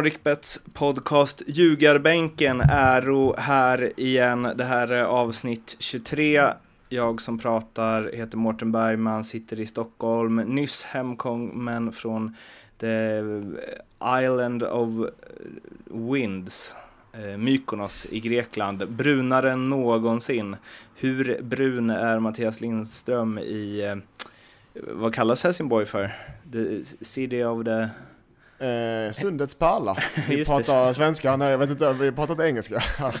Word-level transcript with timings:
Nordicbets 0.00 0.60
podcast 0.72 1.42
Ljugarbänken 1.46 2.60
är 2.60 3.40
här 3.40 3.92
igen. 3.96 4.42
Det 4.42 4.64
här 4.64 4.88
är 4.88 5.04
avsnitt 5.04 5.76
23. 5.78 6.42
Jag 6.88 7.20
som 7.20 7.38
pratar 7.38 8.10
heter 8.12 8.36
Mårten 8.36 8.72
Bergman, 8.72 9.24
sitter 9.24 9.60
i 9.60 9.66
Stockholm, 9.66 10.36
nyss 10.36 10.84
hemkommen 10.84 11.92
från 11.92 12.36
the 12.78 13.20
Island 14.22 14.62
of 14.62 14.88
Winds, 15.84 16.74
eh, 17.12 17.38
Mykonos 17.38 18.06
i 18.10 18.20
Grekland. 18.20 18.88
Brunare 18.88 19.52
än 19.52 19.70
någonsin. 19.70 20.56
Hur 20.94 21.42
brun 21.42 21.90
är 21.90 22.18
Mattias 22.18 22.60
Lindström 22.60 23.38
i, 23.38 23.84
eh, 23.84 23.96
vad 24.74 25.14
kallas 25.14 25.44
Helsingborg 25.44 25.86
för? 25.86 26.12
The 26.52 26.84
City 27.04 27.44
of 27.44 27.64
the 27.64 27.88
Eh, 28.60 29.12
Sundets 29.12 29.54
pärla. 29.54 29.96
Vi 30.28 30.44
pratar 30.44 30.86
det. 30.86 30.94
svenska, 30.94 31.36
nej 31.36 31.50
jag 31.50 31.58
vet 31.58 31.70
inte, 31.70 31.92
vi 31.92 32.12
pratar 32.12 32.32
inte 32.32 32.44
engelska. 32.44 32.82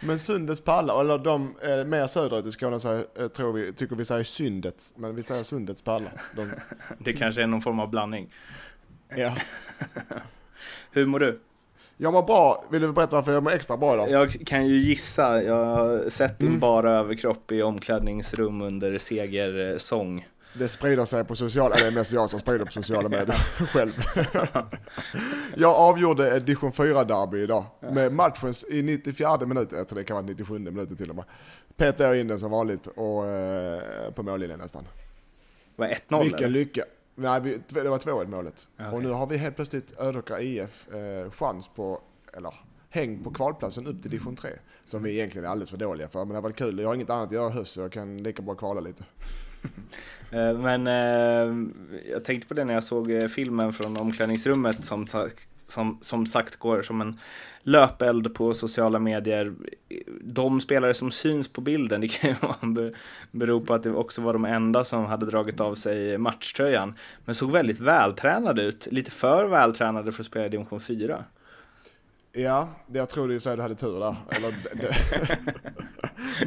men 0.00 0.18
Sundets 0.18 0.64
pärla, 0.64 1.00
eller 1.00 1.18
de 1.18 1.54
eh, 1.62 1.84
mer 1.84 2.06
söderut 2.06 2.46
i 2.46 2.50
Skåne 2.50 2.80
säger, 2.80 3.04
eh, 3.18 3.28
tror 3.28 3.52
vi, 3.52 3.72
tycker 3.72 3.96
vi 3.96 4.04
säger 4.04 4.24
Sundet, 4.24 4.92
men 4.96 5.14
vi 5.14 5.22
säger 5.22 5.44
Sundets 5.44 5.82
pärla. 5.82 6.10
De... 6.36 6.50
det 6.98 7.12
kanske 7.12 7.42
är 7.42 7.46
någon 7.46 7.62
form 7.62 7.80
av 7.80 7.90
blandning. 7.90 8.34
Ja. 9.16 9.36
Hur 10.90 11.06
mår 11.06 11.20
du? 11.20 11.40
Jag 11.96 12.12
mår 12.12 12.22
bra, 12.22 12.64
vill 12.70 12.82
du 12.82 12.92
berätta 12.92 13.16
varför 13.16 13.32
jag 13.32 13.42
mår 13.42 13.52
extra 13.52 13.76
bra 13.76 13.94
idag? 13.94 14.10
Jag 14.10 14.46
kan 14.46 14.66
ju 14.66 14.76
gissa, 14.76 15.42
jag 15.42 15.64
har 15.64 16.10
sett 16.10 16.38
din 16.38 16.48
mm. 16.48 16.60
bara 16.60 16.92
överkropp 16.92 17.52
i 17.52 17.62
omklädningsrum 17.62 18.62
under 18.62 18.98
segersång 18.98 20.26
det 20.54 20.68
sprider 20.68 21.04
sig 21.04 21.24
på 21.24 21.36
sociala, 21.36 21.74
det 21.74 21.86
är 21.86 21.90
mest 21.90 22.12
jag 22.12 22.30
som 22.30 22.40
sprider 22.40 22.64
på 22.64 22.72
sociala 22.72 23.08
medier 23.08 23.36
själv. 23.66 23.92
jag 25.56 25.74
avgjorde 25.74 26.36
ett 26.36 26.46
division 26.46 26.70
4-derby 26.70 27.42
idag 27.42 27.64
med 27.80 28.12
matchen 28.12 28.52
i 28.70 28.82
94 28.82 29.46
minuter, 29.46 29.76
jag 29.76 29.88
tror 29.88 29.98
det 29.98 30.04
kan 30.04 30.14
vara 30.14 30.26
97 30.26 30.58
minuter 30.58 30.94
till 30.94 31.10
och 31.10 31.16
med. 31.16 31.24
Petade 31.76 32.08
jag 32.08 32.20
in 32.20 32.28
den 32.28 32.38
som 32.38 32.50
vanligt 32.50 32.86
och 32.86 33.26
eh, 33.26 34.10
på 34.14 34.22
mållinjen 34.22 34.58
nästan. 34.58 34.84
Var 35.76 35.86
1-0 35.86 36.22
Vilken 36.22 36.38
eller? 36.38 36.48
lycka. 36.48 36.82
Nej, 37.14 37.40
vi, 37.40 37.58
det 37.68 37.88
var 37.88 37.98
2-1 37.98 38.26
målet. 38.26 38.66
Okay. 38.74 38.92
Och 38.92 39.02
nu 39.02 39.08
har 39.08 39.26
vi 39.26 39.36
helt 39.36 39.56
plötsligt 39.56 40.00
Ödåkra 40.00 40.40
IF 40.40 40.88
eh, 40.88 41.30
chans 41.30 41.68
på, 41.68 42.00
eller 42.36 42.54
häng 42.90 43.24
på 43.24 43.30
kvalplatsen 43.30 43.86
upp 43.86 44.02
till 44.02 44.10
division 44.10 44.36
3. 44.36 44.50
Som 44.84 45.02
vi 45.02 45.14
egentligen 45.14 45.44
är 45.44 45.48
alldeles 45.48 45.70
för 45.70 45.76
dåliga 45.76 46.08
för. 46.08 46.24
Men 46.24 46.34
det 46.34 46.40
varit 46.40 46.56
kul. 46.56 46.78
Jag 46.78 46.88
har 46.88 46.94
inget 46.94 47.10
annat 47.10 47.26
att 47.26 47.32
göra 47.32 47.48
i 47.48 47.52
höst 47.52 47.72
så 47.72 47.80
jag 47.80 47.92
kan 47.92 48.22
lika 48.22 48.42
bra 48.42 48.54
kvala 48.54 48.80
lite. 48.80 49.04
Eh, 50.32 50.58
men 50.58 50.86
eh, 50.86 51.68
jag 52.12 52.24
tänkte 52.24 52.48
på 52.48 52.54
det 52.54 52.64
när 52.64 52.74
jag 52.74 52.84
såg 52.84 53.10
eh, 53.10 53.28
filmen 53.28 53.72
från 53.72 53.96
omklädningsrummet 53.96 54.84
som, 54.84 55.06
som, 55.66 55.98
som 56.00 56.26
sagt 56.26 56.56
går 56.56 56.82
som 56.82 57.00
en 57.00 57.18
löpeld 57.62 58.34
på 58.34 58.54
sociala 58.54 58.98
medier. 58.98 59.54
De 60.20 60.60
spelare 60.60 60.94
som 60.94 61.10
syns 61.10 61.48
på 61.48 61.60
bilden, 61.60 62.00
det 62.00 62.08
kan 62.08 62.30
ju 62.30 62.92
bero 63.30 63.60
på 63.60 63.74
att 63.74 63.82
det 63.82 63.90
också 63.90 64.22
var 64.22 64.32
de 64.32 64.44
enda 64.44 64.84
som 64.84 65.04
hade 65.04 65.26
dragit 65.26 65.60
av 65.60 65.74
sig 65.74 66.18
matchtröjan. 66.18 66.94
Men 67.24 67.34
såg 67.34 67.50
väldigt 67.50 67.80
vältränade 67.80 68.62
ut, 68.62 68.88
lite 68.90 69.10
för 69.10 69.48
vältränade 69.48 70.12
för 70.12 70.22
att 70.22 70.26
spela 70.26 70.46
i 70.46 70.48
division 70.48 70.80
4. 70.80 71.24
Ja, 72.34 72.68
jag 72.92 73.10
tror 73.10 73.28
du 73.28 73.36
att 73.36 73.42
du 73.42 73.62
hade 73.62 73.74
tur 73.74 74.00
där. 74.00 74.16
Eller, 74.30 74.54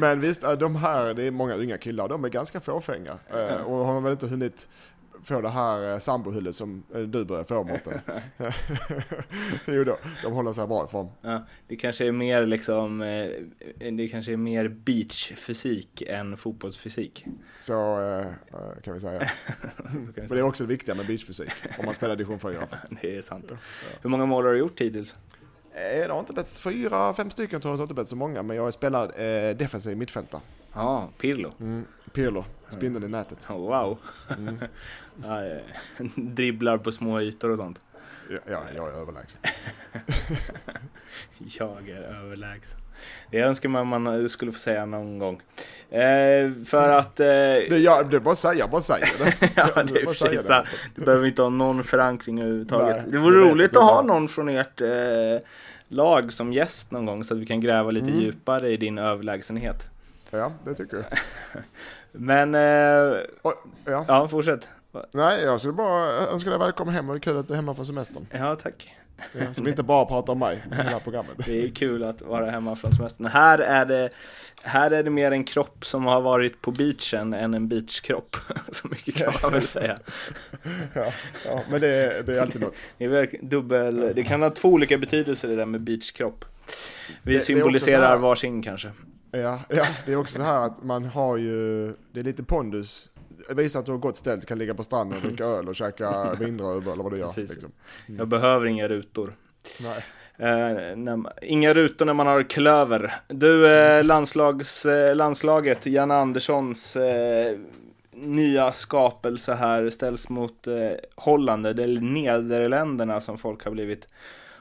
Men 0.00 0.20
visst, 0.20 0.42
de 0.42 0.76
här, 0.76 1.14
det 1.14 1.22
är 1.22 1.30
många 1.30 1.54
unga 1.54 1.78
killar, 1.78 2.08
de 2.08 2.24
är 2.24 2.28
ganska 2.28 2.60
fåfänga. 2.60 3.18
Eh, 3.30 3.62
och 3.62 3.86
har 3.86 4.00
väl 4.00 4.12
inte 4.12 4.26
hunnit 4.26 4.68
få 5.22 5.40
det 5.40 5.48
här 5.48 5.92
eh, 5.92 5.98
sambohullet 5.98 6.54
som 6.54 6.82
eh, 6.94 7.00
du 7.00 7.24
börjar 7.24 7.44
få 7.44 7.64
Mårten. 7.64 8.00
jo 9.66 9.84
då, 9.84 9.98
de 10.22 10.32
håller 10.32 10.52
sig 10.52 10.66
bra 10.66 10.84
ifrån. 10.84 11.08
Ja, 11.20 11.42
det 11.68 11.76
kanske 11.76 12.06
är 12.06 12.12
mer 12.12 12.46
liksom, 12.46 12.98
det 13.92 14.08
kanske 14.08 14.32
är 14.32 14.36
mer 14.36 14.68
beachfysik 14.68 16.02
än 16.02 16.36
fotbollsfysik. 16.36 17.26
Så 17.60 17.74
kan 18.82 18.94
vi 18.94 19.00
säga. 19.00 19.18
Men 20.16 20.28
det 20.28 20.38
är 20.38 20.42
också 20.42 20.64
det 20.64 20.68
viktiga 20.68 20.94
med 20.94 21.06
beachfysik, 21.06 21.50
om 21.78 21.84
man 21.84 21.94
spelar 21.94 22.16
division 22.16 22.38
4. 22.38 22.68
det 23.02 23.16
är 23.16 23.22
sant. 23.22 23.52
Hur 24.02 24.10
många 24.10 24.26
mål 24.26 24.44
har 24.44 24.52
du 24.52 24.58
gjort 24.58 24.80
hittills? 24.80 25.16
Eh, 25.76 26.06
det 26.06 26.12
har 26.12 26.20
inte 26.20 26.32
blivit 26.32 26.58
fyra, 26.58 27.14
fem 27.14 27.30
stycken 27.30 27.60
tror 27.60 27.72
jag, 27.72 27.78
det 27.78 27.80
har 27.80 27.84
inte 27.84 27.94
blivit 27.94 28.08
så 28.08 28.16
många. 28.16 28.42
Men 28.42 28.56
jag 28.56 28.74
spelar 28.74 29.20
eh, 29.20 29.56
defensiv 29.56 29.96
mittfältare. 29.96 30.40
Ja, 30.72 31.08
Pirlo. 31.18 31.52
Mm, 31.60 31.84
Pirlo, 32.12 32.44
spindeln 32.70 33.04
i 33.04 33.08
nätet. 33.08 33.50
Oh, 33.50 33.56
wow. 33.56 33.98
Mm. 34.38 34.58
ja, 35.24 35.58
dribblar 36.16 36.78
på 36.78 36.92
små 36.92 37.20
ytor 37.20 37.50
och 37.50 37.56
sånt. 37.56 37.80
Ja, 38.30 38.38
ja 38.46 38.62
jag 38.74 38.88
är 38.88 38.92
överlägsen. 38.92 39.40
jag 41.38 41.88
är 41.88 42.02
överlägsen. 42.02 42.80
Det 43.30 43.40
önskar 43.40 43.68
man 43.68 43.86
man 43.86 44.28
skulle 44.28 44.52
få 44.52 44.58
säga 44.58 44.86
någon 44.86 45.18
gång. 45.18 45.42
Eh, 45.90 46.52
för 46.66 46.98
att... 46.98 47.20
Eh... 47.20 47.26
Det, 47.26 47.78
jag, 47.78 48.10
det 48.10 48.20
bara 48.20 48.34
säga, 48.34 48.68
bara 48.68 48.80
säger 48.80 49.08
det. 49.18 49.50
ja, 49.56 49.82
det 49.82 50.00
är 50.00 50.06
precis 50.06 50.46
det. 50.46 50.64
Du 50.94 51.04
behöver 51.04 51.26
inte 51.26 51.42
ha 51.42 51.48
någon 51.48 51.84
förankring 51.84 52.40
överhuvudtaget. 52.40 52.96
Nej, 52.96 53.12
det 53.12 53.18
vore 53.18 53.38
roligt 53.38 53.76
att 53.76 53.82
ha 53.82 54.02
någon 54.02 54.28
från 54.28 54.48
ert 54.48 54.80
eh, 54.80 54.88
lag 55.88 56.32
som 56.32 56.52
gäst 56.52 56.90
någon 56.90 57.06
gång 57.06 57.24
så 57.24 57.34
att 57.34 57.40
vi 57.40 57.46
kan 57.46 57.60
gräva 57.60 57.90
lite 57.90 58.10
mm. 58.10 58.20
djupare 58.20 58.70
i 58.70 58.76
din 58.76 58.98
överlägsenhet. 58.98 59.88
Ja, 60.30 60.52
det 60.64 60.74
tycker 60.74 60.96
jag. 60.96 61.04
Men... 62.12 62.54
Eh... 62.54 63.18
Och, 63.42 63.54
ja. 63.84 64.04
ja, 64.08 64.28
fortsätt. 64.28 64.68
Nej, 65.12 65.42
jag 65.42 65.60
skulle 65.60 65.72
bara 65.72 66.12
önska 66.12 66.50
dig 66.50 66.58
välkommen 66.58 66.94
hem 66.94 67.10
och 67.10 67.22
kul 67.22 67.36
att 67.36 67.48
du 67.48 67.54
är 67.54 67.56
hemma 67.56 67.74
från 67.74 67.86
semestern. 67.86 68.26
Ja, 68.30 68.56
tack. 68.56 68.96
Ja, 69.32 69.54
så 69.54 69.62
vi 69.62 69.70
inte 69.70 69.82
bara 69.82 70.06
pratar 70.06 70.32
om 70.32 70.38
mig 70.38 70.64
i 70.72 70.74
hela 70.74 71.00
programmet. 71.00 71.36
Det 71.46 71.64
är 71.64 71.68
kul 71.68 72.04
att 72.04 72.22
vara 72.22 72.50
hemma 72.50 72.76
från 72.76 72.92
semestern. 72.92 73.26
Här 73.26 73.58
är 73.58 73.86
det, 73.86 74.10
här 74.62 74.90
är 74.90 75.02
det 75.02 75.10
mer 75.10 75.32
en 75.32 75.44
kropp 75.44 75.84
som 75.84 76.04
har 76.04 76.20
varit 76.20 76.62
på 76.62 76.70
beachen 76.70 77.34
än 77.34 77.54
en 77.54 77.68
beachkropp. 77.68 78.36
Så 78.70 78.88
mycket 78.88 79.14
kan 79.14 79.32
man 79.42 79.52
väl 79.52 79.66
säga. 79.66 79.98
Ja, 80.94 81.12
ja 81.46 81.62
men 81.70 81.80
det, 81.80 82.22
det 82.26 82.36
är 82.36 82.42
alltid 82.42 82.60
något. 82.60 82.82
Det, 82.98 83.04
är 83.04 83.44
dubbel, 83.46 84.12
det 84.14 84.24
kan 84.24 84.42
ha 84.42 84.50
två 84.50 84.68
olika 84.68 84.98
betydelser 84.98 85.48
det 85.48 85.56
där 85.56 85.66
med 85.66 85.80
beachkropp. 85.80 86.44
Vi 87.22 87.34
det, 87.34 87.40
symboliserar 87.40 88.16
varsin 88.16 88.62
kanske. 88.62 88.92
Ja, 89.30 89.60
ja, 89.68 89.86
det 90.06 90.12
är 90.12 90.16
också 90.16 90.36
så 90.36 90.42
här 90.42 90.66
att 90.66 90.82
man 90.82 91.04
har 91.04 91.36
ju, 91.36 91.86
det 92.12 92.20
är 92.20 92.24
lite 92.24 92.42
pondus 92.42 93.08
visa 93.48 93.78
att 93.78 93.86
du 93.86 93.92
har 93.92 93.98
gott 93.98 94.16
ställt, 94.16 94.46
kan 94.46 94.58
ligga 94.58 94.74
på 94.74 94.84
stranden 94.84 95.18
och 95.18 95.28
dricka 95.28 95.44
öl 95.44 95.68
och 95.68 95.76
käka 95.76 96.34
vindröv 96.40 96.88
eller 96.88 97.02
vad 97.02 97.12
du 97.12 97.18
gör. 97.18 97.32
Liksom. 97.36 97.72
Mm. 98.06 98.18
Jag 98.18 98.28
behöver 98.28 98.66
inga 98.66 98.88
rutor. 98.88 99.32
Nej. 99.80 100.04
Eh, 100.38 100.96
när, 100.96 101.32
inga 101.42 101.74
rutor 101.74 102.06
när 102.06 102.14
man 102.14 102.26
har 102.26 102.42
klöver. 102.42 103.14
Du, 103.28 103.68
eh, 103.76 104.04
landslags, 104.04 104.86
eh, 104.86 105.16
landslaget, 105.16 105.86
Jan 105.86 106.10
Anderssons 106.10 106.96
eh, 106.96 107.58
nya 108.12 108.72
skapelse 108.72 109.54
här 109.54 109.90
ställs 109.90 110.28
mot 110.28 110.66
eh, 110.66 110.90
Holland, 111.14 111.66
eller 111.66 112.00
Nederländerna 112.00 113.20
som 113.20 113.38
folk 113.38 113.64
har 113.64 113.70
blivit 113.70 114.06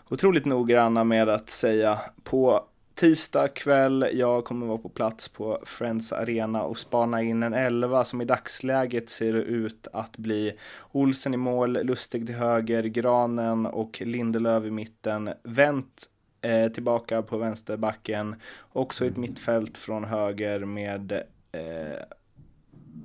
otroligt 0.09 0.45
noggranna 0.45 1.03
med 1.03 1.29
att 1.29 1.49
säga 1.49 1.99
på 2.23 2.65
tisdag 2.95 3.47
kväll. 3.47 4.09
Jag 4.13 4.45
kommer 4.45 4.65
vara 4.65 4.77
på 4.77 4.89
plats 4.89 5.29
på 5.29 5.63
Friends 5.65 6.13
Arena 6.13 6.63
och 6.63 6.77
spana 6.77 7.21
in 7.21 7.43
en 7.43 7.53
elva 7.53 8.03
som 8.03 8.21
i 8.21 8.25
dagsläget 8.25 9.09
ser 9.09 9.33
ut 9.33 9.87
att 9.93 10.17
bli 10.17 10.53
Olsen 10.91 11.33
i 11.33 11.37
mål, 11.37 11.85
Lustig 11.85 12.25
till 12.25 12.35
höger, 12.35 12.83
Granen 12.83 13.65
och 13.65 14.01
Lindelöf 14.05 14.65
i 14.65 14.71
mitten. 14.71 15.29
Vänt 15.43 16.09
eh, 16.41 16.71
tillbaka 16.71 17.21
på 17.21 17.37
vänsterbacken. 17.37 18.35
Också 18.73 19.05
ett 19.05 19.17
mittfält 19.17 19.77
från 19.77 20.03
höger 20.03 20.59
med 20.59 21.11
eh, 21.51 21.99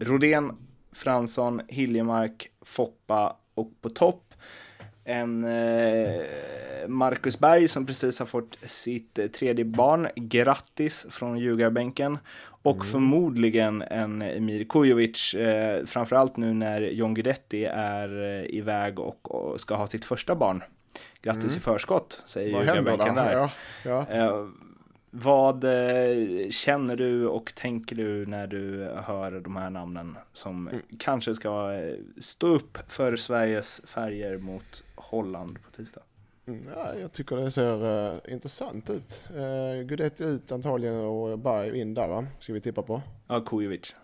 Rodén, 0.00 0.56
Fransson, 0.92 1.60
Hiljemark, 1.68 2.50
Foppa 2.62 3.36
och 3.54 3.72
på 3.80 3.90
topp 3.90 4.29
en 5.04 5.44
eh, 5.44 6.20
Marcus 6.88 7.38
Berg 7.38 7.68
som 7.68 7.86
precis 7.86 8.18
har 8.18 8.26
fått 8.26 8.58
sitt 8.62 9.18
eh, 9.18 9.26
tredje 9.26 9.64
barn. 9.64 10.08
Grattis 10.14 11.06
från 11.10 11.38
ljugarbänken. 11.38 12.18
Och 12.62 12.74
mm. 12.76 12.86
förmodligen 12.86 13.82
en 13.82 14.22
Emir 14.22 14.64
Kujovic, 14.64 15.34
eh, 15.34 15.84
framförallt 15.84 16.36
nu 16.36 16.54
när 16.54 16.80
John 16.80 17.14
Guidetti 17.14 17.64
är 17.64 18.38
eh, 18.38 18.54
iväg 18.56 18.98
och, 18.98 19.34
och, 19.34 19.60
ska 19.60 19.74
ha 19.74 19.86
sitt 19.86 20.04
första 20.04 20.34
barn. 20.34 20.62
Grattis 21.22 21.44
mm. 21.44 21.56
i 21.56 21.60
förskott, 21.60 22.22
säger 22.26 22.60
ljugarbänken 22.60 23.14
där. 23.14 23.32
Ja, 23.32 23.50
ja. 23.84 24.06
Eh, 24.10 24.46
vad 25.10 25.64
eh, 25.64 26.50
känner 26.50 26.96
du 26.96 27.26
och 27.26 27.54
tänker 27.54 27.96
du 27.96 28.26
när 28.26 28.46
du 28.46 28.90
hör 29.06 29.40
de 29.40 29.56
här 29.56 29.70
namnen 29.70 30.18
som 30.32 30.68
mm. 30.68 30.82
kanske 30.98 31.34
ska 31.34 31.80
stå 32.18 32.46
upp 32.46 32.78
för 32.88 33.16
Sveriges 33.16 33.80
färger 33.84 34.38
mot 34.38 34.84
Holland 35.10 35.62
på 35.62 35.70
tisdag? 35.70 36.02
Mm, 36.46 36.68
ja, 36.76 36.94
jag 36.94 37.12
tycker 37.12 37.36
det 37.36 37.50
ser 37.50 37.84
uh, 37.84 38.32
intressant 38.32 38.90
ut. 38.90 39.24
Uh, 39.36 39.82
Gudetti 39.82 40.24
ut 40.24 40.52
antagligen 40.52 40.96
och 40.96 41.38
Berg 41.38 41.80
in 41.80 41.94
där 41.94 42.08
va? 42.08 42.26
Ska 42.40 42.52
vi 42.52 42.60
tippa 42.60 42.82
på? 42.82 43.02
Ja, 43.28 43.40
Kujovic. 43.40 43.94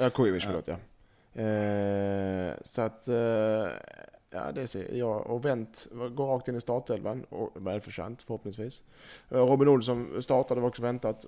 Ja, 0.00 0.10
Kujovic, 0.10 0.44
förlåt 0.44 0.68
ja. 0.68 0.76
Uh, 1.36 2.54
så 2.64 2.82
att 2.82 3.08
Ja, 4.32 4.52
det 4.52 4.66
ser 4.66 4.94
jag. 4.94 5.26
Och 5.26 5.44
Wendt 5.44 5.88
går 5.92 6.26
rakt 6.26 6.48
in 6.48 6.56
i 6.56 6.60
startelvan, 6.60 7.26
välförtjänt 7.54 8.22
förhoppningsvis. 8.22 8.82
Eh, 9.28 9.38
Robin 9.38 9.68
Olsson 9.68 10.22
startade 10.22 10.60
var 10.60 10.68
också 10.68 10.82
väntat. 10.82 11.26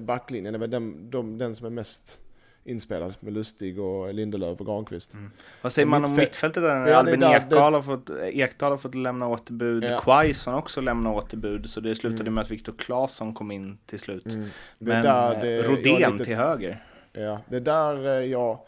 Backlinjen 0.00 0.54
är 0.54 0.58
väl 0.58 0.70
den, 0.70 1.10
de, 1.10 1.38
den 1.38 1.54
som 1.54 1.66
är 1.66 1.70
mest 1.70 2.20
inspelad 2.64 3.14
med 3.20 3.32
Lustig 3.32 3.80
och 3.80 4.14
Lindelöf 4.14 4.60
och 4.60 4.66
Granqvist. 4.66 5.14
Mm. 5.14 5.30
Vad 5.62 5.72
säger 5.72 5.86
man 5.86 6.04
om 6.04 6.16
mittfältet 6.16 6.62
där? 6.62 6.86
Ja, 6.86 6.96
Albin 6.96 7.20
där, 7.20 7.36
Ekdal, 7.36 7.72
det... 7.72 7.78
har 7.78 7.82
fått, 7.82 8.10
Ekdal 8.22 8.70
har 8.70 8.78
fått 8.78 8.94
lämna 8.94 9.28
återbud, 9.28 9.84
ja. 9.84 9.98
Quaison 9.98 10.54
också 10.54 10.80
lämna 10.80 11.12
återbud, 11.12 11.70
så 11.70 11.80
det 11.80 11.94
slutade 11.94 12.22
mm. 12.22 12.34
med 12.34 12.42
att 12.42 12.50
Viktor 12.50 12.74
Claesson 12.78 13.34
kom 13.34 13.50
in 13.50 13.78
till 13.86 13.98
slut. 13.98 14.26
Mm. 14.26 14.48
Men 14.78 15.04
där, 15.04 15.40
det, 15.40 15.62
Rodén 15.62 16.12
lite... 16.12 16.24
till 16.24 16.36
höger. 16.36 16.84
Ja, 17.12 17.40
det 17.48 17.60
där 17.60 18.06
eh, 18.06 18.30
jag 18.30 18.58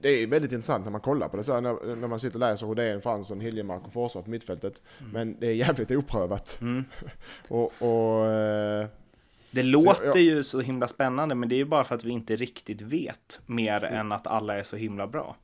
det 0.00 0.08
är 0.08 0.26
väldigt 0.26 0.52
intressant 0.52 0.84
när 0.84 0.92
man 0.92 1.00
kollar 1.00 1.28
på 1.28 1.36
det 1.36 1.42
så 1.42 1.60
när, 1.60 1.96
när 1.96 2.08
man 2.08 2.20
sitter 2.20 2.36
och 2.36 2.40
läser 2.40 2.66
Rodén, 2.66 3.02
Fransson, 3.02 3.40
Hiljemark 3.40 3.86
och 3.86 3.92
Forsberg 3.92 4.24
på 4.24 4.30
mittfältet. 4.30 4.82
Mm. 4.98 5.12
Men 5.12 5.36
det 5.40 5.46
är 5.46 5.52
jävligt 5.52 5.90
oprövat. 5.90 6.58
Mm. 6.60 6.84
och, 7.48 7.82
och, 7.82 8.26
eh, 8.26 8.86
det 9.50 9.62
låter 9.62 10.06
jag, 10.06 10.16
ju 10.16 10.42
så 10.42 10.60
himla 10.60 10.88
spännande 10.88 11.34
men 11.34 11.48
det 11.48 11.54
är 11.54 11.56
ju 11.56 11.64
bara 11.64 11.84
för 11.84 11.94
att 11.94 12.04
vi 12.04 12.10
inte 12.10 12.36
riktigt 12.36 12.80
vet 12.80 13.40
mer 13.46 13.84
mm. 13.84 14.00
än 14.00 14.12
att 14.12 14.26
alla 14.26 14.58
är 14.58 14.62
så 14.62 14.76
himla 14.76 15.06
bra. 15.06 15.36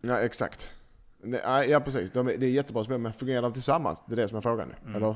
Ja 0.00 0.18
exakt. 0.18 0.72
Ja 1.68 1.80
precis, 1.84 2.10
de 2.10 2.26
det 2.26 2.46
är 2.46 2.50
jättebra 2.50 2.84
spel 2.84 2.98
men 2.98 3.12
fungerar 3.12 3.42
de 3.42 3.52
tillsammans? 3.52 4.04
Det 4.06 4.14
är 4.14 4.16
det 4.16 4.28
som 4.28 4.36
är 4.36 4.40
frågan 4.40 4.68
nu. 4.68 4.74
Mm. 4.90 4.96
Eller? 4.96 5.14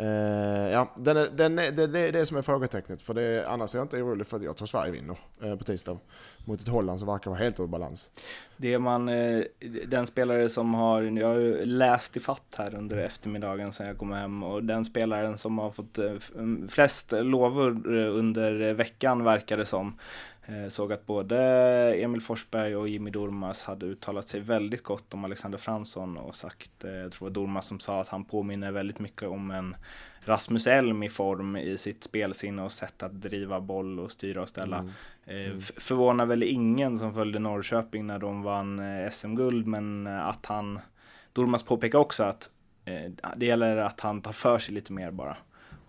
Uh, 0.00 0.72
ja, 0.72 0.94
den 0.96 1.16
är, 1.16 1.30
den 1.30 1.58
är, 1.58 1.70
det, 1.70 1.86
det 1.86 2.00
är 2.00 2.12
det 2.12 2.26
som 2.26 2.36
är 2.36 2.42
frågetecknet. 2.42 3.02
För 3.02 3.14
det, 3.14 3.48
annars 3.48 3.74
är 3.74 3.78
jag 3.78 3.84
inte 3.84 4.02
orolig 4.02 4.26
för 4.26 4.36
att 4.36 4.42
jag 4.42 4.56
tror 4.56 4.66
Sverige 4.66 4.92
vinner 4.92 5.18
uh, 5.44 5.56
på 5.56 5.64
tisdag. 5.64 5.98
Mot 6.48 6.60
ett 6.60 6.68
Holland 6.68 6.98
som 6.98 7.08
verkar 7.08 7.30
vara 7.30 7.40
helt 7.40 7.60
ur 7.60 7.66
balans. 7.66 8.10
Det 8.56 8.78
man, 8.78 9.08
eh, 9.08 9.44
den 9.86 10.06
spelare 10.06 10.48
som 10.48 10.74
har, 10.74 11.02
jag 11.02 11.28
har 11.28 11.34
ju 11.34 11.64
läst 11.64 12.16
i 12.16 12.20
fatt 12.20 12.54
här 12.58 12.74
under 12.74 12.96
eftermiddagen 12.96 13.72
sen 13.72 13.86
jag 13.86 13.98
kom 13.98 14.12
hem. 14.12 14.42
Och 14.42 14.64
den 14.64 14.84
spelaren 14.84 15.38
som 15.38 15.58
har 15.58 15.70
fått 15.70 15.98
eh, 15.98 16.12
mm, 16.34 16.68
flest 16.68 17.12
lovor 17.12 17.98
eh, 17.98 18.16
under 18.16 18.74
veckan 18.74 19.24
verkar 19.24 19.56
det 19.56 19.66
som. 19.66 19.98
Såg 20.68 20.92
att 20.92 21.06
både 21.06 21.38
Emil 21.94 22.20
Forsberg 22.20 22.76
och 22.76 22.88
Jimmy 22.88 23.10
Dormas 23.10 23.64
hade 23.64 23.86
uttalat 23.86 24.28
sig 24.28 24.40
väldigt 24.40 24.82
gott 24.82 25.14
om 25.14 25.24
Alexander 25.24 25.58
Fransson 25.58 26.16
och 26.16 26.36
sagt, 26.36 26.70
jag 26.78 27.12
tror 27.12 27.28
det 27.28 27.30
var 27.30 27.30
Dormas 27.30 27.66
som 27.66 27.80
sa 27.80 28.00
att 28.00 28.08
han 28.08 28.24
påminner 28.24 28.72
väldigt 28.72 28.98
mycket 28.98 29.28
om 29.28 29.50
en 29.50 29.76
Rasmus 30.26 30.66
Elm 30.66 31.02
i 31.02 31.08
form 31.08 31.56
i 31.56 31.78
sitt 31.78 32.04
spelsinne 32.04 32.62
och 32.62 32.72
sätt 32.72 33.02
att 33.02 33.20
driva 33.20 33.60
boll 33.60 34.00
och 34.00 34.12
styra 34.12 34.42
och 34.42 34.48
ställa. 34.48 34.78
Mm. 34.78 34.92
Mm. 35.26 35.60
Förvånar 35.60 36.26
väl 36.26 36.42
ingen 36.42 36.98
som 36.98 37.14
följde 37.14 37.38
Norrköping 37.38 38.06
när 38.06 38.18
de 38.18 38.42
vann 38.42 38.82
SM-guld, 39.12 39.66
men 39.66 40.06
att 40.06 40.46
han, 40.46 40.78
Durmas 41.32 41.62
påpekar 41.62 41.98
också 41.98 42.24
att 42.24 42.50
det 43.36 43.46
gäller 43.46 43.76
att 43.76 44.00
han 44.00 44.22
tar 44.22 44.32
för 44.32 44.58
sig 44.58 44.74
lite 44.74 44.92
mer 44.92 45.10
bara. 45.10 45.36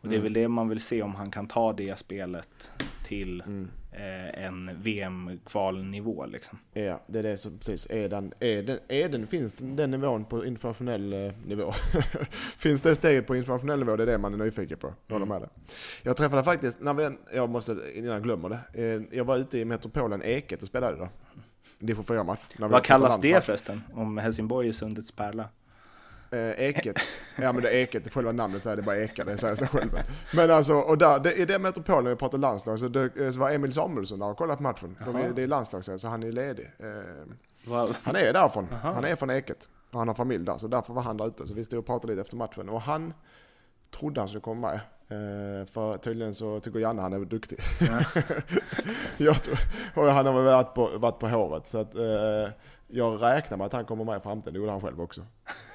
Och 0.02 0.08
det 0.08 0.16
är 0.16 0.20
mm. 0.20 0.24
väl 0.24 0.34
det 0.34 0.48
man 0.48 0.70
vill 0.70 0.80
se 0.80 1.02
om 1.02 1.16
han 1.16 1.32
kan 1.32 1.48
ta 1.48 1.74
det 1.74 2.00
spelet 2.00 2.72
till 3.04 3.42
mm. 3.42 3.70
eh, 3.87 3.87
en 4.34 4.82
VM-kvalnivå 4.82 6.26
liksom. 6.26 6.60
Ja, 6.74 7.02
det 7.08 7.20
är 7.20 7.24
det 7.24 7.38
som 7.38 7.58
precis 7.58 7.88
är 7.90 8.10
den, 8.10 8.34
är 8.40 8.64
den, 8.64 8.80
är 8.88 9.10
den 9.10 9.28
finns 9.28 9.56
den 9.60 9.92
nivån 9.92 10.26
på 10.26 10.46
internationell 10.46 11.14
eh, 11.14 11.34
nivå? 11.46 11.72
finns 12.58 12.82
det 12.82 12.96
steget 12.96 13.28
på 13.28 13.36
internationell 13.36 13.80
nivå? 13.80 13.96
Det 13.96 14.04
är 14.04 14.08
det 14.08 14.18
man 14.18 14.34
är 14.34 14.38
nyfiken 14.38 14.78
på. 14.78 14.94
Jag 15.08 15.16
mm. 15.16 15.30
med 15.30 15.42
det. 15.42 15.50
Jag 16.04 16.18
träffade 16.18 16.44
faktiskt, 16.44 16.82
när 16.82 16.94
vi, 16.94 17.18
jag 17.34 17.50
måste, 17.50 17.78
innan 17.96 18.12
jag 18.12 18.24
glömmer 18.24 18.50
det, 18.50 18.84
eh, 18.84 19.18
jag 19.18 19.26
var 19.26 19.38
ute 19.38 19.60
i 19.60 19.66
metropolen 19.66 20.22
Eket 20.24 20.62
och 20.62 20.68
spelade 20.68 20.98
då. 20.98 21.10
Division 21.80 22.06
4-match. 22.06 22.40
Vad 22.58 22.84
kallas 22.84 23.22
det 23.22 23.46
förresten? 23.46 23.82
Om 23.94 24.18
Helsingborg 24.18 24.68
är 24.68 24.72
sundets 24.72 25.12
pärla? 25.12 25.50
Eh, 26.32 26.68
eket. 26.68 27.00
Ja 27.36 27.54
men 27.54 27.64
det 27.64 27.70
är 27.70 27.74
Eket, 27.74 28.14
själva 28.14 28.32
namnet 28.32 28.64
säger 28.64 28.78
det 28.78 28.84
bara 28.84 28.98
Eka, 28.98 29.24
det 29.24 29.38
säger 29.38 29.56
sig 29.56 29.68
själv. 29.68 30.00
Men 30.34 30.52
alltså, 30.52 30.74
och 30.74 30.98
där, 30.98 31.20
det, 31.20 31.34
i 31.34 31.46
det 31.46 31.60
metropolen 31.60 32.10
vi 32.10 32.16
pratar 32.16 32.38
landslag 32.38 32.80
så, 32.80 32.88
det, 32.88 33.34
så 33.34 33.40
var 33.40 33.52
Emil 33.52 33.74
Samuelsson 33.74 34.20
där 34.20 34.28
och 34.28 34.38
kollat 34.38 34.60
matchen. 34.60 34.98
De 35.06 35.34
det 35.36 35.44
är 35.44 35.48
landslagsserie 35.48 36.00
så 36.00 36.08
han 36.08 36.24
är 36.24 36.32
ledig. 36.32 36.72
Eh, 36.80 37.88
han 38.04 38.16
är 38.16 38.34
därifrån, 38.34 38.68
Aha. 38.72 38.92
han 38.92 39.06
är 39.06 39.16
från 39.16 39.30
Eket. 39.30 39.70
Och 39.92 40.00
han 40.00 40.08
har 40.08 40.16
familj 40.16 40.46
där, 40.46 40.58
så 40.58 40.68
därför 40.68 40.94
var 40.94 41.02
han 41.02 41.18
där 41.18 41.28
ute. 41.28 41.48
Så 41.48 41.54
vi 41.54 41.64
stod 41.64 41.80
och 41.80 41.86
pratade 41.86 42.14
lite 42.14 42.22
efter 42.22 42.36
matchen. 42.36 42.70
Och 42.70 42.82
han 42.82 43.14
trodde 43.92 44.22
han 44.22 44.28
skulle 44.28 44.42
komma 44.42 44.72
med. 44.72 44.80
Uh, 45.12 45.66
för 45.66 45.98
tydligen 45.98 46.34
så 46.34 46.60
tycker 46.60 46.80
Janne 46.80 47.02
han 47.02 47.14
är 47.14 47.20
duktig. 47.20 47.60
Ja. 47.80 48.22
jag 49.18 49.44
tror, 49.44 49.58
och 49.96 50.12
han 50.12 50.26
har 50.26 50.34
varit 50.34 50.74
på, 50.74 50.98
varit 50.98 51.20
på 51.20 51.28
håret. 51.28 51.68
Så 51.68 51.78
att, 51.78 51.96
uh, 51.96 52.50
jag 52.88 53.22
räknar 53.22 53.58
med 53.58 53.66
att 53.66 53.74
han 53.74 53.86
kommer 53.86 54.04
med 54.04 54.18
i 54.18 54.20
framtiden, 54.20 54.54
det 54.54 54.60
gjorde 54.60 54.72
han 54.72 54.82
själv 54.82 55.02
också. 55.02 55.22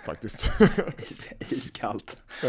Faktiskt. 0.04 0.46
Iskallt. 1.48 2.16
ja. 2.42 2.48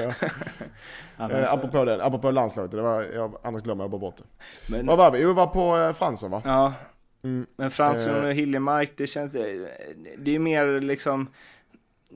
eh, 1.30 1.54
apropå, 1.54 1.86
det, 1.86 2.06
apropå 2.06 2.32
landslaget, 2.32 2.72
det 2.72 2.82
var, 2.82 3.04
jag, 3.04 3.38
annars 3.44 3.64
glömmer 3.64 3.84
jag 3.84 3.92
bara 3.92 4.00
bort 4.00 4.18
det. 4.18 4.24
Men, 4.72 4.86
Vad 4.86 4.98
var 4.98 5.12
vi? 5.12 5.22
Jo, 5.22 5.28
vi 5.28 5.34
var 5.34 5.48
på 5.48 5.78
eh, 5.78 5.94
Fransson 5.94 6.32
va? 6.32 6.42
Ja. 6.46 6.74
Mm. 7.24 7.46
Men 7.56 7.72
Fransson 7.72 8.16
och 8.16 8.30
eh. 8.30 8.36
Hiljemark, 8.36 8.92
det 8.98 9.08
känns, 9.08 9.32
det 10.18 10.36
är 10.36 10.40
mer 10.40 10.82
liksom, 10.82 11.28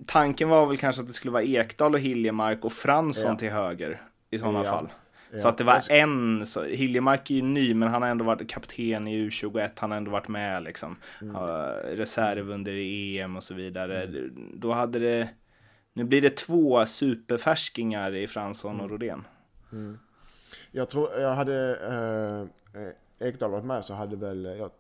tanken 0.05 0.49
var 0.49 0.65
väl 0.65 0.77
kanske 0.77 1.01
att 1.01 1.07
det 1.07 1.13
skulle 1.13 1.31
vara 1.31 1.43
Ekdal 1.43 1.93
och 1.93 1.99
Hiljemark 1.99 2.65
och 2.65 2.73
Fransson 2.73 3.31
ja. 3.31 3.37
till 3.37 3.51
höger 3.51 4.01
i 4.29 4.39
sådana 4.39 4.63
ja. 4.63 4.71
fall. 4.71 4.89
Ja. 5.31 5.39
Så 5.39 5.47
att 5.47 5.57
det 5.57 5.63
var 5.63 5.81
en, 5.91 6.45
så, 6.45 6.63
Hiljemark 6.63 7.31
är 7.31 7.35
ju 7.35 7.41
ny 7.41 7.73
men 7.73 7.89
han 7.89 8.01
har 8.01 8.09
ändå 8.09 8.25
varit 8.25 8.49
kapten 8.49 9.07
i 9.07 9.29
U21, 9.29 9.69
han 9.75 9.91
har 9.91 9.97
ändå 9.97 10.11
varit 10.11 10.27
med 10.27 10.63
liksom. 10.63 10.95
Mm. 11.21 11.35
Uh, 11.35 11.41
reserv 11.97 12.51
under 12.51 12.73
EM 12.73 13.35
och 13.35 13.43
så 13.43 13.53
vidare. 13.53 14.03
Mm. 14.03 14.51
Då 14.53 14.73
hade 14.73 14.99
det, 14.99 15.29
nu 15.93 16.03
blir 16.03 16.21
det 16.21 16.37
två 16.37 16.85
superfärskingar 16.85 18.15
i 18.15 18.27
Fransson 18.27 18.75
och 18.75 18.85
mm. 18.85 18.91
Rodén. 18.91 19.27
Mm. 19.71 19.99
Jag 20.71 20.89
tror, 20.89 21.19
jag 21.19 21.35
hade, 21.35 21.77
eh, 22.73 23.27
Ekdal 23.27 23.51
varit 23.51 23.65
med 23.65 23.85
så 23.85 23.93
hade 23.93 24.15
väl, 24.15 24.45
jag 24.45 24.71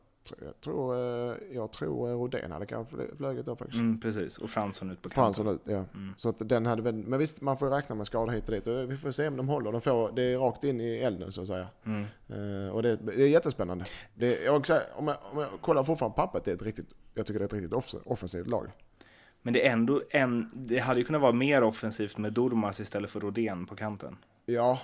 jag 0.45 0.61
tror, 0.61 0.95
eh, 0.95 1.35
jag 1.51 1.71
tror 1.71 2.09
Rodén 2.09 2.51
hade 2.51 2.65
kanske 2.65 2.95
flugit 3.17 3.45
då 3.45 3.55
faktiskt. 3.55 3.79
Mm, 3.79 3.99
precis, 3.99 4.37
och 4.37 4.49
Fransson 4.49 4.91
ut 4.91 5.01
på 5.01 5.09
kanten. 5.09 5.23
Fransson 5.23 5.55
ut, 5.55 5.61
ja. 5.63 5.85
Mm. 5.93 6.13
Så 6.17 6.29
att 6.29 6.49
den 6.49 6.65
hade 6.65 6.81
väl, 6.81 6.95
men 6.95 7.19
visst 7.19 7.41
man 7.41 7.57
får 7.57 7.69
räkna 7.69 7.95
med 7.95 8.07
skador 8.07 8.33
hit 8.33 8.49
och 8.49 8.55
dit. 8.55 8.67
Vi 8.67 8.97
får 8.97 9.11
se 9.11 9.27
om 9.27 9.37
de 9.37 9.49
håller. 9.49 9.71
De 9.71 9.81
får, 9.81 10.11
det 10.11 10.21
är 10.21 10.37
rakt 10.37 10.63
in 10.63 10.81
i 10.81 10.97
elden 10.97 11.31
så 11.31 11.41
att 11.41 11.47
säga. 11.47 11.67
Mm. 11.85 12.05
Uh, 12.31 12.69
och 12.69 12.83
det, 12.83 12.95
det, 12.95 13.23
är 13.23 13.27
jättespännande. 13.27 13.85
Det, 14.15 14.43
jag, 14.43 14.55
om, 14.95 15.07
jag, 15.07 15.17
om 15.31 15.39
jag 15.39 15.49
kollar 15.61 15.83
fortfarande 15.83 16.15
på 16.15 16.21
pappret, 16.21 16.45
det 16.45 16.51
är 16.51 16.55
ett 16.55 16.61
riktigt, 16.61 16.89
jag 17.13 17.25
tycker 17.25 17.39
det 17.39 17.43
är 17.43 17.47
ett 17.47 17.53
riktigt 17.73 18.03
offensivt 18.05 18.47
lag. 18.47 18.71
Men 19.41 19.53
det 19.53 19.67
är 19.67 19.71
ändå 19.71 20.01
en, 20.09 20.49
det 20.53 20.79
hade 20.79 20.99
ju 20.99 21.05
kunnat 21.05 21.21
vara 21.21 21.31
mer 21.31 21.63
offensivt 21.63 22.17
med 22.17 22.33
Durmas 22.33 22.79
istället 22.79 23.09
för 23.09 23.19
Rodén 23.19 23.65
på 23.65 23.75
kanten. 23.75 24.17
Ja, 24.45 24.79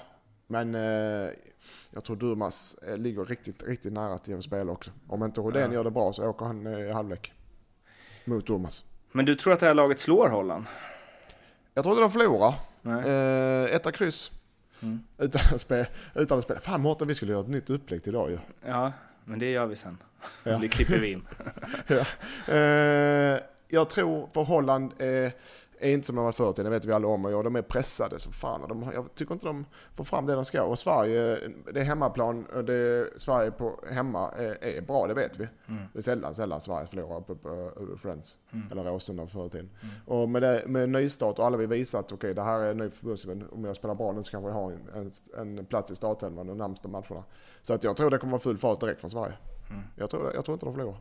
men 0.54 0.76
eh, 0.76 1.32
jag 1.92 2.04
tror 2.04 2.16
Durmas 2.16 2.76
eh, 2.88 2.98
ligger 2.98 3.26
riktigt, 3.26 3.64
riktigt 3.64 3.94
nära 3.94 4.18
till 4.18 4.38
att 4.38 4.44
spela 4.44 4.72
också. 4.72 4.92
Om 5.08 5.24
inte 5.24 5.42
Rodén 5.42 5.72
ja. 5.72 5.74
gör 5.74 5.84
det 5.84 5.92
bra 5.92 6.14
så 6.14 6.28
åker 6.28 6.46
han 6.46 6.68
eh, 6.68 6.80
i 6.80 6.92
halvlek. 6.92 7.34
Mot 8.26 8.48
Durmas. 8.48 8.86
Men 9.12 9.26
du 9.26 9.36
tror 9.36 9.54
att 9.54 9.60
det 9.60 9.66
här 9.66 9.74
laget 9.74 10.00
slår 10.00 10.30
Holland? 10.30 10.66
Jag 11.74 11.84
tror 11.84 11.94
inte 11.94 12.04
de 12.04 12.12
förlorar. 12.12 12.54
Eh, 12.84 13.76
etta 13.76 13.92
kryss. 13.92 14.32
Mm. 14.82 15.04
Utan, 15.18 15.42
att 15.54 15.62
spela, 15.62 15.86
utan 16.16 16.38
att 16.38 16.44
spela. 16.44 16.60
Fan 16.60 16.82
Mårten, 16.82 17.08
vi 17.08 17.16
skulle 17.16 17.32
göra 17.32 17.42
ett 17.42 17.50
nytt 17.50 17.70
upplägg 17.70 18.08
idag 18.08 18.32
ju. 18.32 18.38
Ja, 18.66 18.92
men 19.26 19.40
det 19.40 19.52
gör 19.52 19.66
vi 19.66 19.76
sen. 19.76 19.98
Ja. 20.44 20.58
Det 20.62 20.68
klipper 20.68 20.98
vi 20.98 21.12
in. 21.12 21.28
ja. 21.88 22.06
eh, 22.54 23.40
jag 23.68 23.90
tror 23.90 24.28
för 24.34 24.44
Holland 24.44 24.94
eh, 25.02 25.32
är 25.84 25.94
inte 25.94 26.08
som 26.08 26.16
de 26.16 26.26
var 26.26 26.32
förr 26.32 26.54
det 26.64 26.70
vet 26.70 26.86
vi 26.86 26.94
alla 26.94 27.08
om. 27.08 27.26
Och 27.26 27.44
de 27.44 27.56
är 27.56 27.62
pressade 27.62 28.20
som 28.20 28.34
fan. 28.34 28.62
Och 28.62 28.68
de, 28.68 28.92
jag 28.94 29.16
tycker 29.16 29.34
inte 29.34 29.46
de 29.46 29.66
får 29.96 30.04
fram 30.04 30.26
det 30.26 30.36
de 30.36 30.46
ska. 30.46 30.64
Och 30.64 30.80
Sverige, 30.80 31.40
det 31.74 31.80
är 31.80 31.84
hemmaplan. 31.84 32.46
Det 32.66 33.10
Sverige 33.16 33.52
på 33.52 33.80
hemma 33.92 34.32
är, 34.32 34.64
är 34.64 34.82
bra, 34.82 35.08
det 35.08 35.14
vet 35.14 35.40
vi. 35.40 35.48
Mm. 35.68 35.84
Det 35.94 36.00
är 36.00 36.02
sällan, 36.02 36.36
sällan 36.36 36.62
Sverige 36.62 36.88
förlorar 36.88 37.22
på, 37.22 37.36
på, 37.36 37.72
på 37.76 37.98
Friends. 37.98 38.38
Mm. 38.52 38.68
Eller 38.72 38.84
Råsunda 38.84 39.28
förr 39.28 39.46
i 39.46 39.50
tiden. 39.50 39.70
Mm. 39.82 39.96
Och 40.06 40.30
med, 40.30 40.42
det, 40.42 40.64
med 40.68 40.90
nystart 40.90 41.40
och 41.40 41.46
alla 41.46 41.58
vill 41.58 41.68
visa 41.68 42.00
att 42.00 42.06
okej, 42.06 42.16
okay, 42.16 42.34
det 42.34 42.44
här 42.44 42.60
är 42.60 42.72
en 42.72 42.78
ny 42.78 42.90
förbundsman. 42.90 43.48
Om 43.52 43.66
jag 43.66 43.76
spelar 43.76 43.96
bra 43.96 44.12
nu 44.12 44.24
så 44.24 44.32
kanske 44.32 44.50
jag 44.50 44.56
har 44.56 44.72
en, 44.72 45.12
en, 45.38 45.58
en 45.58 45.66
plats 45.66 45.92
i 45.92 45.96
startelvan 45.96 46.48
de 46.48 46.58
närmsta 46.58 46.88
matcherna. 46.88 47.24
Så 47.62 47.74
att 47.74 47.84
jag 47.84 47.98
tror 47.98 48.10
det 48.10 48.18
kommer 48.18 48.32
vara 48.32 48.42
full 48.42 48.58
fart 48.58 48.80
direkt 48.80 49.02
från 49.02 49.12
Sverige. 49.12 49.34
Mm. 49.70 49.84
Jag, 49.96 50.10
tror, 50.10 50.34
jag 50.34 50.46
tror 50.46 50.54
inte 50.56 50.66
de 50.66 50.74
förlorar. 50.74 50.98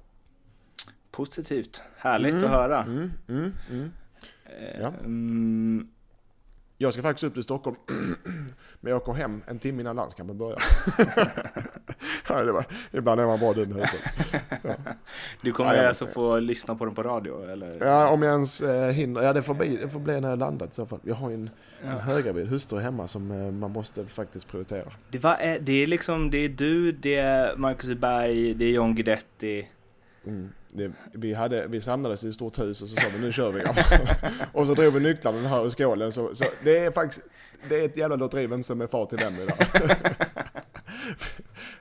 Positivt. 1.10 1.82
Härligt 1.96 2.32
mm. 2.32 2.44
att 2.44 2.50
höra. 2.50 2.84
Mm. 4.46 4.64
Mm. 4.64 4.74
mm. 4.74 4.82
Ja. 4.82 4.92
Um... 5.04 5.88
Jag 6.82 6.92
ska 6.92 7.02
faktiskt 7.02 7.24
upp 7.24 7.34
till 7.34 7.42
Stockholm, 7.42 7.76
men 8.80 8.90
jag 8.90 8.96
åker 8.96 9.12
hem 9.12 9.42
en 9.46 9.58
timme 9.58 9.80
innan 9.80 9.96
landskampen 9.96 10.38
börjar. 10.38 10.62
ja, 12.28 12.42
det 12.42 12.52
var, 12.52 12.64
ibland 12.92 13.20
är 13.20 13.26
man 13.26 13.38
bra 13.38 13.52
dum 13.52 13.78
i 13.78 13.84
ja. 14.62 14.74
Du 15.40 15.52
kommer 15.52 15.74
ja, 15.74 15.88
alltså 15.88 16.06
få 16.06 16.38
lyssna 16.38 16.74
på 16.74 16.84
den 16.84 16.94
på 16.94 17.02
radio? 17.02 17.50
Eller? 17.50 17.86
Ja, 17.86 18.08
om 18.08 18.22
jag 18.22 18.32
ens 18.32 18.62
eh, 18.62 18.90
hinner. 18.90 19.22
Ja, 19.22 19.32
det 19.32 19.42
får, 19.42 19.54
bli, 19.54 19.76
det 19.76 19.88
får 19.88 20.00
bli 20.00 20.20
när 20.20 20.28
jag 20.28 20.38
landat 20.38 20.70
i 20.70 20.74
så 20.74 20.86
fall. 20.86 21.00
Jag 21.02 21.14
har 21.14 21.30
en, 21.30 21.50
ja. 21.84 21.90
en 21.90 21.98
höggravid 21.98 22.46
hustru 22.46 22.80
hemma 22.80 23.08
som 23.08 23.30
eh, 23.30 23.50
man 23.50 23.70
måste 23.70 24.06
faktiskt 24.06 24.48
prioritera. 24.48 24.92
Det, 25.10 25.18
var, 25.18 25.58
det 25.60 25.72
är 25.72 25.86
liksom, 25.86 26.30
det 26.30 26.38
är 26.38 26.48
du, 26.48 26.92
det 26.92 27.16
är 27.16 27.56
Marcus 27.56 27.98
Berg, 27.98 28.54
det 28.54 28.64
är 28.64 28.72
John 28.72 28.94
Guidetti. 28.94 29.68
Mm. 30.26 30.48
Det, 30.74 30.92
vi, 31.12 31.34
hade, 31.34 31.66
vi 31.66 31.80
samlades 31.80 32.24
i 32.24 32.28
ett 32.28 32.34
stort 32.34 32.58
hus 32.58 32.82
och 32.82 32.88
så 32.88 32.96
sa 32.96 33.06
vi 33.16 33.20
nu 33.20 33.32
kör 33.32 33.52
vi. 33.52 33.62
och 34.52 34.66
så 34.66 34.74
drog 34.74 34.94
vi 34.94 35.00
nycklarna 35.00 35.48
här 35.48 35.66
ur 35.66 35.70
skålen. 35.70 36.12
Så, 36.12 36.34
så 36.34 36.44
det 36.64 36.78
är 36.78 36.90
faktiskt 36.90 37.22
det 37.68 37.80
är 37.80 37.84
ett 37.84 37.96
jävla 37.96 38.16
lotteri 38.16 38.46
vem 38.46 38.62
som 38.62 38.80
är 38.80 38.86
far 38.86 39.06
till 39.06 39.18
vem 39.18 39.34
idag. 39.40 39.56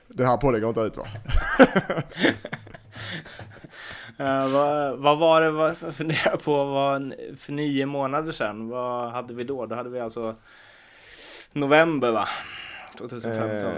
det 0.08 0.26
här 0.26 0.36
podden 0.36 0.60
går 0.60 0.68
inte 0.68 0.80
ut 0.80 0.96
va? 0.96 1.06
Uh, 4.20 4.48
vad, 4.52 4.98
vad, 4.98 5.18
var 5.18 5.40
det, 5.40 5.50
vad 5.50 5.76
funderar 5.76 6.36
på, 6.36 6.64
vad, 6.64 7.14
för 7.36 7.52
nio 7.52 7.86
månader 7.86 8.32
sedan, 8.32 8.68
vad 8.68 9.12
hade 9.12 9.34
vi 9.34 9.44
då? 9.44 9.66
Då 9.66 9.74
hade 9.74 9.90
vi 9.90 10.00
alltså 10.00 10.36
november 11.52 12.12
va? 12.12 12.28
2015. 12.98 13.70
Eh, 13.70 13.74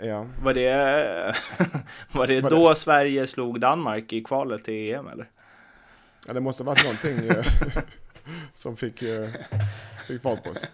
ja. 0.00 0.26
Var 0.42 0.54
det, 0.54 0.72
var 2.12 2.26
det 2.26 2.40
var 2.40 2.50
då 2.50 2.68
det? 2.68 2.74
Sverige 2.74 3.26
slog 3.26 3.60
Danmark 3.60 4.12
i 4.12 4.22
kvalet 4.22 4.64
till 4.64 4.94
EM 4.94 5.08
eller? 5.08 5.28
Ja 6.26 6.32
det 6.32 6.40
måste 6.40 6.64
ha 6.64 6.72
varit 6.72 6.84
någonting 6.84 7.36
eh, 7.36 7.46
som 8.54 8.76
fick, 8.76 9.02
eh, 9.02 9.28
fick 10.06 10.22
fart 10.22 10.44
på 10.44 10.50
oss. 10.50 10.66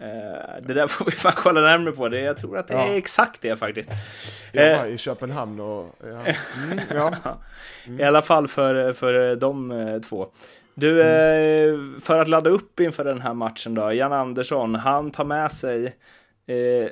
Uh, 0.00 0.62
det 0.62 0.74
där 0.74 0.86
får 0.86 1.04
vi 1.04 1.10
fan 1.10 1.32
kolla 1.36 1.60
närmare 1.60 1.92
på. 1.92 2.08
Det, 2.08 2.20
jag 2.20 2.38
tror 2.38 2.58
att 2.58 2.68
det 2.68 2.74
ja. 2.74 2.86
är 2.86 2.96
exakt 2.96 3.42
det 3.42 3.56
faktiskt. 3.56 3.90
Jag 4.52 4.78
var 4.78 4.86
i 4.86 4.98
Köpenhamn 4.98 5.60
och... 5.60 5.96
Ja. 6.04 6.32
Mm, 6.70 6.80
ja. 6.94 7.38
Mm. 7.86 8.00
I 8.00 8.02
alla 8.02 8.22
fall 8.22 8.48
för, 8.48 8.92
för 8.92 9.36
de 9.36 10.00
två. 10.08 10.28
Du, 10.74 11.02
mm. 11.02 12.00
för 12.00 12.22
att 12.22 12.28
ladda 12.28 12.50
upp 12.50 12.80
inför 12.80 13.04
den 13.04 13.20
här 13.20 13.34
matchen 13.34 13.74
då. 13.74 13.92
Jan 13.92 14.12
Andersson, 14.12 14.74
han 14.74 15.10
tar 15.10 15.24
med 15.24 15.52
sig 15.52 15.96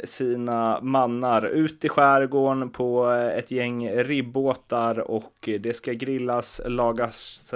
sina 0.04 0.80
mannar 0.80 1.46
ut 1.46 1.84
i 1.84 1.88
skärgården 1.88 2.70
på 2.70 3.06
ett 3.36 3.50
gäng 3.50 3.90
ribbåtar 3.90 5.10
och 5.10 5.48
det 5.60 5.76
ska 5.76 5.92
grillas, 5.92 6.60
lagas 6.66 7.54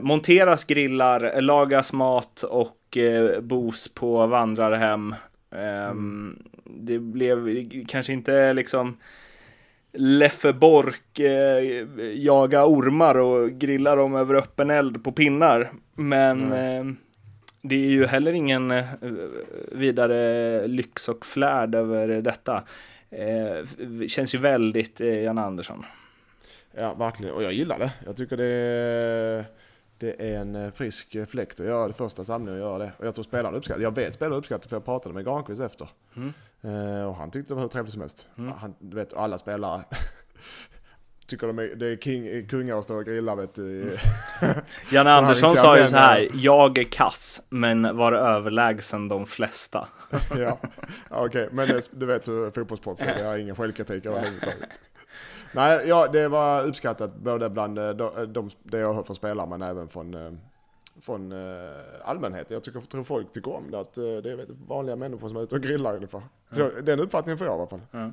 monteras 0.00 0.64
grillar, 0.64 1.40
lagas 1.40 1.92
mat 1.92 2.42
och 2.42 2.96
eh, 2.96 3.40
bos 3.40 3.88
på 3.88 4.26
vandrarhem. 4.26 5.14
Mm. 5.50 6.42
Det 6.64 6.98
blev 6.98 7.68
kanske 7.86 8.12
inte 8.12 8.52
liksom 8.52 8.96
Leffe 9.92 10.52
Bork 10.52 11.18
eh, 11.18 11.82
jaga 12.14 12.66
ormar 12.66 13.18
och 13.18 13.50
grilla 13.50 13.94
dem 13.94 14.14
över 14.14 14.34
öppen 14.34 14.70
eld 14.70 15.04
på 15.04 15.12
pinnar. 15.12 15.70
Men 15.94 16.52
mm. 16.52 16.88
eh, 16.88 16.94
det 17.68 17.86
är 17.86 17.90
ju 17.90 18.06
heller 18.06 18.32
ingen 18.32 18.70
eh, 18.70 18.84
vidare 19.72 20.66
lyx 20.66 21.08
och 21.08 21.26
flärd 21.26 21.74
över 21.74 22.08
detta. 22.08 22.64
Eh, 23.10 24.06
känns 24.06 24.34
ju 24.34 24.38
väldigt 24.38 25.00
eh, 25.00 25.22
Jan 25.22 25.38
Andersson. 25.38 25.84
Ja, 26.76 26.94
verkligen. 26.94 27.34
Och 27.34 27.42
jag 27.42 27.52
gillar 27.52 27.78
det. 27.78 27.92
Jag 28.04 28.16
tycker 28.16 28.36
det 28.36 28.44
är 28.44 29.44
det 29.98 30.32
är 30.32 30.40
en 30.40 30.54
eh, 30.54 30.70
frisk 30.70 31.16
fläkt 31.28 31.60
att 31.60 31.66
göra 31.66 31.88
det 31.88 31.94
första 31.94 32.24
samlingen 32.24 32.62
och 32.62 32.68
göra 32.68 32.78
det. 32.78 32.92
Och 32.98 33.06
jag 33.06 33.14
tror 33.14 33.24
spelarna 33.24 33.56
uppskattar 33.56 33.82
Jag 33.82 33.94
vet 33.94 34.14
spelarna 34.14 34.36
uppskattar 34.36 34.68
för 34.68 34.76
jag 34.76 34.84
pratade 34.84 35.14
med 35.14 35.24
Granqvist 35.24 35.62
efter. 35.62 35.88
Mm. 36.16 36.32
Uh, 36.64 37.04
och 37.04 37.14
han 37.14 37.30
tyckte 37.30 37.50
det 37.50 37.54
var 37.54 37.62
hur 37.62 37.68
trevligt 37.68 37.92
som 37.92 38.00
helst. 38.00 38.28
Mm. 38.38 38.52
Han, 38.52 38.74
du 38.78 38.96
vet, 38.96 39.14
alla 39.14 39.38
spelare 39.38 39.84
tycker 41.28 41.46
de 41.46 41.58
är, 41.58 41.74
det 41.76 41.86
är 41.86 41.96
king, 41.96 42.46
kungar 42.46 42.78
att 42.78 42.84
stå 42.84 42.96
och 42.96 43.04
grilla 43.04 43.34
vet 43.34 43.54
du. 43.54 43.82
Mm. 43.82 43.94
Jan 44.92 45.06
Andersson 45.06 45.56
sa 45.56 45.78
ju 45.78 45.86
så 45.86 45.96
här, 45.96 46.28
jag 46.34 46.78
är 46.78 46.84
kass 46.84 47.42
men 47.48 47.96
var 47.96 48.12
överlägsen 48.12 49.08
de 49.08 49.26
flesta. 49.26 49.88
ja, 50.30 50.58
okej, 51.08 51.26
okay. 51.26 51.48
men 51.52 51.68
det, 51.68 51.90
du 51.92 52.06
vet 52.06 52.28
hur 52.28 52.50
fotbollsproffs 52.50 53.02
är, 53.02 53.18
jag 53.18 53.26
har 53.26 53.36
ingen 53.36 53.56
självkritik 53.56 54.06
överhuvudtaget. 54.06 54.80
Nej, 55.52 55.88
ja, 55.88 56.08
det 56.08 56.28
var 56.28 56.64
uppskattat 56.64 57.16
både 57.16 57.50
bland 57.50 57.78
eh, 57.78 57.90
de, 57.90 58.32
de, 58.32 58.50
det 58.62 58.78
jag 58.78 58.94
hört 58.94 59.06
från 59.06 59.16
spelare 59.16 59.46
men 59.46 59.62
även 59.62 59.88
från, 59.88 60.14
eh, 60.14 60.32
från 61.00 61.32
allmänheten. 62.04 62.54
Jag 62.54 62.64
tycker, 62.64 62.80
tror 62.80 63.02
folk 63.02 63.32
tycker 63.32 63.56
om 63.56 63.70
det, 63.70 63.80
att 63.80 63.94
det 63.94 64.30
är 64.32 64.46
vanliga 64.68 64.96
människor 64.96 65.28
som 65.28 65.36
är 65.36 65.42
ute 65.42 65.54
och 65.54 65.60
grillar 65.60 65.94
ungefär. 65.96 66.22
Mm. 66.56 66.70
Den 66.84 67.00
uppfattningen 67.00 67.38
får 67.38 67.46
jag 67.46 67.56
i 67.56 67.58
alla 67.58 67.68
fall. 67.68 67.80
Mm. 67.92 68.12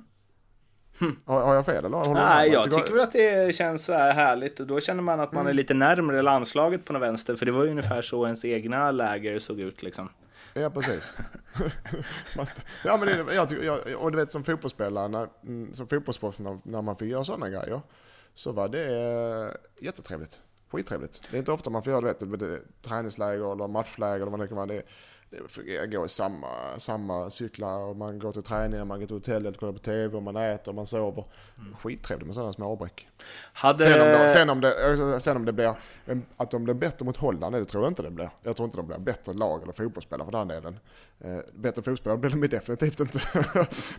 Hm. 0.99 1.19
Har, 1.25 1.41
har, 1.41 1.55
jag 1.55 1.65
fel 1.65 1.85
eller? 1.85 1.97
Håller 1.97 2.13
Nej, 2.13 2.51
jag 2.51 2.71
tycker 2.71 2.91
väl 2.91 3.01
att 3.01 3.11
det 3.11 3.55
känns 3.55 3.85
så 3.85 3.93
här 3.93 4.13
härligt. 4.13 4.57
Då 4.57 4.79
känner 4.79 5.03
man 5.03 5.19
att 5.19 5.31
man 5.31 5.41
mm. 5.41 5.49
är 5.49 5.53
lite 5.53 5.73
närmre 5.73 6.21
landslaget 6.21 6.85
på 6.85 6.93
något 6.93 7.01
vänster. 7.01 7.35
För 7.35 7.45
det 7.45 7.51
var 7.51 7.63
ju 7.63 7.69
ungefär 7.69 8.01
så 8.01 8.25
ens 8.25 8.45
egna 8.45 8.91
läger 8.91 9.39
såg 9.39 9.59
ut 9.59 9.83
liksom. 9.83 10.09
Ja, 10.53 10.69
precis. 10.69 11.17
ja, 12.83 12.97
men 12.97 13.07
det, 13.07 13.33
jag, 13.33 13.51
jag, 13.63 13.79
och 13.97 14.11
du 14.11 14.17
vet 14.17 14.31
som 14.31 14.43
fotbollsspelare, 14.43 15.07
när, 15.07 15.27
mm, 15.43 15.73
som 15.73 15.87
fotbollsproffs 15.87 16.39
när, 16.39 16.59
när 16.63 16.81
man 16.81 16.95
får 16.95 17.07
göra 17.07 17.23
sådana 17.23 17.49
grejer, 17.49 17.81
så 18.33 18.51
var 18.51 18.69
det 18.69 18.85
eh, 18.85 19.85
jättetrevligt. 19.85 20.39
Skittrevligt. 20.71 21.21
Det 21.31 21.37
är 21.37 21.39
inte 21.39 21.51
ofta 21.51 21.69
man 21.69 21.83
får 21.83 21.93
göra 21.93 22.13
det, 22.13 22.25
vet, 22.25 22.81
träningsläger 22.81 23.51
eller 23.51 23.67
matchläger 23.67 24.15
eller 24.15 24.31
vad 24.31 24.39
det 24.39 24.47
kan 24.47 24.57
vara. 24.57 24.65
Det, 24.65 24.73
det 24.73 24.83
fungerar, 25.47 25.85
går 25.85 26.05
i 26.05 26.09
samma, 26.09 26.47
samma 26.79 27.29
cyklar 27.29 27.79
och 27.79 27.95
man 27.95 28.19
går 28.19 28.31
till 28.31 28.43
träningen, 28.43 28.87
man 28.87 28.99
går 28.99 29.07
till 29.07 29.15
hotellet, 29.15 29.57
kollar 29.57 29.73
på 29.73 29.79
TV 29.79 30.17
och 30.17 30.23
man 30.23 30.35
äter 30.35 30.71
och 30.71 30.75
man 30.75 30.85
sover. 30.85 31.25
Mm. 31.57 31.75
Skittrevligt 31.75 32.25
med 32.25 32.35
sådana 32.35 32.53
små 32.53 32.71
avbräck. 32.71 33.07
Hade... 33.53 33.83
Sen, 33.83 34.01
om 34.01 34.07
det, 34.07 34.29
sen, 34.29 34.49
om 34.49 34.61
det, 34.61 35.19
sen 35.19 35.37
om 35.37 35.45
det 35.45 35.53
blir, 35.53 35.75
att 36.37 36.51
de 36.51 36.63
blir 36.63 36.73
bättre 36.73 37.05
mot 37.05 37.17
Holland, 37.17 37.55
det 37.55 37.65
tror 37.65 37.83
jag 37.83 37.91
inte 37.91 38.03
det 38.03 38.11
blir. 38.11 38.29
Jag 38.43 38.55
tror 38.55 38.65
inte 38.65 38.77
de 38.77 38.87
blir 38.87 38.97
bättre 38.97 39.33
lag 39.33 39.63
eller 39.63 39.73
fotbollsspelare 39.73 40.25
för 40.25 40.31
den 40.31 40.47
delen. 40.47 40.79
Eh, 41.19 41.37
bättre 41.53 41.81
fotbollsspelare 41.81 42.17
blir 42.17 42.29
de 42.29 42.47
definitivt 42.47 42.99
inte. 42.99 43.19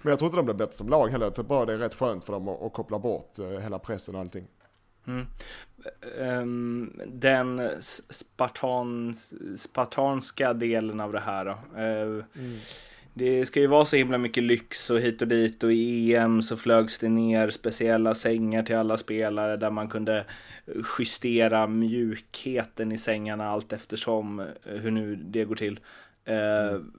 Men 0.03 0.11
jag 0.11 0.19
tror 0.19 0.27
inte 0.27 0.37
de 0.37 0.45
blir 0.45 0.55
bättre 0.55 0.73
som 0.73 0.89
lag 0.89 1.09
heller. 1.09 1.27
Jag 1.27 1.35
tror 1.35 1.45
bara 1.45 1.65
det 1.65 1.73
är 1.73 1.79
rätt 1.79 1.95
skönt 1.95 2.25
för 2.25 2.33
dem 2.33 2.49
att, 2.49 2.63
att 2.63 2.73
koppla 2.73 2.99
bort 2.99 3.39
eh, 3.39 3.49
hela 3.49 3.79
pressen 3.79 4.15
och 4.15 4.21
allting. 4.21 4.47
Mm. 5.07 5.27
Um, 6.19 7.01
den 7.07 7.71
spartans, 8.11 9.35
spartanska 9.57 10.53
delen 10.53 11.01
av 11.01 11.13
det 11.13 11.21
här 11.21 11.45
då. 11.45 11.51
Uh, 11.81 12.25
mm. 12.37 12.59
Det 13.19 13.47
ska 13.47 13.61
ju 13.61 13.67
vara 13.67 13.85
så 13.85 13.97
himla 13.97 14.19
mycket 14.19 14.43
lyx 14.43 14.91
och 14.91 15.01
hit 15.01 15.23
och 15.23 15.29
dit 15.29 15.63
och 15.63 15.73
i 15.73 16.15
EM 16.15 16.43
så 16.43 16.57
flögs 16.57 16.99
det 16.99 17.09
ner 17.09 17.51
speciella 17.51 18.15
sängar 18.15 18.63
till 18.63 18.77
alla 18.77 18.97
spelare 18.97 19.57
där 19.57 19.71
man 19.71 19.89
kunde 19.89 20.25
justera 20.99 21.67
mjukheten 21.67 22.93
i 22.93 22.99
sängarna 22.99 23.49
allt 23.49 23.73
eftersom 23.73 24.41
eh, 24.41 24.47
hur 24.65 24.91
nu 24.91 25.17
det 25.17 25.45
går 25.45 25.55
till. 25.55 25.81
Uh, 26.29 26.69
mm. 26.69 26.93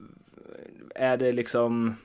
Är 0.94 1.16
det 1.16 1.32
liksom 1.32 1.96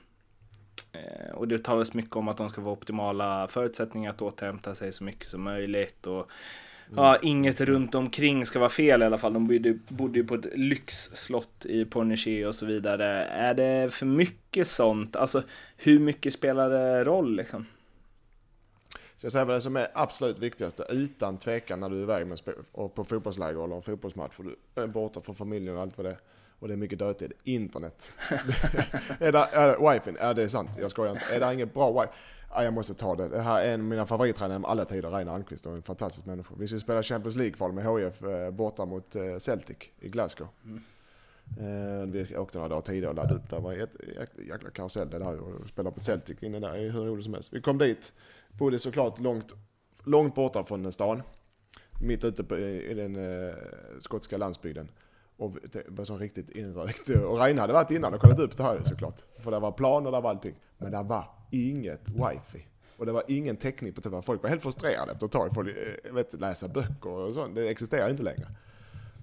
och 1.34 1.48
det 1.48 1.58
talas 1.58 1.94
mycket 1.94 2.16
om 2.16 2.28
att 2.28 2.36
de 2.36 2.48
ska 2.48 2.62
få 2.62 2.70
optimala 2.70 3.48
förutsättningar 3.48 4.10
att 4.10 4.22
återhämta 4.22 4.74
sig 4.74 4.92
så 4.92 5.04
mycket 5.04 5.28
som 5.28 5.42
möjligt. 5.42 6.06
Och, 6.06 6.30
mm. 6.86 7.04
ja, 7.04 7.18
inget 7.22 7.60
runt 7.60 7.94
omkring 7.94 8.46
ska 8.46 8.58
vara 8.58 8.70
fel 8.70 9.02
i 9.02 9.04
alla 9.04 9.18
fall. 9.18 9.32
De 9.32 9.46
bodde, 9.46 9.78
bodde 9.88 10.18
ju 10.18 10.26
på 10.26 10.34
ett 10.34 10.56
lyxslott 10.58 11.66
i 11.66 11.84
Pornichet 11.84 12.46
och 12.46 12.54
så 12.54 12.66
vidare. 12.66 13.24
Är 13.24 13.54
det 13.54 13.94
för 13.94 14.06
mycket 14.06 14.68
sånt? 14.68 15.16
Alltså 15.16 15.42
hur 15.76 15.98
mycket 15.98 16.32
spelar 16.32 16.70
det 16.70 17.04
roll 17.04 17.36
liksom? 17.36 17.66
Så 19.16 19.26
jag 19.26 19.32
säger 19.32 19.44
vad 19.44 19.56
det 19.56 19.60
som 19.60 19.76
är 19.76 19.88
absolut 19.94 20.38
viktigaste 20.38 20.86
utan 20.90 21.38
tvekan 21.38 21.80
när 21.80 21.90
du 21.90 21.98
är 21.98 22.02
iväg 22.02 22.26
med 22.26 22.38
och 22.72 22.94
på 22.94 23.04
fotbollsläger 23.04 23.64
eller 23.64 23.76
en 23.76 23.82
fotbollsmatch 23.82 24.38
och 24.38 24.44
du 24.44 24.82
är 24.82 24.86
borta 24.86 25.20
från 25.20 25.34
familjen 25.34 25.76
och 25.76 25.82
allt 25.82 25.96
vad 25.98 26.06
det 26.06 26.10
är 26.10 26.18
och 26.64 26.68
det 26.68 26.74
är 26.74 26.78
mycket 26.78 26.98
dödtid. 26.98 27.32
Internet. 27.42 28.12
är, 29.20 29.32
det, 29.32 29.38
är 29.38 29.68
det 29.68 29.92
wifi? 29.92 30.16
Ja 30.20 30.34
det 30.34 30.42
är 30.42 30.48
sant, 30.48 30.70
jag 30.80 30.90
skojar 30.90 31.12
inte. 31.12 31.34
Är 31.34 31.40
det 31.40 31.54
inget 31.54 31.74
bra 31.74 32.00
wifi? 32.00 32.12
Ja, 32.50 32.64
jag 32.64 32.72
måste 32.72 32.94
ta 32.94 33.14
det. 33.14 33.28
Det 33.28 33.40
här 33.40 33.62
är 33.62 33.74
en 33.74 33.80
av 33.80 33.86
mina 33.86 34.06
favorittränare 34.06 34.58
med 34.58 34.70
alla 34.70 34.84
tider, 34.84 35.10
Reine 35.10 35.30
Almqvist. 35.30 35.66
En 35.66 35.82
fantastisk 35.82 36.26
människa. 36.26 36.54
Vi 36.58 36.66
ska 36.66 36.78
spela 36.78 37.02
Champions 37.02 37.36
League-kval 37.36 37.72
med 37.72 37.84
HIF 37.84 38.22
eh, 38.22 38.50
borta 38.50 38.84
mot 38.84 39.16
eh, 39.16 39.38
Celtic 39.38 39.76
i 40.00 40.08
Glasgow. 40.08 40.48
Mm. 40.64 40.80
Eh, 41.58 42.06
vi 42.06 42.36
åkte 42.36 42.58
några 42.58 42.68
dagar 42.68 42.82
tidigare 42.82 43.08
och 43.08 43.14
laddade 43.14 43.34
upp. 43.34 43.50
Det 43.50 43.58
var 43.58 43.72
en 43.72 43.88
jäkla 44.48 44.70
karusell 44.70 45.10
det 45.10 45.18
där 45.18 45.38
och 45.40 45.68
spela 45.68 45.90
på 45.90 46.00
Celtic 46.00 46.42
inne 46.42 46.60
där. 46.60 46.74
är 46.74 46.90
hur 46.90 47.04
roligt 47.04 47.24
som 47.24 47.34
helst. 47.34 47.52
Vi 47.52 47.60
kom 47.60 47.78
dit. 47.78 48.12
Bodde 48.48 48.78
såklart 48.78 49.20
långt, 49.20 49.52
långt 50.04 50.34
borta 50.34 50.64
från 50.64 50.92
stan. 50.92 51.22
Mitt 52.00 52.24
ute 52.24 52.44
på, 52.44 52.58
i 52.58 52.94
den 52.94 53.18
skotska 54.00 54.36
landsbygden. 54.36 54.88
Och 55.36 55.56
det 55.72 55.82
var 55.88 56.04
så 56.04 56.16
riktigt 56.16 56.50
inrökt. 56.50 57.10
Och 57.28 57.38
Reine 57.38 57.60
hade 57.60 57.72
varit 57.72 57.90
innan 57.90 58.14
och 58.14 58.20
kollat 58.20 58.38
upp 58.38 58.56
det 58.56 58.62
här 58.62 58.80
såklart. 58.84 59.20
För 59.38 59.50
det 59.50 59.58
var 59.58 59.72
planer, 59.72 60.12
det 60.12 60.20
var 60.20 60.30
allting. 60.30 60.54
Men 60.78 60.90
det 60.92 61.02
var 61.02 61.28
inget 61.50 62.08
wifi. 62.08 62.66
Och 62.96 63.06
det 63.06 63.12
var 63.12 63.22
ingen 63.28 63.56
täckning 63.56 63.92
på 63.92 64.00
telefonen. 64.00 64.22
Folk 64.22 64.42
var 64.42 64.50
helt 64.50 64.62
frustrerade 64.62 65.12
efter 65.12 65.26
ett 65.26 65.32
tag. 65.32 65.54
Folk 65.54 65.68
eh, 66.04 66.12
vet, 66.12 66.40
läsa 66.40 66.68
böcker 66.68 67.10
och 67.10 67.34
sånt. 67.34 67.54
Det 67.54 67.68
existerar 67.68 68.10
inte 68.10 68.22
längre. 68.22 68.46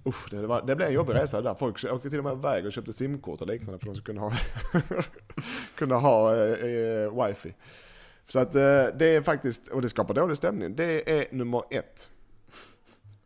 Usch, 0.05 0.29
det, 0.31 0.47
var, 0.47 0.61
det 0.61 0.75
blev 0.75 0.87
en 0.87 0.93
jobbig 0.93 1.13
resa 1.13 1.41
det 1.41 1.49
där. 1.49 1.55
Folk 1.55 1.83
åkte 1.83 2.09
till 2.09 2.19
och 2.19 2.25
med 2.25 2.33
iväg 2.33 2.65
och 2.65 2.71
köpte 2.71 2.93
simkort 2.93 3.41
och 3.41 3.47
liknande 3.47 3.79
för 3.79 3.89
att 3.89 3.95
de 3.95 4.01
skulle 4.01 4.19
kunna 4.19 4.21
ha, 4.21 4.33
kunna 5.77 5.95
ha 5.95 6.35
eh, 6.35 6.65
eh, 6.65 7.25
wifi. 7.25 7.53
Så 8.27 8.39
att 8.39 8.55
eh, 8.55 8.85
det 8.95 9.05
är 9.05 9.21
faktiskt, 9.21 9.67
och 9.67 9.81
det 9.81 9.89
skapar 9.89 10.13
dålig 10.13 10.37
stämning. 10.37 10.75
Det 10.75 11.19
är 11.19 11.35
nummer 11.35 11.63
ett. 11.69 12.09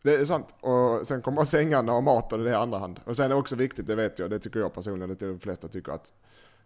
Det 0.05 0.15
är 0.15 0.25
sant. 0.25 0.55
Och 0.59 1.07
sen 1.07 1.21
kommer 1.21 1.43
sängarna 1.55 1.93
och 1.93 2.03
maten 2.03 2.43
det 2.43 2.57
andra 2.57 2.77
hand. 2.77 3.00
Och 3.05 3.15
sen 3.15 3.25
är 3.25 3.29
det 3.29 3.35
också 3.35 3.55
viktigt, 3.55 3.88
det 3.88 3.95
vet 3.95 4.19
jag, 4.19 4.29
det 4.29 4.39
tycker 4.39 4.59
jag 4.59 4.74
personligen, 4.74 5.17
det 5.19 5.25
är 5.25 5.29
de 5.29 5.39
flesta 5.39 5.67
tycker 5.67 5.91
att 5.91 6.13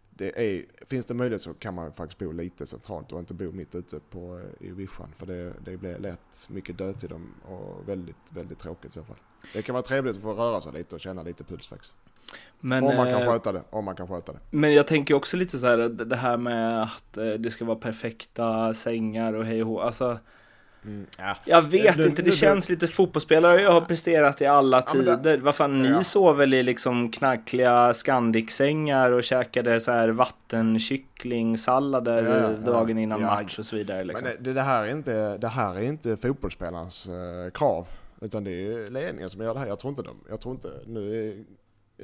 det 0.10 0.40
är, 0.40 0.66
finns 0.88 1.06
det 1.06 1.14
möjlighet 1.14 1.42
så 1.42 1.54
kan 1.54 1.74
man 1.74 1.94
faktiskt 1.94 2.20
bo 2.20 2.32
lite 2.32 2.66
centralt 2.66 3.12
och 3.12 3.20
inte 3.20 3.34
bo 3.34 3.52
mitt 3.52 3.76
ute 3.76 4.00
på, 4.10 4.40
eh, 4.40 4.68
i 4.68 4.72
vischan. 4.72 5.08
För 5.16 5.26
det, 5.26 5.54
det 5.66 5.78
blir 5.78 5.98
lätt 5.98 6.50
mycket 6.50 6.78
dödtid 6.78 7.12
och 7.46 7.90
väldigt, 7.90 8.16
väldigt 8.30 8.60
tråkigt 8.60 8.92
i 8.92 8.94
så 8.94 9.04
fall. 9.04 9.16
Det 9.54 9.62
kan 9.62 9.74
vara 9.74 9.84
trevligt 9.84 10.16
att 10.16 10.22
få 10.22 10.34
röra 10.34 10.62
sig 10.62 10.74
lite 10.74 10.96
och 10.96 11.02
känna 11.02 11.24
lite 11.24 11.44
puls 11.44 11.68
faktiskt. 11.68 11.94
Men, 12.60 12.84
om 12.84 12.96
man 12.96 13.12
kan 13.12 13.22
eh, 13.22 13.28
sköta 13.28 13.52
det, 13.52 13.64
om 13.70 13.86
man 13.86 13.96
kan 13.96 14.08
sköta 14.08 14.32
det. 14.32 14.40
Men 14.50 14.74
jag 14.74 14.88
tänker 14.88 15.14
också 15.14 15.38
lite 15.38 15.60
så 15.60 15.66
här, 15.66 15.78
det 15.78 16.16
här 16.16 16.38
med 16.38 16.84
att 16.84 17.18
eh, 17.18 17.26
det 17.26 17.52
ska 17.52 17.66
vara 17.66 17.78
perfekta 17.78 18.74
sängar 18.74 19.34
och 19.34 19.46
hej 19.46 19.64
och 19.64 19.86
alltså 19.86 20.20
Mm, 20.86 21.06
ja. 21.20 21.36
Jag 21.46 21.62
vet 21.62 21.98
du, 21.98 22.06
inte, 22.06 22.22
det 22.22 22.32
du, 22.32 22.38
känns 22.38 22.68
du, 22.68 22.74
lite 22.74 22.88
fotbollsspelare 22.88 23.62
jag 23.62 23.72
har 23.72 23.82
presterat 23.82 24.42
i 24.42 24.46
alla 24.46 24.78
ja, 24.78 24.82
tider. 24.82 25.38
Vad 25.38 25.56
fan, 25.56 25.86
ja. 25.86 25.98
ni 25.98 26.04
sov 26.04 26.38
väl 26.38 26.54
i 26.54 26.64
liksom 26.64 27.12
knackliga 27.12 27.94
Scandic-sängar 27.94 29.12
och 29.12 29.24
käkade 29.24 29.82
så 29.82 29.92
här 29.92 30.10
vattenkycklingsallader 30.10 32.24
ja, 32.24 32.50
dagen 32.72 32.98
innan 32.98 33.22
match 33.22 33.60
och 33.60 33.66
så 33.66 33.76
vidare. 33.76 34.04
Liksom. 34.04 34.28
Men 34.28 34.44
det, 34.44 34.54
det, 34.54 34.62
här 34.62 34.84
är 34.84 34.92
inte, 34.92 35.38
det 35.38 35.48
här 35.48 35.76
är 35.76 35.82
inte 35.82 36.18
fotbollsspelarens 36.18 37.10
uh, 37.10 37.50
krav. 37.52 37.88
Utan 38.22 38.44
det 38.44 38.52
är 38.52 38.92
ledningen 38.92 39.30
som 39.30 39.42
gör 39.42 39.54
det 39.54 39.60
här. 39.60 39.68
Jag 39.68 39.80
tror 39.80 39.90
inte 39.90 40.02
de, 40.02 40.18
jag 40.30 40.42
tror 40.42 40.56
inte, 40.56 40.72
nu 40.86 41.30
är 41.30 41.36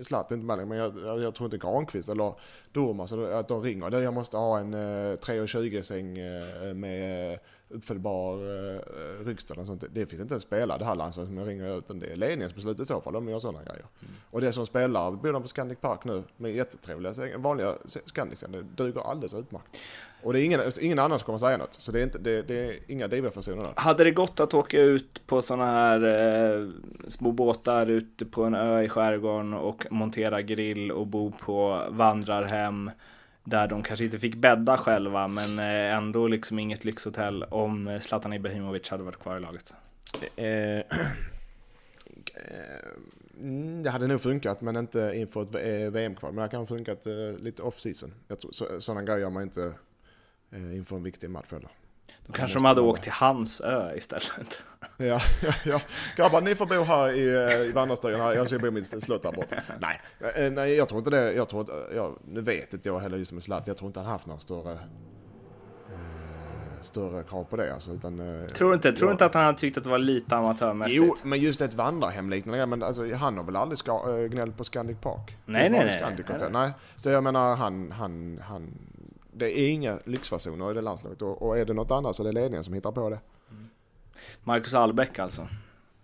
Zlatan 0.03 0.37
inte 0.37 0.55
med 0.55 0.67
men 0.67 0.77
jag, 0.77 0.99
jag, 1.05 1.21
jag, 1.21 1.35
tror 1.35 1.53
inte 1.53 1.67
Granqvist 1.67 2.09
eller 2.09 2.33
Durmaz 2.71 3.13
att 3.13 3.47
de 3.47 3.61
ringer. 3.61 4.01
Jag 4.01 4.13
måste 4.13 4.37
ha 4.37 4.59
en 4.59 4.73
uh, 4.73 4.79
3,20 4.79 5.81
säng 5.81 6.21
uh, 6.21 6.73
med 6.73 7.39
uppföljbar 7.75 8.33
eh, 8.33 9.25
ryggstöd 9.25 9.57
och 9.57 9.67
sånt. 9.67 9.83
Det 9.91 10.05
finns 10.05 10.21
inte 10.21 10.33
en 10.33 10.39
spelare 10.39 10.77
det 10.77 10.85
här 10.85 10.95
landslaget 10.95 11.29
som 11.29 11.37
jag 11.37 11.47
ringer 11.47 11.77
utan 11.77 11.99
det 11.99 12.07
är 12.07 12.15
ledningsbeslut 12.15 12.79
i 12.79 12.85
så 12.85 13.01
fall 13.01 13.15
om 13.15 13.25
de 13.25 13.31
gör 13.31 13.39
sådana 13.39 13.63
grejer. 13.63 13.85
Mm. 14.01 14.13
Och 14.31 14.41
det 14.41 14.53
som 14.53 14.65
spelar, 14.65 15.11
bor 15.11 15.33
de 15.33 15.41
på 15.41 15.47
Scandic 15.47 15.77
Park 15.81 16.03
nu 16.03 16.23
med 16.37 16.55
jättetrevliga 16.55 17.37
vanliga 17.37 17.75
Scandic, 18.05 18.39
det 18.39 18.61
duger 18.75 19.01
alldeles 19.01 19.33
utmärkt. 19.33 19.77
Och 20.23 20.33
det 20.33 20.41
är 20.41 20.45
ingen, 20.45 20.61
ingen 20.81 20.99
annan 20.99 21.19
som 21.19 21.25
kommer 21.25 21.39
säga 21.39 21.57
något. 21.57 21.73
Så 21.73 21.91
det 21.91 21.99
är, 21.99 22.03
inte, 22.03 22.17
det, 22.17 22.41
det 22.41 22.55
är 22.55 22.79
inga 22.87 23.07
divafasoner 23.07 23.63
där. 23.63 23.73
Hade 23.75 24.03
det 24.03 24.11
gått 24.11 24.39
att 24.39 24.53
åka 24.53 24.81
ut 24.81 25.21
på 25.27 25.41
sådana 25.41 25.65
här 25.65 26.03
eh, 26.03 26.69
små 27.07 27.31
båtar 27.31 27.89
ute 27.89 28.25
på 28.25 28.43
en 28.43 28.55
ö 28.55 28.81
i 28.81 28.89
skärgården 28.89 29.53
och 29.53 29.85
montera 29.91 30.41
grill 30.41 30.91
och 30.91 31.07
bo 31.07 31.31
på 31.31 31.83
vandrarhem 31.89 32.91
där 33.45 33.67
de 33.67 33.83
kanske 33.83 34.05
inte 34.05 34.19
fick 34.19 34.35
bädda 34.35 34.77
själva, 34.77 35.27
men 35.27 35.59
eh, 35.59 35.95
ändå 35.95 36.27
liksom 36.27 36.59
inget 36.59 36.85
lyxhotell 36.85 37.43
om 37.43 37.87
eh, 37.87 37.99
Zlatan 37.99 38.33
Ibrahimovic 38.33 38.89
hade 38.89 39.03
varit 39.03 39.19
kvar 39.19 39.37
i 39.37 39.39
laget. 39.39 39.73
Eh, 40.35 40.83
mm, 43.39 43.83
det 43.83 43.89
hade 43.89 44.07
nog 44.07 44.21
funkat, 44.21 44.61
men 44.61 44.75
inte 44.75 45.11
inför 45.15 45.41
ett 45.41 45.93
VM-kval. 45.93 46.33
Men 46.33 46.43
det 46.43 46.49
kan 46.49 46.59
ha 46.59 46.65
funkat 46.65 47.05
lite 47.39 47.61
off-season. 47.61 48.13
Sådana 48.79 49.03
grejer 49.03 49.19
gör 49.19 49.29
man 49.29 49.43
inte 49.43 49.73
inför 50.51 50.95
en 50.95 51.03
viktig 51.03 51.29
match 51.29 51.51
heller. 51.51 51.69
Då 52.27 52.33
kanske 52.33 52.59
de 52.59 52.65
hade 52.65 52.81
åkt 52.81 53.03
till 53.03 53.11
hans 53.11 53.61
ö 53.61 53.95
istället. 53.95 54.63
Ja, 54.97 55.19
ja, 55.41 55.53
ja. 55.65 55.81
Grabbar, 56.15 56.41
ni 56.41 56.55
får 56.55 56.65
bo 56.65 56.83
här 56.83 57.13
i, 57.13 57.67
i 57.67 57.71
vandrarstugan 57.71 58.19
här. 58.19 58.33
Jag 58.33 58.47
ska 58.47 58.59
bo 58.59 58.67
i 58.67 58.71
mitt 58.71 59.03
slott 59.03 59.23
där 59.23 59.31
borta. 59.31 59.55
Nej, 59.79 60.01
eh, 60.35 60.51
nej, 60.51 60.75
jag 60.75 60.89
tror 60.89 60.99
inte 60.99 61.09
det. 61.09 61.33
Jag 61.33 61.49
tror 61.49 61.61
inte, 61.61 61.73
jag, 61.95 62.19
nu 62.27 62.41
vet 62.41 62.73
inte 62.73 62.89
jag 62.89 62.99
heller 62.99 63.17
just 63.17 63.31
med 63.31 63.43
Zlatan. 63.43 63.63
Jag 63.67 63.77
tror 63.77 63.87
inte 63.87 63.99
han 63.99 64.09
haft 64.09 64.27
några 64.27 64.39
större, 64.39 64.71
eh, 64.71 64.77
större 66.81 67.23
krav 67.23 67.43
på 67.43 67.55
det. 67.55 67.73
Alltså, 67.73 67.91
utan, 67.91 68.19
eh, 68.19 68.47
tror 68.47 68.69
du 68.69 68.75
inte, 68.75 68.93
tror 68.93 69.11
inte 69.11 69.25
att 69.25 69.33
han 69.33 69.45
hade 69.45 69.57
tyckt 69.57 69.77
att 69.77 69.83
det 69.83 69.89
var 69.89 69.99
lite 69.99 70.35
amatörmässigt? 70.35 70.97
Jo, 70.97 71.15
men 71.23 71.39
just 71.39 71.61
ett 71.61 71.73
vandrarhem 71.73 72.29
liknande 72.29 72.65
men 72.65 72.83
alltså, 72.83 73.13
han 73.13 73.37
har 73.37 73.43
väl 73.43 73.55
aldrig 73.55 73.77
ska, 73.77 74.19
äh, 74.19 74.27
gnällt 74.27 74.57
på 74.57 74.63
Scandic 74.63 74.97
Park? 75.01 75.37
Nej, 75.45 75.69
nej, 75.69 75.99
nej, 76.01 76.25
nej. 76.39 76.49
nej. 76.51 76.71
Så 76.95 77.09
jag 77.09 77.23
menar, 77.23 77.55
han, 77.55 77.91
han, 77.91 78.41
han 78.47 78.73
det 79.37 79.59
är 79.59 79.69
inga 79.69 79.99
lyxfasoner 80.05 80.71
i 80.71 80.73
det 80.73 80.81
landslaget 80.81 81.21
och, 81.21 81.41
och 81.41 81.57
är 81.57 81.65
det 81.65 81.73
något 81.73 81.91
annat 81.91 82.15
så 82.15 82.23
är 82.23 82.25
det 82.25 82.31
ledningen 82.31 82.63
som 82.63 82.73
hittar 82.73 82.91
på 82.91 83.09
det. 83.09 83.19
Mm. 83.51 83.69
Marcus 84.43 84.73
Albeck 84.73 85.19
alltså? 85.19 85.47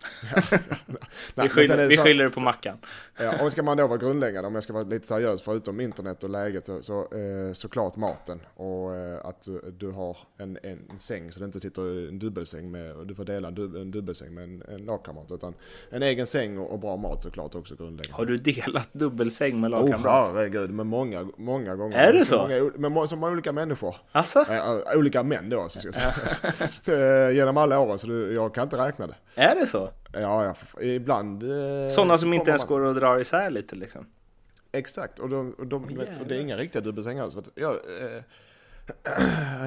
vi 1.35 1.49
skyller, 1.49 1.87
vi 1.87 1.97
skyller 1.97 2.23
det 2.23 2.29
på 2.29 2.39
Mackan. 2.39 2.77
Ja, 3.17 3.43
och 3.43 3.51
ska 3.51 3.63
man 3.63 3.77
då 3.77 3.87
vara 3.87 3.97
grundläggande, 3.97 4.47
om 4.47 4.55
jag 4.55 4.63
ska 4.63 4.73
vara 4.73 4.83
lite 4.83 5.07
seriös, 5.07 5.41
förutom 5.41 5.79
internet 5.79 6.23
och 6.23 6.29
läget, 6.29 6.65
så, 6.65 6.81
så 6.81 6.99
eh, 6.99 7.53
såklart 7.53 7.95
maten. 7.95 8.39
Och 8.55 8.95
eh, 8.95 9.25
att 9.25 9.41
du, 9.41 9.75
du, 9.79 9.91
har 9.91 10.17
en, 10.37 10.57
en 10.63 10.79
säng, 10.97 11.31
så 11.31 11.39
det 11.39 11.45
inte 11.45 11.59
sitter 11.59 12.07
en 12.07 12.19
dubbelsäng 12.19 12.71
med, 12.71 12.95
och 12.95 13.07
du 13.07 13.15
får 13.15 13.25
dela 13.25 13.47
en, 13.47 13.55
dub, 13.55 13.75
en 13.75 13.91
dubbelsäng 13.91 14.33
med 14.33 14.43
en, 14.43 14.63
en 14.67 14.85
lagkamrat. 14.85 15.31
Utan 15.31 15.53
en 15.89 16.03
egen 16.03 16.25
säng 16.25 16.57
och, 16.57 16.71
och, 16.71 16.79
bra 16.79 16.97
mat 16.97 17.21
såklart 17.21 17.55
också 17.55 17.75
grundläggande. 17.75 18.17
Har 18.17 18.25
du 18.25 18.37
delat 18.37 18.89
dubbelsäng 18.93 19.61
med 19.61 19.71
lagkamrat? 19.71 20.29
Oh, 20.29 20.35
herregud, 20.35 20.71
med 20.71 20.85
många, 20.85 21.27
många 21.37 21.75
gånger. 21.75 21.97
Är 21.97 22.13
det 22.13 22.25
så? 22.25 22.47
Många, 22.77 22.89
med 22.89 23.09
så 23.09 23.15
många 23.15 23.31
olika 23.33 23.51
människor. 23.51 23.95
Alltså? 24.11 24.39
Äh, 24.39 24.97
olika 24.97 25.23
män 25.23 25.49
då, 25.49 25.69
så 25.69 25.79
ska 25.79 25.87
jag 25.87 25.95
säga. 25.95 26.51
Eh, 26.91 27.35
genom 27.35 27.57
alla 27.57 27.79
åren, 27.79 27.99
så 27.99 28.07
du, 28.07 28.33
jag 28.33 28.53
kan 28.55 28.63
inte 28.63 28.77
räkna 28.77 29.07
det. 29.07 29.15
Är 29.35 29.55
det 29.55 29.67
så? 29.67 29.90
Ja, 30.13 30.43
ja 30.45 30.81
ibland. 30.81 31.43
Eh, 31.43 31.87
Sådana 31.89 32.17
som 32.17 32.33
inte 32.33 32.49
ens 32.49 32.61
man... 32.61 32.67
går 32.67 32.81
och 32.81 32.95
drar 32.95 33.19
isär 33.19 33.49
lite 33.49 33.75
liksom. 33.75 34.05
Exakt, 34.71 35.19
och, 35.19 35.29
de, 35.29 35.53
och, 35.53 35.67
de, 35.67 35.83
oh, 35.83 35.97
vet, 35.97 36.21
och 36.21 36.27
det 36.27 36.35
är 36.35 36.41
inga 36.41 36.57
riktiga 36.57 36.81
dubbelsängar 36.81 37.23
alls. 37.23 37.35
Ja, 37.55 37.75
eh, 37.99 38.23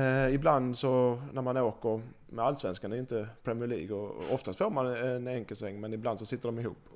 eh, 0.26 0.34
ibland 0.34 0.76
så 0.76 1.22
när 1.32 1.42
man 1.42 1.56
åker 1.56 2.02
med 2.26 2.44
allsvenskan, 2.44 2.90
det 2.90 2.96
är 2.96 3.00
inte 3.00 3.28
Premier 3.42 3.68
League, 3.68 3.96
och 3.96 4.34
oftast 4.34 4.58
får 4.58 4.70
man 4.70 4.86
en 4.86 5.28
enkelsäng 5.28 5.80
men 5.80 5.92
ibland 5.92 6.18
så 6.18 6.26
sitter 6.26 6.48
de 6.48 6.58
ihop. 6.58 6.88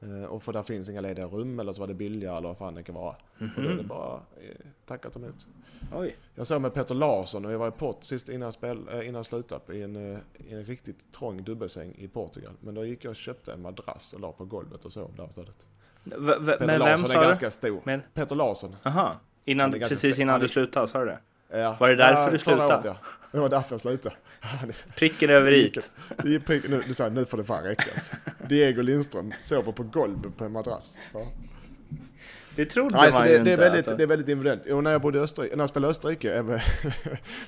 Eh, 0.00 0.24
och 0.24 0.42
för 0.42 0.52
där 0.52 0.62
finns 0.62 0.88
inga 0.88 1.00
lediga 1.00 1.26
rum 1.26 1.60
eller 1.60 1.72
så 1.72 1.80
var 1.80 1.88
det 1.88 1.94
billigare 1.94 2.36
eller 2.36 2.48
vad 2.48 2.58
fan 2.58 2.74
det 2.74 2.82
kan 2.82 2.94
vara. 2.94 3.16
Mm 3.40 3.52
-hmm. 3.52 3.56
Och 3.56 3.62
då 3.62 3.68
är 3.70 3.74
det 3.74 3.82
bara 3.82 4.14
eh, 4.14 4.66
tackat 4.86 5.16
emot. 5.16 5.46
Oj. 5.92 6.16
Jag 6.34 6.46
såg 6.46 6.62
med 6.62 6.74
Peter 6.74 6.94
Larsson 6.94 7.44
och 7.44 7.50
vi 7.50 7.56
var 7.56 7.68
i 7.68 7.70
pott 7.70 8.04
sist 8.04 8.28
innan, 8.28 8.52
spel, 8.52 8.88
eh, 8.92 9.08
innan 9.08 9.24
slutade 9.24 9.74
i 9.74 9.82
en, 9.82 9.96
i 9.96 10.54
en 10.54 10.64
riktigt 10.64 11.12
trång 11.12 11.44
dubbelsäng 11.44 11.94
i 11.98 12.08
Portugal. 12.08 12.52
Men 12.60 12.74
då 12.74 12.84
gick 12.84 13.04
jag 13.04 13.10
och 13.10 13.16
köpte 13.16 13.52
en 13.52 13.62
madrass 13.62 14.12
och 14.12 14.20
la 14.20 14.32
på 14.32 14.44
golvet 14.44 14.84
och 14.84 14.92
sov 14.92 15.14
där 15.16 15.28
istället. 15.28 15.64
Peter 16.04 16.66
men 16.66 16.78
Larsson 16.78 16.86
vem 16.86 16.98
sa 16.98 17.22
är 17.22 17.26
ganska 17.26 17.50
stor. 17.50 17.80
Men... 17.84 18.02
Peter 18.14 18.34
Larsson. 18.34 18.76
Aha. 18.82 19.20
Innan, 19.44 19.72
precis 19.72 20.18
innan 20.18 20.40
du 20.40 20.48
slutade, 20.48 20.88
sa 20.88 20.98
du 20.98 21.06
det? 21.06 21.18
Ja. 21.52 21.76
Var 21.80 21.88
det 21.88 21.94
därför 21.94 22.22
ja, 22.22 22.30
du 22.30 22.38
slutade? 22.38 22.74
Året, 22.74 22.84
ja. 22.84 22.96
Det 23.32 23.38
var 23.38 23.48
därför 23.48 23.74
jag 23.74 23.80
slutade. 23.80 24.14
Pricken 24.96 25.30
över 25.30 25.52
i. 25.52 25.72
Nu, 26.24 26.42
nu, 26.86 26.94
sa 26.94 27.04
jag, 27.04 27.12
nu 27.12 27.26
får 27.26 27.38
det 27.38 27.44
fan 27.44 27.64
räckas. 27.64 28.10
Diego 28.48 28.82
Lindström 28.82 29.32
sover 29.42 29.72
på 29.72 29.82
golvet 29.82 30.36
på 30.36 30.44
en 30.44 30.52
madrass. 30.52 30.98
Ja. 31.12 31.26
Det 32.60 32.66
trodde 32.66 32.96
Nej, 32.96 33.12
man 33.12 33.22
det, 33.22 33.28
ju 33.28 33.34
det, 33.34 33.40
inte. 33.40 33.52
Är 33.52 33.56
väldigt, 33.56 33.78
alltså. 33.78 33.96
Det 33.96 34.02
är 34.02 34.06
väldigt 34.06 34.28
individuellt. 34.28 34.66
Och 34.66 34.84
när 34.84 34.90
jag 34.92 35.00
bodde 35.00 35.18
i 35.18 35.20
Österrike, 35.20 35.56
när 35.56 35.62
jag 35.62 35.68
spelade 35.68 35.90
Österrike, 35.90 36.42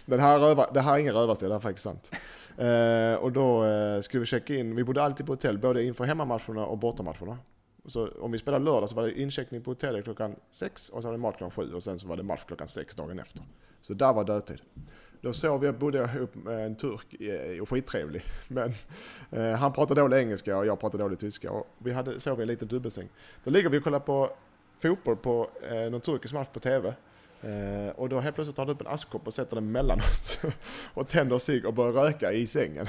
den 0.07 0.21
här 0.21 0.39
röva, 0.39 0.71
det 0.75 0.81
här 0.81 0.95
är 0.95 0.99
ingen 0.99 1.15
rövarstil, 1.15 1.49
det 1.49 1.55
är 1.55 1.59
faktiskt 1.59 1.85
sant. 1.85 2.13
Uh, 2.61 3.15
och 3.15 3.33
då 3.33 3.65
uh, 3.65 4.01
skulle 4.01 4.21
vi 4.21 4.27
checka 4.27 4.55
in, 4.55 4.77
vi 4.77 4.85
bodde 4.85 5.03
alltid 5.03 5.27
på 5.27 5.33
hotell, 5.33 5.59
både 5.59 5.85
inför 5.85 6.05
hemmamatcherna 6.05 6.67
och 6.67 6.79
bortamatcherna. 6.79 7.39
Så 7.87 8.09
om 8.21 8.33
vi 8.33 8.39
spelade 8.39 8.65
lördag 8.65 8.89
så 8.89 8.95
var 8.97 9.03
det 9.03 9.21
incheckning 9.21 9.63
på 9.63 9.71
hotellet 9.71 10.05
klockan 10.05 10.37
sex 10.51 10.89
och 10.89 11.03
så 11.03 11.09
var 11.09 11.13
det 11.13 11.19
match 11.19 11.37
klockan 11.37 11.51
sju 11.51 11.75
och 11.75 11.83
sen 11.83 11.99
så 11.99 12.09
var 12.09 12.17
det 12.17 12.23
match 12.23 12.45
klockan 12.47 12.69
sex 12.69 12.95
dagen 12.95 13.19
efter. 13.19 13.43
Så 13.81 13.95
där 13.95 14.13
var 14.13 14.25
dödtid. 14.25 14.61
Då 15.21 15.33
sov 15.33 15.65
jag, 15.65 15.79
bodde 15.79 15.99
jag 15.99 16.15
ihop 16.15 16.35
med 16.35 16.67
en 16.67 16.77
turk 16.77 17.07
och 17.63 17.69
skittrevlig. 17.69 18.23
Men 18.49 18.73
eh, 19.31 19.53
han 19.53 19.73
pratade 19.73 20.01
dålig 20.01 20.19
engelska 20.19 20.59
och 20.59 20.67
jag 20.67 20.81
pratade 20.81 21.05
dålig 21.05 21.19
tyska. 21.19 21.51
Och 21.51 21.67
vi 21.79 21.93
hade, 21.93 22.21
sov 22.21 22.39
i 22.39 22.43
en 22.43 22.49
liten 22.49 22.69
dubbelsäng. 22.69 23.09
Då 23.45 23.51
ligger 23.51 23.71
vi 23.71 23.79
och 23.79 23.85
kollar 23.85 24.01
på 24.01 24.31
fotboll 24.83 25.17
på 25.17 25.51
eh, 25.71 25.91
någon 25.91 26.01
turkisk 26.01 26.35
match 26.35 26.49
på 26.53 26.61
TV. 26.61 26.95
Eh, 27.43 27.91
och 27.97 28.09
då 28.09 28.21
helt 28.21 28.35
plötsligt 28.35 28.57
tar 28.57 28.67
han 28.67 28.75
upp 28.75 28.81
en 28.81 28.87
askkopp 28.87 29.27
och 29.27 29.35
sätter 29.35 29.55
den 29.55 29.73
mellan 29.73 29.99
oss. 29.99 30.39
och 30.95 31.09
tänder 31.09 31.39
sig 31.39 31.65
och 31.65 31.75
börjar 31.75 31.93
röka 31.93 32.33
i 32.33 32.47
sängen. 32.47 32.87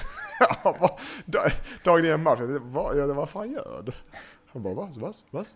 Dagen 1.84 2.06
innan 2.06 2.24
matchen, 2.24 2.60
vad, 2.72 2.98
ja, 2.98 3.14
vad 3.14 3.30
fan 3.30 3.52
gör 3.52 3.84
du? 3.86 3.92
Han 4.48 4.64
bara, 4.64 4.74
vad, 4.74 4.96
vad, 4.96 5.16
vad? 5.30 5.48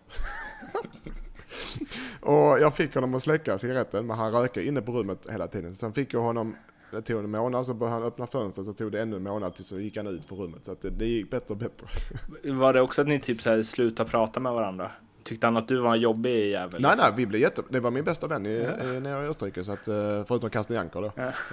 och 2.20 2.60
jag 2.60 2.74
fick 2.74 2.94
honom 2.94 3.14
att 3.14 3.22
släcka 3.22 3.58
cigaretten, 3.58 4.06
men 4.06 4.16
han 4.16 4.32
röker 4.32 4.60
inne 4.60 4.82
på 4.82 4.92
rummet 4.92 5.26
hela 5.30 5.48
tiden. 5.48 5.74
Sen 5.74 5.92
fick 5.92 6.14
jag 6.14 6.22
honom, 6.22 6.56
det 6.90 7.02
tog 7.02 7.24
en 7.24 7.30
månad, 7.30 7.66
så 7.66 7.74
började 7.74 8.00
han 8.00 8.08
öppna 8.08 8.26
fönstret, 8.26 8.66
så 8.66 8.72
tog 8.72 8.92
det 8.92 9.02
ännu 9.02 9.16
en 9.16 9.22
månad 9.22 9.54
tills 9.54 9.68
så 9.68 9.80
gick 9.80 9.96
han 9.96 10.06
ut 10.06 10.24
från 10.24 10.38
rummet. 10.38 10.64
Så 10.64 10.72
att 10.72 10.82
det, 10.82 10.90
det 10.90 11.06
gick 11.06 11.30
bättre 11.30 11.54
och 11.54 11.58
bättre. 11.58 11.86
Var 12.52 12.72
det 12.72 12.80
också 12.80 13.02
att 13.02 13.08
ni 13.08 13.20
typ 13.20 13.42
så 13.42 13.50
här 13.50 13.62
slutade 13.62 14.10
prata 14.10 14.40
med 14.40 14.52
varandra? 14.52 14.90
Tyckte 15.28 15.46
han 15.46 15.56
att 15.56 15.68
du 15.68 15.80
var 15.80 15.94
en 15.94 16.00
jobbig 16.00 16.50
jävel? 16.50 16.80
Nej, 16.80 16.90
liksom? 16.90 17.06
nej, 17.08 17.12
vi 17.16 17.26
blev 17.26 17.42
jätte... 17.42 17.62
Det 17.68 17.80
var 17.80 17.90
min 17.90 18.04
bästa 18.04 18.26
vän 18.26 18.46
i, 18.46 18.50
i, 18.50 19.00
nere 19.00 19.24
i 19.24 19.28
Österrike, 19.28 19.64
så 19.64 19.72
att, 19.72 19.88
eh, 19.88 20.24
förutom 20.24 20.50
Karsten 20.50 20.76
Janker 20.76 21.00
då. 21.00 21.06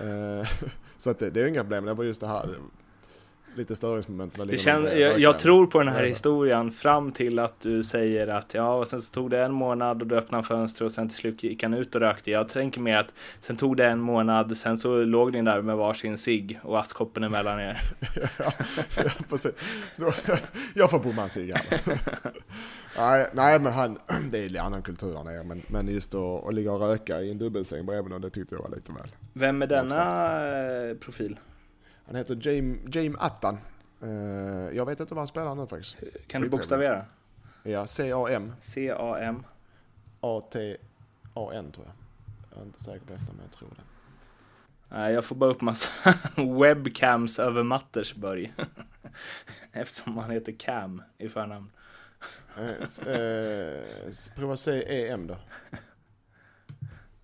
Eh, 0.05 0.47
så 0.97 1.09
att 1.09 1.19
det, 1.19 1.29
det 1.29 1.41
är 1.41 1.47
inga 1.47 1.61
problem, 1.61 1.85
det 1.85 1.93
var 1.93 2.03
just 2.03 2.21
det 2.21 2.27
här 2.27 2.49
lite 3.57 3.75
störningsmomenten. 3.75 4.47
Det 4.47 4.57
känns, 4.57 4.89
jag, 4.93 5.19
jag, 5.19 5.39
tror 5.39 5.67
på 5.67 5.79
den 5.79 5.87
här 5.87 6.03
historien 6.03 6.71
fram 6.71 7.11
till 7.11 7.39
att 7.39 7.59
du 7.59 7.83
säger 7.83 8.27
att 8.27 8.53
ja, 8.53 8.75
och 8.75 8.87
sen 8.87 9.01
så 9.01 9.13
tog 9.13 9.29
det 9.29 9.43
en 9.43 9.51
månad 9.51 10.01
och 10.01 10.07
du 10.07 10.15
öppnade 10.15 10.43
fönstret 10.43 10.85
och 10.85 10.91
sen 10.91 11.09
till 11.09 11.17
slut 11.17 11.43
gick 11.43 11.63
han 11.63 11.73
ut 11.73 11.95
och 11.95 12.01
rökte. 12.01 12.31
Jag 12.31 12.49
tänker 12.49 12.81
mig 12.81 12.95
att 12.95 13.13
sen 13.39 13.55
tog 13.55 13.77
det 13.77 13.87
en 13.87 13.99
månad, 13.99 14.57
sen 14.57 14.77
så 14.77 14.97
låg 15.03 15.33
ni 15.33 15.41
där 15.41 15.61
med 15.61 15.77
varsin 15.77 16.17
cigg 16.17 16.59
och 16.63 16.79
askkoppen 16.79 17.23
emellan 17.23 17.59
er. 17.59 17.81
ja, 18.37 18.51
ja, 18.97 19.11
precis. 19.29 19.53
jag 20.73 20.89
får 20.89 20.99
bomma 20.99 21.23
en 21.23 21.29
cigg 21.29 21.53
nej, 22.97 23.29
nej, 23.33 23.59
men 23.59 23.73
han, 23.73 23.97
det 24.31 24.37
är 24.37 24.49
lite 24.49 24.61
annan 24.61 24.81
kultur 24.81 25.13
där 25.13 25.23
nere, 25.23 25.43
men, 25.43 25.61
men 25.67 25.87
just 25.87 26.15
att, 26.15 26.47
att 26.47 26.53
ligga 26.53 26.71
och 26.71 26.79
röka 26.79 27.21
i 27.21 27.31
en 27.31 27.37
dubbelsäng 27.37 27.85
bredvid 27.85 28.11
någon, 28.11 28.21
det 28.21 28.29
tyckte 28.29 28.55
jag 28.55 28.61
var 28.61 28.69
lite 28.69 28.91
väl. 28.91 29.11
Vem 29.33 29.61
är 29.61 29.67
denna 29.67 30.95
profil? 30.99 31.37
Han 32.05 32.15
heter 32.15 32.37
James, 32.41 32.95
James 32.95 33.17
Attan. 33.19 33.57
Uh, 34.03 34.09
jag 34.75 34.85
vet 34.85 34.99
inte 34.99 35.13
vad 35.13 35.21
han 35.21 35.27
spelar 35.27 35.55
nu 35.55 35.67
faktiskt. 35.67 35.97
Kan 36.27 36.41
du 36.41 36.49
bokstavera? 36.49 37.05
Ja, 37.63 37.87
C-A-M. 37.87 38.53
C-A-M. 38.59 39.43
A-T-A-N 40.21 41.71
tror 41.71 41.85
jag. 41.85 41.95
Jag 42.51 42.61
är 42.61 42.65
inte 42.65 42.83
säker 42.83 43.05
på 43.05 43.13
efternamn, 43.13 43.37
men 43.37 43.45
jag 43.45 43.57
tror 43.57 43.69
det. 43.69 43.83
Nej, 44.89 45.13
jag 45.13 45.25
får 45.25 45.35
bara 45.35 45.49
upp 45.49 45.61
massa 45.61 45.89
webcams 46.61 47.39
över 47.39 47.63
Mattersburg. 47.63 48.53
Eftersom 49.71 50.17
han 50.17 50.31
heter 50.31 50.51
Cam 50.51 51.01
i 51.17 51.29
förnamn. 51.29 51.71
eh, 52.57 53.13
eh, 53.13 54.11
prova 54.35 54.55
C-E-M 54.55 55.27
då. 55.27 55.37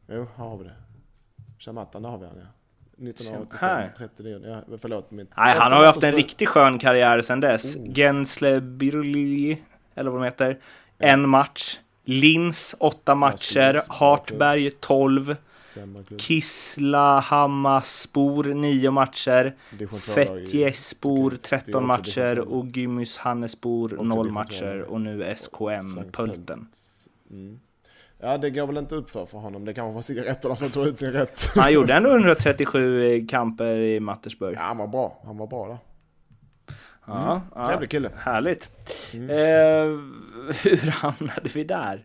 Jo, 0.08 0.28
här 0.36 0.46
har 0.46 0.58
vi 0.58 0.63
det. 0.63 0.76
Shamattan, 1.60 2.02
där 2.02 2.10
har 2.10 2.17
vi 2.17 2.26
han 2.26 2.38
ja. 2.38 2.46
1985, 3.01 3.89
39, 3.97 4.63
ja, 4.69 4.77
förlåt. 4.77 5.11
Min. 5.11 5.27
Nej, 5.37 5.55
han 5.57 5.71
har 5.71 5.79
ju 5.79 5.85
haft 5.85 6.03
en 6.03 6.15
riktigt 6.15 6.49
skön 6.49 6.79
karriär 6.79 7.21
sedan 7.21 7.39
dess. 7.39 7.75
Oh. 7.75 7.93
Gensle 7.93 8.61
Birli, 8.61 9.61
eller 9.95 10.11
vad 10.11 10.21
de 10.21 10.25
heter. 10.25 10.59
En 10.97 11.29
match. 11.29 11.79
Lins, 12.03 12.75
åtta 12.79 13.15
matcher. 13.15 13.81
Hartberg, 13.87 14.71
12. 14.71 15.35
Kisla 16.17 17.19
Hammarspor, 17.19 18.43
nio 18.43 18.91
matcher. 18.91 19.55
Fetjespor, 19.99 21.37
13 21.41 21.87
matcher. 21.87 22.39
Och 22.39 22.65
Gymys 22.65 23.17
Hannespor, 23.17 23.89
noll 23.89 24.31
matcher. 24.31 24.81
Och 24.81 25.01
nu 25.01 25.35
SKM, 25.35 26.11
Pulten. 26.11 26.67
Mm. 27.31 27.59
Ja, 28.23 28.38
det 28.38 28.49
går 28.49 28.67
väl 28.67 28.77
inte 28.77 28.95
upp 28.95 29.12
för, 29.12 29.25
för 29.25 29.38
honom. 29.38 29.65
Det 29.65 29.73
kanske 29.73 29.93
var 29.93 30.01
cigaretterna 30.01 30.55
som 30.55 30.69
tog 30.69 30.88
ut 30.88 30.99
sin 30.99 31.12
rätt. 31.12 31.49
Han 31.55 31.73
gjorde 31.73 31.93
ändå 31.93 32.10
137 32.10 33.27
kamper 33.27 33.75
i 33.75 33.99
Mattersburg. 33.99 34.55
Ja, 34.55 34.62
han 34.62 34.77
var 34.77 34.88
bra. 34.88 35.21
Han 35.25 35.38
var 35.38 35.47
bra 35.47 35.67
där. 35.67 35.77
Ja, 37.05 37.31
mm. 37.31 37.41
ja, 37.55 37.65
Trevlig 37.65 37.89
kille. 37.89 38.10
Härligt. 38.17 38.69
Mm. 39.13 39.29
Eh, 39.29 39.99
hur 40.63 40.91
hamnade 40.91 41.49
vi 41.53 41.63
där? 41.63 42.03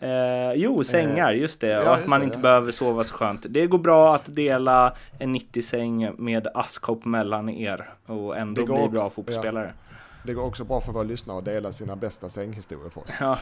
Eh, 0.00 0.52
jo, 0.54 0.84
sängar, 0.84 1.32
just 1.32 1.60
det. 1.60 1.68
Ja, 1.68 1.80
och 1.80 1.94
att 1.94 2.06
man 2.06 2.20
det, 2.20 2.24
inte 2.24 2.38
ja. 2.38 2.42
behöver 2.42 2.72
sova 2.72 3.04
så 3.04 3.14
skönt. 3.14 3.46
Det 3.48 3.66
går 3.66 3.78
bra 3.78 4.14
att 4.14 4.34
dela 4.36 4.96
en 5.18 5.36
90-säng 5.36 6.14
med 6.18 6.48
askkopp 6.54 7.04
mellan 7.04 7.48
er 7.48 7.90
och 8.06 8.36
ändå 8.36 8.64
bli 8.64 8.88
bra 8.88 9.10
fotbollsspelare. 9.10 9.72
Ja. 9.76 9.89
Det 10.22 10.34
går 10.34 10.44
också 10.44 10.64
bra 10.64 10.80
för 10.80 10.92
våra 10.92 11.02
lyssnare 11.02 11.38
att 11.38 11.44
dela 11.44 11.72
sina 11.72 11.96
bästa 11.96 12.28
sänghistorier 12.28 12.90
för 12.90 13.00
oss. 13.00 13.10
Ja, 13.20 13.38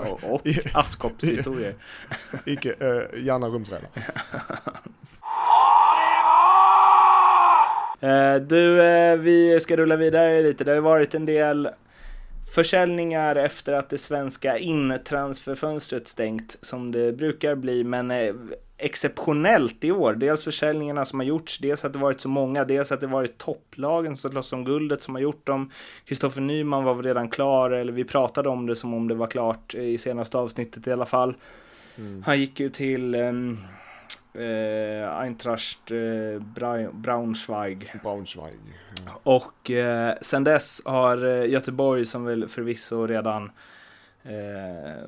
och 0.22 0.42
askkoppshistorier. 0.74 1.74
Icke, 2.46 2.68
uh, 2.68 3.24
gärna 3.24 3.46
rumsrena. 3.46 3.86
Uh, 8.02 8.42
du, 8.46 8.80
uh, 8.80 9.16
vi 9.16 9.60
ska 9.60 9.76
rulla 9.76 9.96
vidare 9.96 10.42
lite. 10.42 10.64
Det 10.64 10.70
har 10.70 10.76
ju 10.76 10.80
varit 10.80 11.14
en 11.14 11.26
del 11.26 11.68
försäljningar 12.54 13.36
efter 13.36 13.72
att 13.72 13.90
det 13.90 13.98
svenska 13.98 14.58
intransferfönstret 14.58 16.08
stängt 16.08 16.56
som 16.60 16.92
det 16.92 17.12
brukar 17.12 17.54
bli, 17.54 17.84
men 17.84 18.10
eh, 18.10 18.34
exceptionellt 18.82 19.84
i 19.84 19.92
år. 19.92 20.14
Dels 20.14 20.44
försäljningarna 20.44 21.04
som 21.04 21.20
har 21.20 21.26
gjorts, 21.26 21.58
dels 21.58 21.84
att 21.84 21.92
det 21.92 21.98
varit 21.98 22.20
så 22.20 22.28
många, 22.28 22.64
dels 22.64 22.92
att 22.92 23.00
det 23.00 23.06
varit 23.06 23.38
topplagen 23.38 24.16
som 24.16 24.30
slåss 24.30 24.52
om 24.52 24.64
guldet 24.64 25.02
som 25.02 25.14
har 25.14 25.22
gjort 25.22 25.46
dem. 25.46 25.70
Kristoffer 26.04 26.40
Nyman 26.40 26.84
var 26.84 27.02
redan 27.02 27.28
klar, 27.28 27.70
eller 27.70 27.92
vi 27.92 28.04
pratade 28.04 28.48
om 28.48 28.66
det 28.66 28.76
som 28.76 28.94
om 28.94 29.08
det 29.08 29.14
var 29.14 29.26
klart 29.26 29.74
i 29.74 29.98
senaste 29.98 30.38
avsnittet 30.38 30.86
i 30.86 30.92
alla 30.92 31.06
fall. 31.06 31.34
Mm. 31.98 32.22
Han 32.26 32.40
gick 32.40 32.60
ju 32.60 32.70
till 32.70 33.14
um, 33.14 33.58
eh, 34.34 35.18
Eintracht 35.20 35.90
eh, 35.90 36.42
Braunschweig. 36.92 37.94
Braunschweig. 38.02 38.58
Ja. 39.06 39.20
Och 39.22 39.70
eh, 39.70 40.14
sen 40.20 40.44
dess 40.44 40.82
har 40.84 41.24
eh, 41.24 41.50
Göteborg, 41.50 42.04
som 42.04 42.24
väl 42.24 42.48
förvisso 42.48 43.06
redan 43.06 43.50
eh, 44.22 44.34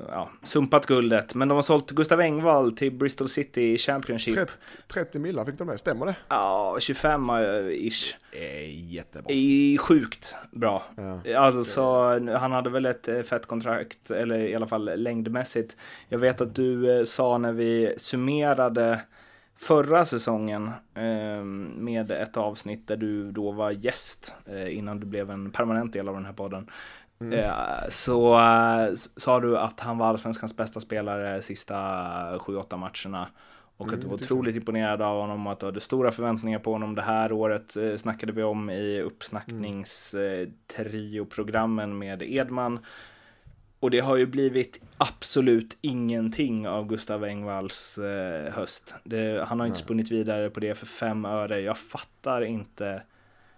ja, 0.07 0.29
sumpat 0.43 0.85
guldet, 0.85 1.35
men 1.35 1.47
de 1.47 1.55
har 1.55 1.61
sålt 1.61 1.91
Gustav 1.91 2.21
Engvall 2.21 2.71
till 2.71 2.91
Bristol 2.91 3.29
City 3.29 3.77
Championship. 3.77 4.35
30, 4.35 4.51
30 4.87 5.19
millar 5.19 5.45
fick 5.45 5.57
de 5.57 5.67
med, 5.67 5.79
stämmer 5.79 6.05
det? 6.05 6.15
Ja, 6.27 6.77
25-ish. 6.79 8.15
Eh, 8.31 8.91
jättebra. 8.93 9.33
I, 9.33 9.77
sjukt 9.77 10.35
bra. 10.51 10.83
Ja. 10.95 11.37
Alltså, 11.37 11.83
han 12.37 12.51
hade 12.51 12.69
väl 12.69 12.85
ett 12.85 13.07
eh, 13.07 13.21
fett 13.21 13.45
kontrakt, 13.45 14.11
eller 14.11 14.39
i 14.39 14.55
alla 14.55 14.67
fall 14.67 14.91
längdmässigt. 14.95 15.77
Jag 16.09 16.19
vet 16.19 16.41
att 16.41 16.55
du 16.55 16.99
eh, 16.99 17.03
sa 17.03 17.37
när 17.37 17.51
vi 17.51 17.93
summerade 17.97 19.01
förra 19.57 20.05
säsongen 20.05 20.71
eh, 20.93 21.43
med 21.75 22.11
ett 22.11 22.37
avsnitt 22.37 22.87
där 22.87 22.97
du 22.97 23.31
då 23.31 23.51
var 23.51 23.71
gäst 23.71 24.33
eh, 24.45 24.77
innan 24.77 24.99
du 24.99 25.05
blev 25.05 25.31
en 25.31 25.51
permanent 25.51 25.93
del 25.93 26.09
av 26.09 26.15
den 26.15 26.25
här 26.25 26.33
podden. 26.33 26.69
Mm. 27.19 27.39
Eh, 27.39 27.89
så 27.89 28.39
sa 29.15 29.39
du 29.39 29.57
att 29.57 29.79
han 29.79 29.97
var 29.97 30.07
allsvenskans 30.07 30.57
bästa 30.57 30.79
spelare 30.79 31.41
sista 31.41 31.75
7-8 32.37 32.77
matcherna. 32.77 33.27
Och 33.77 33.87
mm, 33.87 33.95
att 33.95 34.01
du 34.01 34.07
var 34.07 34.15
otroligt 34.15 34.55
imponerad 34.55 35.01
av 35.01 35.21
honom 35.21 35.47
och 35.47 35.53
att 35.53 35.59
du 35.59 35.65
hade 35.65 35.79
stora 35.79 36.11
förväntningar 36.11 36.59
på 36.59 36.71
honom. 36.71 36.95
Det 36.95 37.01
här 37.01 37.31
året 37.31 37.77
eh, 37.77 37.95
snackade 37.95 38.31
vi 38.31 38.43
om 38.43 38.69
i 38.69 39.01
uppsnackningstrioprogrammen 39.01 41.97
med 41.97 42.23
Edman. 42.23 42.79
Och 43.79 43.91
det 43.91 43.99
har 43.99 44.15
ju 44.15 44.25
blivit 44.25 44.81
absolut 44.97 45.77
ingenting 45.81 46.67
av 46.67 46.87
Gustav 46.87 47.23
Engvalls 47.23 47.97
eh, 47.97 48.53
höst. 48.53 48.95
Det, 49.03 49.45
han 49.47 49.59
har 49.59 49.67
inte 49.67 49.79
spunnit 49.79 50.11
vidare 50.11 50.49
på 50.49 50.59
det 50.59 50.75
för 50.75 50.85
fem 50.85 51.25
öre. 51.25 51.61
Jag 51.61 51.77
fattar 51.77 52.41
inte. 52.41 53.01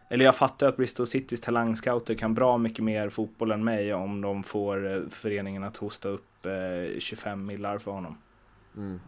Eller 0.10 0.26
jag 0.26 0.36
fattar 0.36 0.67
att 0.67 0.78
Bristol 0.78 1.08
Citys 1.08 1.41
talangscouter 1.41 2.15
kan 2.15 2.34
bra 2.34 2.58
mycket 2.58 2.84
mer 2.84 3.10
fotboll 3.10 3.52
än 3.52 3.63
mig 3.63 3.93
om 3.93 4.22
de 4.22 4.43
får 4.43 4.93
eh, 4.93 5.02
föreningen 5.10 5.63
att 5.63 5.78
hosta 5.78 6.10
upp 6.10 6.46
eh, 6.46 7.00
25 7.00 7.46
millar 7.46 7.78
för 7.78 7.91
honom. 7.91 8.17
Mm. 8.78 9.00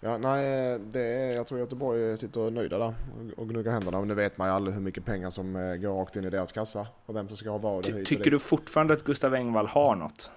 Ja, 0.00 0.18
nej, 0.18 0.78
det 0.78 1.00
är, 1.00 1.34
jag 1.34 1.46
tror 1.46 1.60
Göteborg 1.60 2.16
sitter 2.16 2.50
nöjda 2.50 2.78
där 2.78 2.94
och 3.36 3.48
gnuggar 3.48 3.72
händerna. 3.72 3.98
Men 3.98 4.08
nu 4.08 4.14
vet 4.14 4.38
man 4.38 4.48
ju 4.48 4.54
aldrig 4.54 4.74
hur 4.74 4.82
mycket 4.82 5.04
pengar 5.04 5.30
som 5.30 5.56
eh, 5.56 5.76
går 5.76 5.94
rakt 5.94 6.16
in 6.16 6.24
i 6.24 6.30
deras 6.30 6.52
kassa 6.52 6.86
och 7.06 7.16
vem 7.16 7.28
som 7.28 7.36
ska 7.36 7.50
ha 7.50 7.58
vad. 7.58 7.84
Ty 7.84 8.04
tycker 8.04 8.30
du 8.30 8.38
fortfarande 8.38 8.94
att 8.94 9.04
Gustav 9.04 9.34
Engvall 9.34 9.66
har 9.66 9.96
något? 9.96 10.30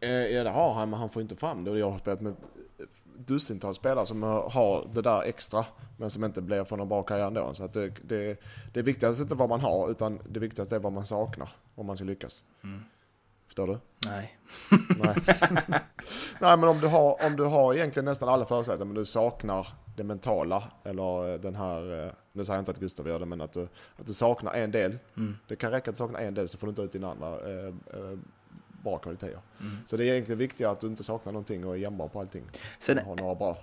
Eh, 0.00 0.10
ja, 0.10 0.44
det 0.44 0.50
har 0.50 0.74
han, 0.74 0.90
men 0.90 1.00
han 1.00 1.08
får 1.08 1.22
inte 1.22 1.36
fram 1.36 1.64
det. 1.64 1.70
Och 1.70 1.78
jag 1.78 1.90
har 1.90 1.98
spelat 1.98 2.20
med 2.20 2.34
dussintals 3.26 3.76
spelare 3.76 4.06
som 4.06 4.22
har 4.22 4.88
det 4.94 5.02
där 5.02 5.22
extra, 5.22 5.64
men 5.96 6.10
som 6.10 6.24
inte 6.24 6.42
blir 6.42 6.64
från 6.64 6.78
någon 6.78 6.88
bra 6.88 7.02
karriär 7.02 7.26
ändå. 7.26 7.54
Så 7.54 7.64
att 7.64 7.72
det, 7.72 7.92
det, 8.02 8.40
det 8.72 8.82
viktigaste 8.82 9.22
är 9.22 9.24
inte 9.24 9.34
vad 9.34 9.48
man 9.48 9.60
har, 9.60 9.90
utan 9.90 10.20
det 10.28 10.40
viktigaste 10.40 10.76
är 10.76 10.80
vad 10.80 10.92
man 10.92 11.06
saknar 11.06 11.48
om 11.74 11.86
man 11.86 11.96
ska 11.96 12.04
lyckas. 12.04 12.44
Mm. 12.64 12.80
Förstår 13.46 13.66
du? 13.66 13.78
Nej. 14.10 14.38
Nej. 14.98 15.16
Nej, 16.40 16.56
men 16.56 16.64
om 16.64 16.80
du, 16.80 16.86
har, 16.86 17.26
om 17.26 17.36
du 17.36 17.44
har 17.44 17.74
egentligen 17.74 18.04
nästan 18.04 18.28
alla 18.28 18.44
förutsättningar, 18.44 18.86
men 18.86 18.94
du 18.94 19.04
saknar 19.04 19.68
det 19.96 20.04
mentala, 20.04 20.62
eller 20.84 21.38
den 21.38 21.54
här, 21.54 22.06
eh, 22.06 22.12
nu 22.32 22.44
säger 22.44 22.56
jag 22.56 22.60
inte 22.60 22.70
att 22.70 22.78
Gustav 22.78 23.08
gör 23.08 23.18
det, 23.18 23.26
men 23.26 23.40
att 23.40 23.52
du, 23.52 23.68
att 23.96 24.06
du 24.06 24.14
saknar 24.14 24.52
en 24.52 24.70
del. 24.70 24.98
Mm. 25.16 25.36
Det 25.48 25.56
kan 25.56 25.70
räcka 25.70 25.90
att 25.90 25.94
du 25.94 25.98
saknar 25.98 26.20
en 26.20 26.34
del 26.34 26.48
så 26.48 26.58
får 26.58 26.66
du 26.66 26.70
inte 26.70 26.82
ut 26.82 26.92
dina 26.92 27.10
andra 27.10 27.28
eh, 27.28 27.66
eh, 27.66 28.18
bra 28.82 28.98
kvaliteter. 28.98 29.40
Mm. 29.60 29.76
Så 29.86 29.96
det 29.96 30.04
är 30.04 30.12
egentligen 30.12 30.38
viktigare 30.38 30.72
att 30.72 30.80
du 30.80 30.86
inte 30.86 31.04
saknar 31.04 31.32
någonting 31.32 31.66
och 31.66 31.74
är 31.74 31.78
jämnbar 31.78 32.08
på 32.08 32.20
allting. 32.20 32.44
Sen, 32.78 32.98
har 32.98 33.16
några 33.16 33.34
bra. 33.34 33.58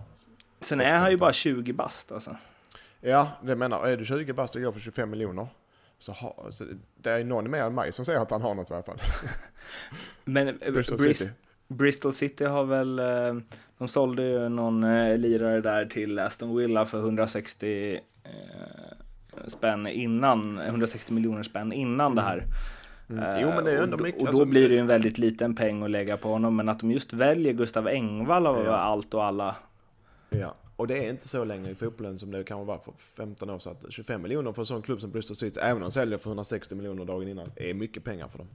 Sen 0.61 0.81
är 0.81 0.97
han 0.97 1.11
ju 1.11 1.17
bara 1.17 1.33
20 1.33 1.73
bast 1.73 2.11
alltså. 2.11 2.37
Ja, 3.01 3.31
det 3.43 3.55
menar 3.55 3.87
Är 3.87 3.97
du 3.97 4.05
20 4.05 4.33
bast 4.33 4.55
och 4.55 4.61
går 4.61 4.71
för 4.71 4.79
25 4.79 5.09
miljoner 5.09 5.47
så, 5.99 6.11
ha, 6.11 6.47
så 6.49 6.65
det 6.97 7.11
är 7.11 7.23
någon 7.23 7.51
mer 7.51 7.61
än 7.61 7.75
mig 7.75 7.91
som 7.91 8.05
säger 8.05 8.19
att 8.19 8.31
han 8.31 8.41
har 8.41 8.55
något 8.55 8.71
i 8.71 8.73
alla 8.73 8.83
fall. 8.83 8.97
Men 10.25 10.47
eh, 10.47 10.71
Bristol, 10.71 10.97
Brist, 10.97 11.19
City. 11.19 11.31
Bristol 11.67 12.13
City 12.13 12.45
har 12.45 12.63
väl, 12.63 12.99
eh, 12.99 13.35
de 13.77 13.87
sålde 13.87 14.23
ju 14.23 14.49
någon 14.49 14.83
eh, 14.83 15.17
lirare 15.17 15.61
där 15.61 15.85
till 15.85 16.19
Aston 16.19 16.55
Villa 16.55 16.85
för 16.85 16.99
160 16.99 17.99
spänn 19.47 19.87
innan, 19.87 20.59
160 20.59 21.13
miljoner 21.13 21.43
spänn 21.43 21.73
innan 21.73 22.05
mm. 22.11 22.15
det 22.15 22.21
här. 22.21 22.43
Mm. 23.09 23.39
Jo, 23.41 23.49
men 23.49 23.63
det 23.63 23.71
är 23.71 23.83
ändå 23.83 23.97
mycket. 23.97 24.21
Och 24.21 24.25
då 24.25 24.29
alltså, 24.29 24.45
blir 24.45 24.69
det 24.69 24.75
ju 24.75 24.79
en 24.79 24.87
väldigt 24.87 25.17
liten 25.17 25.55
peng 25.55 25.83
att 25.83 25.91
lägga 25.91 26.17
på 26.17 26.29
honom. 26.29 26.55
Men 26.55 26.69
att 26.69 26.79
de 26.79 26.91
just 26.91 27.13
väljer 27.13 27.53
Gustav 27.53 27.87
Engvall 27.87 28.47
av 28.47 28.65
ja. 28.65 28.71
allt 28.71 29.13
och 29.13 29.23
alla. 29.23 29.55
Ja, 30.29 30.55
och 30.75 30.87
det 30.87 31.05
är 31.05 31.09
inte 31.09 31.27
så 31.27 31.43
länge 31.43 31.69
i 31.69 31.75
fotbollen 31.75 32.19
som 32.19 32.31
det 32.31 32.43
kan 32.43 32.65
vara 32.65 32.79
för 32.79 32.91
15 32.91 33.49
år 33.49 33.59
sedan. 33.59 33.75
25 33.89 34.21
miljoner 34.21 34.53
för 34.53 34.61
en 34.61 34.65
sån 34.65 34.81
klubb 34.81 35.01
som 35.01 35.11
Bristol 35.11 35.35
City, 35.35 35.59
även 35.59 35.75
om 35.75 35.81
de 35.81 35.91
säljer 35.91 36.17
för 36.17 36.29
160 36.29 36.75
miljoner 36.75 37.05
dagen 37.05 37.27
innan, 37.27 37.51
är 37.55 37.73
mycket 37.73 38.03
pengar 38.03 38.27
för 38.27 38.37
dem. 38.37 38.47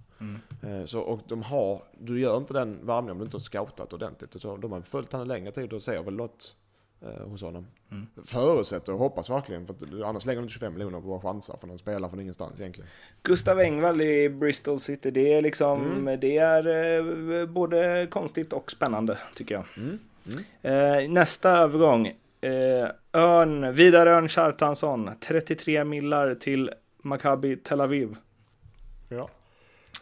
Mm. 0.62 0.86
Så, 0.86 1.00
och 1.00 1.20
de 1.28 1.42
har, 1.42 1.82
du 1.98 2.20
gör 2.20 2.36
inte 2.36 2.54
den 2.54 2.86
värvningen 2.86 3.12
om 3.12 3.18
du 3.18 3.24
inte 3.24 3.36
har 3.36 3.40
scoutat 3.40 3.92
ordentligt. 3.92 4.40
Så 4.40 4.56
de 4.56 4.72
har 4.72 4.80
följt 4.80 5.12
honom 5.12 5.28
längre 5.28 5.50
tid 5.50 5.72
och 5.72 5.82
ser 5.82 6.02
väl 6.02 6.14
något 6.14 6.56
eh, 7.02 7.28
hos 7.28 7.42
honom. 7.42 7.66
Mm. 7.90 8.06
Förutsätter 8.24 8.92
och 8.92 8.98
hoppas 8.98 9.30
verkligen, 9.30 9.66
för 9.66 9.74
att, 9.74 9.82
annars 10.04 10.26
lägger 10.26 10.40
de 10.40 10.48
25 10.48 10.72
miljoner 10.72 11.00
på 11.00 11.16
att 11.16 11.22
chansa 11.22 11.56
för 11.60 11.66
någon 11.66 11.78
spelare 11.78 12.10
från 12.10 12.20
ingenstans 12.20 12.60
egentligen. 12.60 12.90
Gustav 13.22 13.58
Engvall 13.58 14.00
i 14.00 14.28
Bristol 14.28 14.80
City, 14.80 15.10
det 15.10 15.32
är 15.32 15.42
liksom, 15.42 15.92
mm. 15.92 16.20
det 16.20 16.38
är 16.38 16.66
eh, 17.38 17.46
både 17.46 18.06
konstigt 18.10 18.52
och 18.52 18.70
spännande 18.70 19.18
tycker 19.34 19.54
jag. 19.54 19.64
Mm. 19.76 19.98
Mm. 20.26 21.04
Eh, 21.04 21.10
nästa 21.10 21.50
övergång. 21.50 22.06
Eh, 22.40 22.88
Örn, 23.12 23.74
Vidar 23.74 24.06
Örn 24.06 24.28
Kjartansson, 24.28 25.10
33 25.20 25.84
millar 25.84 26.34
till 26.34 26.70
Maccabi 27.02 27.56
Tel 27.56 27.80
Aviv. 27.80 28.16
Ja. 29.08 29.28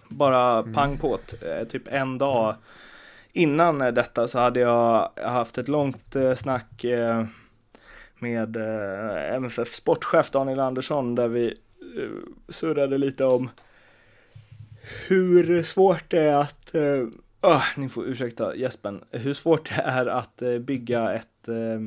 Bara 0.08 0.58
mm. 0.58 0.74
pang 0.74 0.98
på 0.98 1.18
eh, 1.42 1.68
typ 1.68 1.88
en 1.88 2.18
dag 2.18 2.56
innan 3.32 3.80
eh, 3.80 3.92
detta 3.92 4.28
så 4.28 4.38
hade 4.38 4.60
jag 4.60 5.10
haft 5.24 5.58
ett 5.58 5.68
långt 5.68 6.16
eh, 6.16 6.34
snack 6.34 6.84
eh, 6.84 7.24
med 8.18 8.56
MFF 9.32 9.74
sportchef 9.74 10.30
Daniel 10.30 10.60
Andersson 10.60 11.14
där 11.14 11.28
vi 11.28 11.54
surrade 12.48 12.98
lite 12.98 13.24
om 13.24 13.50
hur 15.08 15.62
svårt 15.62 16.10
det 16.10 16.20
är 16.20 16.36
att 16.36 16.74
Oh, 17.40 17.64
ni 17.76 17.88
får 17.88 18.06
ursäkta 18.06 18.56
gäspen. 18.56 19.04
Hur 19.10 19.34
svårt 19.34 19.68
det 19.68 19.82
är 19.82 20.06
att 20.06 20.42
bygga 20.60 21.12
ett 21.12 21.48
eh, 21.48 21.80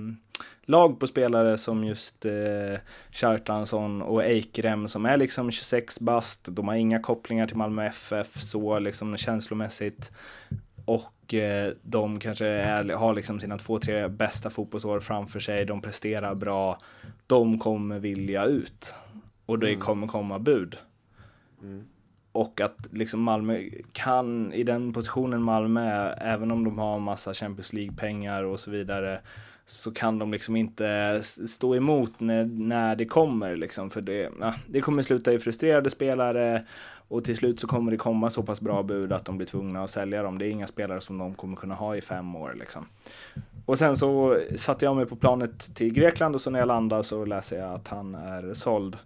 lag 0.71 0.99
på 0.99 1.08
spelare 1.08 1.58
som 1.58 1.84
just 1.84 2.25
eh, 2.25 2.80
Kjartansson 3.12 4.01
och 4.01 4.23
Eikrem 4.23 4.88
som 4.88 5.06
är 5.06 5.17
liksom 5.17 5.51
26 5.51 5.99
bast. 5.99 6.47
De 6.49 6.67
har 6.67 6.75
inga 6.75 6.99
kopplingar 6.99 7.47
till 7.47 7.58
Malmö 7.58 7.86
FF 7.86 8.41
så 8.41 8.80
liksom 8.80 9.17
känslomässigt. 9.17 10.12
Och 10.86 11.13
eh, 11.34 11.74
de 11.82 12.20
kanske 12.20 12.46
är, 12.48 12.94
har 12.94 13.13
liksom 13.13 13.39
sina 13.39 13.58
två, 13.58 13.80
tre 13.80 14.08
bästa 14.08 14.50
fotbollsår 14.50 15.00
framför 15.00 15.39
sig. 15.39 15.65
De 15.65 15.82
presterar 15.82 16.36
bra. 16.36 16.78
De 17.28 17.60
kommer 17.60 18.00
vilja 18.00 18.46
ut. 18.46 18.96
Och 19.46 19.60
det 19.60 19.70
mm. 19.70 19.80
kommer 19.80 20.08
komma 20.08 20.39
bud. 20.39 20.78
Mm. 21.62 21.84
Och 22.32 22.62
att 22.62 22.88
liksom 22.91 23.22
Malmö 23.22 23.60
kan, 23.91 24.54
i 24.54 24.63
den 24.63 24.94
positionen 24.94 25.41
Malmö 25.41 25.82
är, 25.82 26.34
även 26.34 26.52
om 26.52 26.63
de 26.63 26.80
har 26.80 27.00
massa 27.00 27.34
Champions 27.34 27.74
League-pengar 27.74 28.44
och 28.44 28.60
så 28.60 28.72
vidare, 28.72 29.22
så 29.65 29.91
kan 29.91 30.20
de 30.20 30.32
liksom 30.32 30.56
inte 30.56 31.20
stå 31.48 31.76
emot 31.76 32.20
när, 32.20 32.46
när 32.46 32.96
det 32.96 33.06
kommer 33.06 33.56
liksom. 33.56 33.89
För 33.89 34.02
det, 34.02 34.30
det 34.67 34.82
kommer 34.82 35.04
sluta 35.04 35.34
i 35.34 35.39
frustrerade 35.39 35.89
spelare 35.89 36.63
och 37.12 37.24
till 37.24 37.38
slut 37.38 37.60
så 37.60 37.67
kommer 37.67 37.91
det 37.91 37.97
komma 37.97 38.30
så 38.30 38.43
pass 38.43 38.62
bra 38.62 38.84
bud 38.84 39.13
att 39.13 39.26
de 39.26 39.38
blir 39.38 39.47
tvungna 39.47 39.84
att 39.84 39.89
sälja 39.89 40.24
dem. 40.24 40.38
Det 40.38 40.45
är 40.45 40.50
inga 40.50 40.67
spelare 40.67 41.02
som 41.02 41.17
de 41.17 41.34
kommer 41.34 41.56
kunna 41.56 41.76
ha 41.76 41.95
i 41.95 42.02
fem 42.02 42.36
år 42.36 42.56
liksom. 42.60 42.86
Och 43.65 43.78
sen 43.78 43.97
så 43.97 44.38
satte 44.56 44.86
jag 44.86 44.95
mig 44.95 45.06
på 45.06 45.15
planet 45.15 45.76
till 45.76 45.93
Grekland 45.93 46.36
och 46.36 46.41
så 46.41 46.50
när 46.50 46.60
jag 46.60 46.67
landade 46.67 47.04
så 47.04 47.26
läser 47.26 47.60
jag 47.60 47.74
att 47.74 47.88
han 47.88 48.15
är 48.15 48.54
såld. 48.54 48.97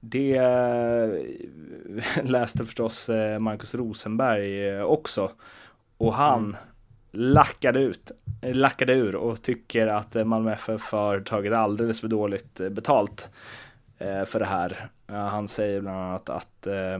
Det 0.00 0.36
eh, 0.36 2.24
läste 2.30 2.64
förstås 2.64 3.08
eh, 3.08 3.38
Marcus 3.38 3.74
Rosenberg 3.74 4.68
eh, 4.68 4.82
också. 4.82 5.30
Och 5.96 6.14
han 6.14 6.44
mm. 6.44 6.56
lackade, 7.10 7.80
ut, 7.80 8.10
lackade 8.42 8.92
ur 8.92 9.16
och 9.16 9.42
tycker 9.42 9.86
att 9.86 10.26
Malmö 10.26 10.52
FF 10.52 10.92
har 10.92 11.20
tagit 11.20 11.52
alldeles 11.52 12.00
för 12.00 12.08
dåligt 12.08 12.60
betalt 12.70 13.30
för 14.26 14.38
det 14.38 14.46
här. 14.46 14.88
Han 15.06 15.48
säger 15.48 15.80
bland 15.80 15.98
annat 15.98 16.30
att 16.30 16.66
Eh, 16.66 16.98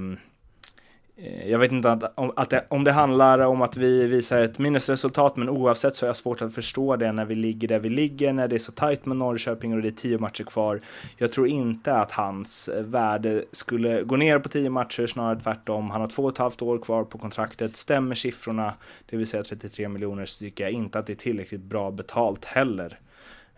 Eh, 1.23 1.51
jag 1.51 1.59
vet 1.59 1.73
inte 1.73 1.91
att, 1.91 2.19
om, 2.19 2.33
att 2.37 2.51
det, 2.51 2.67
om 2.69 2.85
det 2.85 2.93
handlar 2.93 3.39
om 3.39 3.63
att 3.63 3.77
vi 3.77 4.07
visar 4.07 4.41
ett 4.41 4.59
minusresultat, 4.59 5.37
men 5.37 5.49
oavsett 5.49 5.97
så 5.97 6.07
är 6.07 6.09
jag 6.09 6.17
svårt 6.17 6.43
att 6.43 6.55
förstå 6.55 6.97
det 6.97 7.13
när 7.13 7.25
vi 7.25 7.35
ligger 7.35 7.69
där 7.69 7.79
vi 7.79 7.91
ligger, 7.91 8.33
när 8.33 8.49
det 8.49 8.57
är 8.57 8.59
så 8.59 8.73
tajt 8.73 9.07
med 9.07 9.17
Norrköping 9.17 9.75
och 9.75 9.83
det 9.83 9.89
är 9.89 9.93
tio 9.93 10.19
matcher 10.19 10.45
kvar. 10.45 10.81
Jag 11.17 11.33
tror 11.33 11.49
inte 11.49 11.95
att 11.95 12.13
hans 12.13 12.69
eh, 12.69 12.83
värde 12.83 13.45
skulle 13.53 14.03
gå 14.03 14.17
ner 14.17 14.39
på 14.39 14.49
tio 14.49 14.71
matcher, 14.71 15.07
snarare 15.07 15.41
tvärtom. 15.41 15.91
Han 15.91 16.01
har 16.01 16.09
två 16.09 16.23
och 16.23 16.33
ett 16.33 16.39
halvt 16.39 16.63
år 16.63 16.79
kvar 16.79 17.05
på 17.05 17.19
kontraktet. 17.19 17.77
Stämmer 17.77 18.15
siffrorna, 18.15 18.75
det 19.07 19.17
vill 19.17 19.27
säga 19.27 19.43
33 19.43 19.89
miljoner, 19.89 20.27
så 20.27 20.39
tycker 20.39 20.65
jag 20.65 20.73
inte 20.73 20.99
att 20.99 21.07
det 21.07 21.13
är 21.13 21.15
tillräckligt 21.15 21.63
bra 21.63 21.91
betalt 21.91 22.45
heller. 22.45 22.99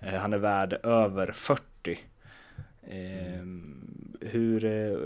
Eh, 0.01 0.15
han 0.15 0.33
är 0.33 0.39
värd 0.39 0.73
över 0.83 1.33
40. 1.33 1.99
Eh, 2.83 3.43
hur, 4.21 4.65
eh, 4.65 4.99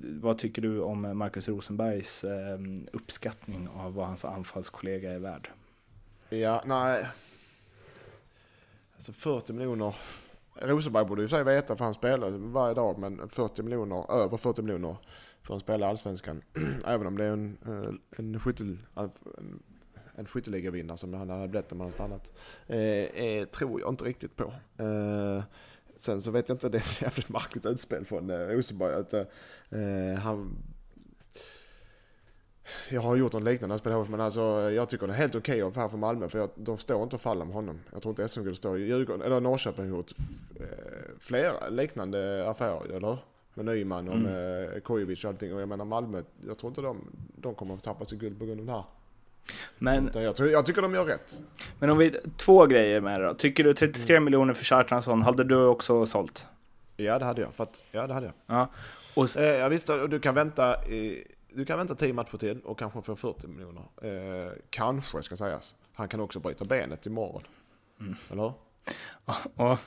vad 0.00 0.38
tycker 0.38 0.62
du 0.62 0.80
om 0.80 1.18
Marcus 1.18 1.48
Rosenbergs 1.48 2.24
eh, 2.24 2.58
uppskattning 2.92 3.68
av 3.68 3.94
vad 3.94 4.06
hans 4.06 4.24
anfallskollega 4.24 5.12
är 5.12 5.18
värd? 5.18 5.50
Ja, 6.30 6.62
nej. 6.66 7.06
Alltså 8.94 9.12
40 9.12 9.52
miljoner. 9.52 9.94
Rosenberg 10.54 11.04
borde 11.04 11.22
ju 11.22 11.28
säga 11.28 11.44
veta 11.44 11.76
för 11.76 11.84
han 11.84 11.94
spelar 11.94 12.30
varje 12.30 12.74
dag, 12.74 12.98
men 12.98 13.28
40 13.28 13.62
miljoner, 13.62 14.12
över 14.12 14.36
40 14.36 14.62
miljoner 14.62 14.96
för 15.40 15.54
en 15.54 15.60
spelare 15.60 15.88
i 15.88 15.90
Allsvenskan. 15.90 16.42
Även 16.84 17.06
om 17.06 17.18
det 17.18 17.24
är 17.24 17.32
en, 17.32 17.58
eh, 17.66 18.18
en, 18.18 18.40
skyttel, 18.40 18.78
en, 18.94 19.10
en 20.14 20.26
skytteligavinnare 20.26 20.96
som 20.96 21.14
han 21.14 21.30
hade 21.30 21.48
blivit 21.48 21.72
om 21.72 21.80
han 21.80 21.86
hade 21.86 21.94
stannat. 21.94 22.32
Eh, 22.66 22.78
eh, 23.24 23.44
tror 23.44 23.80
jag 23.80 23.88
inte 23.92 24.04
riktigt 24.04 24.36
på. 24.36 24.52
Eh, 24.78 25.42
Sen 25.98 26.22
så 26.22 26.30
vet 26.30 26.48
jag 26.48 26.54
inte, 26.54 26.68
det 26.68 26.78
är 26.78 26.80
ett 26.80 27.02
jävligt 27.02 27.28
märkligt 27.28 27.66
utspel 27.66 28.04
från 28.04 28.30
eh, 28.30 28.38
Rosenberg. 28.38 28.94
Att, 28.94 29.12
eh, 29.12 30.18
han, 30.18 30.56
jag 32.90 33.00
har 33.00 33.16
gjort 33.16 33.32
något 33.32 33.42
liknande 33.42 33.78
när 33.84 33.90
jag 33.90 34.10
men 34.10 34.20
alltså, 34.20 34.40
jag 34.70 34.88
tycker 34.88 35.06
det 35.06 35.12
är 35.12 35.16
helt 35.16 35.34
okej 35.34 35.64
okay 35.64 35.82
här 35.82 35.88
för 35.88 35.96
Malmö. 35.96 36.28
För 36.28 36.38
jag, 36.38 36.50
de 36.54 36.78
står 36.78 37.02
inte 37.02 37.16
och 37.16 37.22
faller 37.22 37.44
med 37.44 37.54
honom. 37.54 37.80
Jag 37.92 38.02
tror 38.02 38.12
inte 38.12 38.28
SM-guld 38.28 38.56
står 38.56 38.78
i 38.78 38.86
Djurgården, 38.86 39.22
eller 39.22 39.40
Norrköping 39.40 39.84
har 39.84 39.96
gjort 39.96 40.12
eh, 40.60 40.66
flera 41.20 41.68
liknande 41.68 42.50
affärer, 42.50 42.96
eller 42.96 43.18
Med 43.54 43.64
Nyman 43.64 44.08
och 44.08 44.14
mm. 44.14 44.32
med 44.32 44.84
Kujovic 44.84 45.24
och 45.24 45.30
allting. 45.30 45.54
Och 45.54 45.60
jag 45.60 45.68
menar 45.68 45.84
Malmö, 45.84 46.22
jag 46.46 46.58
tror 46.58 46.70
inte 46.70 46.80
de, 46.80 46.96
de 47.36 47.54
kommer 47.54 47.74
att 47.74 47.82
tappa 47.82 48.04
sig 48.04 48.18
guld 48.18 48.38
på 48.38 48.44
grund 48.44 48.60
av 48.60 48.66
det 48.66 48.72
här. 48.72 48.84
Men, 49.78 50.10
jag, 50.14 50.36
tror, 50.36 50.48
jag, 50.48 50.66
tycker 50.66 50.82
de 50.82 50.94
gör 50.94 51.04
rätt. 51.04 51.42
Men 51.78 51.90
om 51.90 51.98
vi, 51.98 52.16
två 52.36 52.66
grejer 52.66 53.00
med 53.00 53.20
det 53.20 53.26
då. 53.26 53.34
Tycker 53.34 53.64
du 53.64 53.74
33 53.74 54.16
mm. 54.16 54.24
miljoner 54.24 54.54
för 54.54 54.64
Kjartansson, 54.64 55.22
hade 55.22 55.44
du 55.44 55.64
också 55.64 56.06
sålt? 56.06 56.46
Ja 56.96 57.18
det 57.18 57.24
hade 57.24 57.40
jag, 57.40 57.54
för 57.54 57.62
att, 57.62 57.84
ja 57.90 58.06
det 58.06 58.14
hade 58.14 58.26
jag. 58.26 58.34
Ja, 58.46 58.70
och, 59.14 59.36
eh, 59.36 59.58
ja 59.58 59.68
visst, 59.68 59.86
du 59.86 60.20
kan 60.20 60.34
vänta 60.34 60.76
du 61.58 61.64
kan 61.64 61.78
vänta 61.78 61.94
10 61.94 62.12
matcher 62.12 62.36
till 62.38 62.60
och 62.60 62.78
kanske 62.78 63.02
få 63.02 63.16
40 63.16 63.46
miljoner. 63.46 63.82
Eh, 64.02 64.52
kanske 64.70 65.22
ska 65.22 65.36
sägas. 65.36 65.76
Han 65.92 66.08
kan 66.08 66.20
också 66.20 66.40
bryta 66.40 66.64
benet 66.64 67.06
imorgon. 67.06 67.42
Mm. 68.00 68.14
Eller 68.30 68.42
hur? 68.42 68.52
Och, 69.56 69.78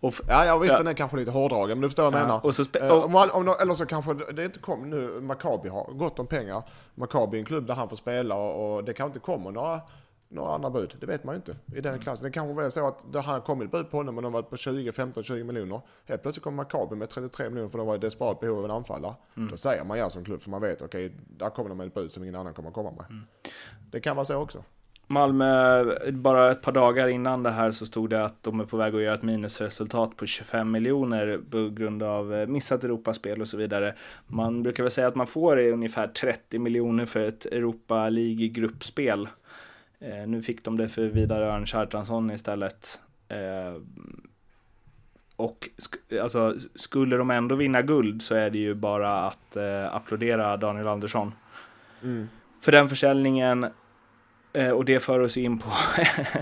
och, 0.00 0.14
ja, 0.28 0.44
ja, 0.44 0.58
visst 0.58 0.72
ja. 0.72 0.78
den 0.78 0.86
är 0.86 0.92
kanske 0.92 1.16
lite 1.16 1.30
hårdragen, 1.30 1.78
men 1.78 1.80
du 1.80 1.88
förstår 1.88 2.02
vad 2.02 2.12
jag 2.12 2.20
ja, 2.20 2.40
menar. 2.42 2.50
Så 2.50 2.78
eh, 2.78 2.90
om, 2.90 3.14
om, 3.32 3.54
eller 3.60 3.74
så 3.74 3.86
kanske 3.86 4.14
det 4.14 4.44
inte 4.44 4.58
kommer 4.58 4.86
nu, 4.86 5.20
Maccabi 5.20 5.68
har 5.68 5.92
gott 5.92 6.18
om 6.18 6.26
pengar. 6.26 6.62
Maccabi 6.94 7.36
är 7.36 7.38
en 7.38 7.44
klubb 7.44 7.66
där 7.66 7.74
han 7.74 7.88
får 7.88 7.96
spela 7.96 8.34
och, 8.34 8.76
och 8.76 8.84
det 8.84 8.92
kanske 8.92 9.08
inte 9.08 9.26
kommer 9.26 9.50
några, 9.50 9.80
några 10.28 10.54
andra 10.54 10.70
bud. 10.70 10.96
Det 11.00 11.06
vet 11.06 11.24
man 11.24 11.34
ju 11.34 11.36
inte 11.36 11.56
i 11.78 11.80
den 11.80 11.98
klassen. 11.98 12.24
Det 12.24 12.30
kanske 12.30 12.54
var 12.54 12.70
så 12.70 12.88
att 12.88 13.12
det 13.12 13.20
har 13.20 13.40
kommit 13.40 13.70
bud 13.70 13.90
på 13.90 13.96
honom 13.96 14.16
och 14.16 14.22
de 14.22 14.32
var 14.32 14.42
på 14.42 14.56
20, 14.56 14.92
15, 14.92 15.22
20 15.22 15.44
miljoner. 15.44 15.80
Helt 16.04 16.22
plötsligt 16.22 16.44
kommer 16.44 16.56
Maccabi 16.56 16.96
med 16.96 17.10
33 17.10 17.50
miljoner 17.50 17.70
för 17.70 17.78
de 17.78 17.86
var 17.86 17.94
i 17.94 17.98
desperat 17.98 18.40
behov 18.40 18.58
av 18.58 18.64
en 18.64 18.70
anfallare. 18.70 19.14
Mm. 19.36 19.50
Då 19.50 19.56
säger 19.56 19.84
man 19.84 19.98
ja 19.98 20.10
som 20.10 20.24
klubb 20.24 20.40
för 20.40 20.50
man 20.50 20.60
vet 20.60 20.82
okej, 20.82 21.06
okay, 21.06 21.18
där 21.26 21.50
kommer 21.50 21.68
de 21.68 21.78
med 21.78 21.86
ett 21.86 21.94
bud 21.94 22.10
som 22.10 22.22
ingen 22.22 22.34
annan 22.34 22.54
kommer 22.54 22.70
komma 22.70 22.90
med. 22.90 23.06
Mm. 23.10 23.22
Det 23.90 24.00
kan 24.00 24.16
vara 24.16 24.24
så 24.24 24.36
också. 24.36 24.64
Malmö, 25.08 25.84
bara 26.12 26.50
ett 26.50 26.62
par 26.62 26.72
dagar 26.72 27.08
innan 27.08 27.42
det 27.42 27.50
här 27.50 27.70
så 27.70 27.86
stod 27.86 28.10
det 28.10 28.24
att 28.24 28.42
de 28.42 28.60
är 28.60 28.64
på 28.64 28.76
väg 28.76 28.94
att 28.94 29.02
göra 29.02 29.14
ett 29.14 29.22
minusresultat 29.22 30.16
på 30.16 30.26
25 30.26 30.70
miljoner 30.70 31.40
på 31.50 31.68
grund 31.68 32.02
av 32.02 32.34
eh, 32.34 32.46
missat 32.46 32.84
Europaspel 32.84 33.40
och 33.40 33.48
så 33.48 33.56
vidare. 33.56 33.94
Man 34.26 34.62
brukar 34.62 34.82
väl 34.82 34.90
säga 34.90 35.08
att 35.08 35.14
man 35.14 35.26
får 35.26 35.58
ungefär 35.58 36.06
30 36.08 36.58
miljoner 36.58 37.06
för 37.06 37.20
ett 37.20 37.46
Europa 37.46 38.08
League-gruppspel. 38.08 39.28
Eh, 39.98 40.26
nu 40.26 40.42
fick 40.42 40.64
de 40.64 40.76
det 40.76 40.88
för 40.88 41.02
Vidar 41.02 41.42
Örn 41.42 41.66
Kjartansson 41.66 42.30
istället. 42.30 43.00
Eh, 43.28 43.82
och 45.36 45.68
sk 45.78 45.94
alltså, 46.22 46.54
skulle 46.74 47.16
de 47.16 47.30
ändå 47.30 47.54
vinna 47.54 47.82
guld 47.82 48.22
så 48.22 48.34
är 48.34 48.50
det 48.50 48.58
ju 48.58 48.74
bara 48.74 49.26
att 49.26 49.56
eh, 49.56 49.94
applådera 49.94 50.56
Daniel 50.56 50.88
Andersson. 50.88 51.32
Mm. 52.02 52.28
För 52.60 52.72
den 52.72 52.88
försäljningen 52.88 53.66
och 54.72 54.84
det 54.84 55.00
för 55.00 55.20
oss 55.20 55.36
in 55.36 55.58
på 55.58 55.70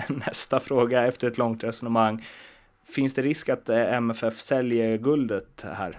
nästa 0.26 0.60
fråga 0.60 1.06
efter 1.06 1.28
ett 1.28 1.38
långt 1.38 1.64
resonemang. 1.64 2.26
Finns 2.84 3.14
det 3.14 3.22
risk 3.22 3.48
att 3.48 3.68
eh, 3.68 3.94
MFF 3.94 4.40
säljer 4.40 4.98
guldet 4.98 5.64
här? 5.64 5.98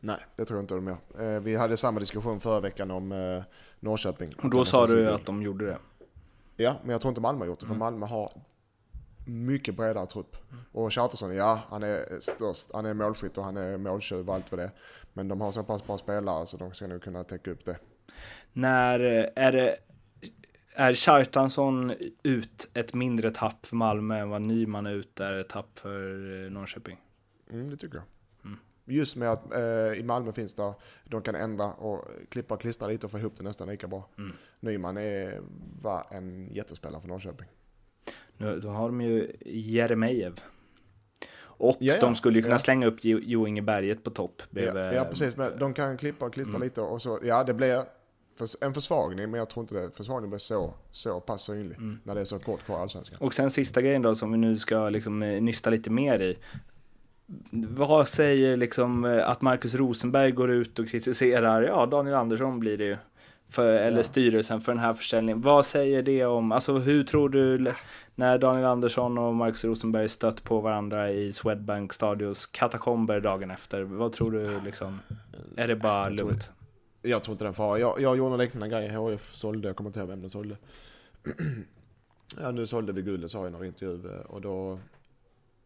Nej, 0.00 0.16
det 0.36 0.44
tror 0.44 0.58
jag 0.58 0.62
inte 0.62 0.74
de 0.74 0.86
gör. 0.86 1.34
Eh, 1.34 1.40
vi 1.40 1.56
hade 1.56 1.76
samma 1.76 2.00
diskussion 2.00 2.40
förra 2.40 2.60
veckan 2.60 2.90
om 2.90 3.42
Norrköping. 3.80 4.34
Och 4.42 4.50
då 4.50 4.64
sa 4.64 4.86
du 4.86 5.10
att 5.10 5.26
de 5.26 5.42
gjorde 5.42 5.66
det? 5.66 5.78
Ja, 6.56 6.76
men 6.82 6.90
jag 6.90 7.00
tror 7.00 7.08
inte 7.08 7.20
Malmö 7.20 7.40
har 7.40 7.46
gjort 7.46 7.60
det. 7.60 7.66
För 7.66 7.74
mm. 7.74 7.78
Malmö 7.78 8.06
har 8.06 8.32
mycket 9.26 9.76
bredare 9.76 10.06
trupp. 10.06 10.36
Och 10.72 10.92
Chartersson, 10.92 11.34
ja 11.34 11.60
han 11.68 11.82
är 11.82 12.20
störst, 12.20 12.70
han 12.72 12.86
är 12.86 12.94
målskytt 12.94 13.38
och 13.38 13.44
han 13.44 13.56
är 13.56 13.76
måltjuv 13.76 14.28
och 14.28 14.34
allt 14.34 14.50
vad 14.52 14.58
det 14.58 14.64
är. 14.64 14.70
Men 15.12 15.28
de 15.28 15.40
har 15.40 15.52
så 15.52 15.62
pass 15.62 15.86
bra 15.86 15.98
spelare 15.98 16.46
så 16.46 16.56
de 16.56 16.72
ska 16.72 16.86
nog 16.86 17.02
kunna 17.02 17.24
täcka 17.24 17.50
upp 17.50 17.64
det. 17.64 17.76
När 18.52 19.00
är 19.36 19.52
det 19.52 19.76
är 20.74 20.94
Kjartansson 20.94 21.94
ut 22.22 22.70
ett 22.74 22.94
mindre 22.94 23.30
tapp 23.30 23.66
för 23.66 23.76
Malmö 23.76 24.18
än 24.18 24.30
vad 24.30 24.42
Nyman 24.42 24.86
ut 24.86 25.20
är 25.20 25.32
ett 25.32 25.48
tapp 25.48 25.78
för 25.78 26.00
eh, 26.44 26.50
Norrköping? 26.50 26.96
Mm, 27.50 27.70
det 27.70 27.76
tycker 27.76 27.96
jag. 27.96 28.04
Mm. 28.44 28.58
Just 28.84 29.16
med 29.16 29.32
att 29.32 29.52
eh, 29.52 29.98
i 29.98 30.02
Malmö 30.04 30.32
finns 30.32 30.54
det, 30.54 30.74
de 31.04 31.22
kan 31.22 31.34
ändra 31.34 31.72
och 31.72 32.04
klippa 32.28 32.54
och 32.54 32.60
klistra 32.60 32.88
lite 32.88 33.06
och 33.06 33.12
få 33.12 33.18
ihop 33.18 33.36
det 33.36 33.44
nästan 33.44 33.68
lika 33.68 33.88
bra. 33.88 34.08
Mm. 34.18 34.32
Nyman 34.60 34.96
är, 34.96 35.40
var 35.82 36.06
en 36.10 36.54
jättespelare 36.54 37.00
för 37.00 37.08
Norrköping. 37.08 37.48
Nu 38.36 38.60
då 38.60 38.68
har 38.68 38.88
de 38.88 39.00
ju 39.00 39.36
Jeremejeff. 39.46 40.34
Och 41.42 41.76
ja, 41.80 41.94
ja. 41.94 42.00
de 42.00 42.14
skulle 42.14 42.38
ju 42.38 42.42
kunna 42.42 42.54
ja. 42.54 42.58
slänga 42.58 42.86
upp 42.86 42.98
Jo 43.02 43.46
Inge 43.46 43.62
Berget 43.62 44.04
på 44.04 44.10
topp. 44.10 44.42
Ja, 44.50 44.92
ja, 44.92 45.04
precis. 45.04 45.36
Men 45.36 45.58
de 45.58 45.74
kan 45.74 45.96
klippa 45.96 46.26
och 46.26 46.32
klistra 46.32 46.56
mm. 46.56 46.66
lite 46.66 46.80
och 46.80 47.02
så, 47.02 47.20
ja 47.22 47.44
det 47.44 47.54
blir 47.54 47.84
en 48.60 48.74
försvagning, 48.74 49.30
men 49.30 49.38
jag 49.38 49.48
tror 49.48 49.62
inte 49.62 49.74
det 49.74 49.90
försvagningen 49.96 50.30
blir 50.30 50.38
så, 50.38 50.74
så 50.90 51.20
pass 51.20 51.42
synlig 51.42 51.76
mm. 51.76 52.00
när 52.04 52.14
det 52.14 52.20
är 52.20 52.24
så 52.24 52.38
kort 52.38 52.64
kvar 52.64 52.82
allsvenskan. 52.82 53.18
Och 53.20 53.34
sen 53.34 53.50
sista 53.50 53.82
grejen 53.82 54.02
då 54.02 54.14
som 54.14 54.32
vi 54.32 54.38
nu 54.38 54.56
ska 54.56 54.88
liksom 54.88 55.22
eh, 55.22 55.42
nysta 55.42 55.70
lite 55.70 55.90
mer 55.90 56.22
i. 56.22 56.38
Vad 57.52 58.08
säger 58.08 58.56
liksom 58.56 59.04
eh, 59.04 59.28
att 59.28 59.42
Marcus 59.42 59.74
Rosenberg 59.74 60.32
går 60.32 60.50
ut 60.50 60.78
och 60.78 60.88
kritiserar, 60.88 61.62
ja 61.62 61.86
Daniel 61.86 62.16
Andersson 62.16 62.60
blir 62.60 62.78
det 62.78 62.84
ju, 62.84 62.96
för, 63.48 63.72
eller 63.72 63.96
ja. 63.96 64.02
styrelsen 64.02 64.60
för 64.60 64.72
den 64.72 64.80
här 64.80 64.94
försäljningen. 64.94 65.40
Vad 65.40 65.66
säger 65.66 66.02
det 66.02 66.24
om, 66.24 66.52
alltså 66.52 66.78
hur 66.78 67.04
tror 67.04 67.28
du 67.28 67.72
när 68.14 68.38
Daniel 68.38 68.66
Andersson 68.66 69.18
och 69.18 69.34
Marcus 69.34 69.64
Rosenberg 69.64 70.08
stött 70.08 70.44
på 70.44 70.60
varandra 70.60 71.10
i 71.10 71.32
Swedbank 71.32 71.92
Stadios 71.92 72.46
katakomber 72.46 73.20
dagen 73.20 73.50
efter, 73.50 73.82
vad 73.82 74.12
tror 74.12 74.30
du 74.30 74.60
liksom, 74.64 74.98
är 75.56 75.68
det 75.68 75.76
bara 75.76 76.08
lugnt? 76.08 76.50
Jag 77.02 77.24
tror 77.24 77.34
inte 77.34 77.44
den 77.44 77.54
fara. 77.54 77.78
Jag, 77.78 78.00
jag 78.00 78.16
gjorde 78.16 78.34
en 78.34 78.40
liknande 78.40 78.68
grej. 78.68 78.88
HF 78.88 79.34
sålde, 79.34 79.68
jag 79.68 79.76
kommer 79.76 79.90
inte 79.90 80.00
ihåg 80.00 80.08
vem 80.08 80.20
den 80.20 80.30
sålde. 80.30 80.56
ja, 82.36 82.50
nu 82.50 82.66
sålde 82.66 82.92
vi 82.92 83.02
guldet 83.02 83.30
sa 83.30 83.38
jag 83.38 83.48
i 83.48 83.50
någon 83.50 83.66
intervju 83.66 84.10
eh, 84.10 84.20
och 84.20 84.40
då 84.40 84.78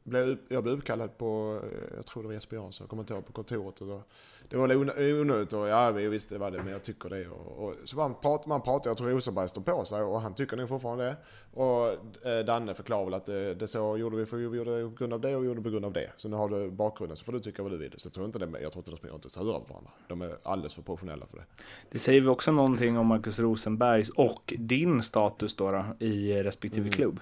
blev 0.04 0.38
jag 0.48 0.62
blev 0.62 0.74
uppkallad 0.74 1.18
på, 1.18 1.60
eh, 1.62 1.96
jag 1.96 2.06
tror 2.06 2.22
det 2.22 2.26
var 2.26 2.34
Jesper 2.34 2.56
Jansson, 2.56 2.84
jag 2.84 2.90
kommer 2.90 3.02
inte 3.02 3.14
ihåg, 3.14 3.26
på 3.26 3.32
kontoret. 3.32 3.80
Och 3.80 3.86
då, 3.86 4.02
det 4.48 4.56
var 4.56 4.74
onödigt 5.20 5.52
och 5.52 5.68
ja, 5.68 5.90
visst 5.90 6.30
det 6.30 6.38
var 6.38 6.50
det, 6.50 6.62
men 6.62 6.72
jag 6.72 6.82
tycker 6.82 7.08
det. 7.08 7.28
Och, 7.28 7.68
och 7.68 7.74
så 7.84 7.96
man 7.96 8.14
pratar, 8.14 8.48
man 8.48 8.62
pratar, 8.62 8.90
jag 8.90 8.96
tror 8.96 9.08
Rosenberg 9.08 9.48
står 9.48 9.62
på 9.62 9.84
sig 9.84 10.02
och 10.02 10.20
han 10.20 10.34
tycker 10.34 10.56
nog 10.56 10.68
fortfarande 10.68 11.04
det. 11.04 11.16
Och 11.60 11.88
eh, 12.26 12.44
Danne 12.44 12.74
förklarar 12.74 13.04
väl 13.04 13.14
att 13.14 13.24
det, 13.24 13.50
eh, 13.50 13.56
det 13.56 13.68
så 13.68 13.96
gjorde 13.96 14.16
vi, 14.16 14.26
för 14.26 14.36
vi 14.36 14.56
gjorde 14.56 14.82
det 14.82 14.88
på 14.88 14.94
grund 14.94 15.12
av 15.12 15.20
det 15.20 15.36
och 15.36 15.44
gjorde 15.44 15.60
det 15.60 15.64
på 15.64 15.70
grund 15.70 15.84
av 15.84 15.92
det. 15.92 16.10
Så 16.16 16.28
nu 16.28 16.36
har 16.36 16.48
du 16.48 16.70
bakgrunden 16.70 17.16
så 17.16 17.24
får 17.24 17.32
du 17.32 17.40
tycka 17.40 17.62
vad 17.62 17.72
du 17.72 17.78
vill. 17.78 17.94
Så 17.96 18.06
jag 18.06 18.12
tror 18.14 18.26
inte, 18.26 18.38
det, 18.38 18.60
jag 18.60 18.72
tror 18.72 18.80
inte 18.80 18.90
de 18.90 18.96
springer 18.96 19.14
inte 19.14 19.30
sura 19.30 19.60
på 19.60 19.66
varandra. 19.68 19.90
De 20.08 20.22
är 20.22 20.36
alldeles 20.42 20.74
för 20.74 20.82
professionella 20.82 21.26
för 21.26 21.36
det. 21.36 21.44
Det 21.90 21.98
säger 21.98 22.20
vi 22.20 22.28
också 22.28 22.52
någonting 22.52 22.98
om 22.98 23.06
Marcus 23.06 23.38
Rosenbergs 23.38 24.10
och 24.10 24.54
din 24.58 25.02
status 25.02 25.56
då, 25.56 25.70
då 25.70 26.06
i 26.06 26.42
respektive 26.42 26.80
mm. 26.80 26.92
klubb. 26.92 27.20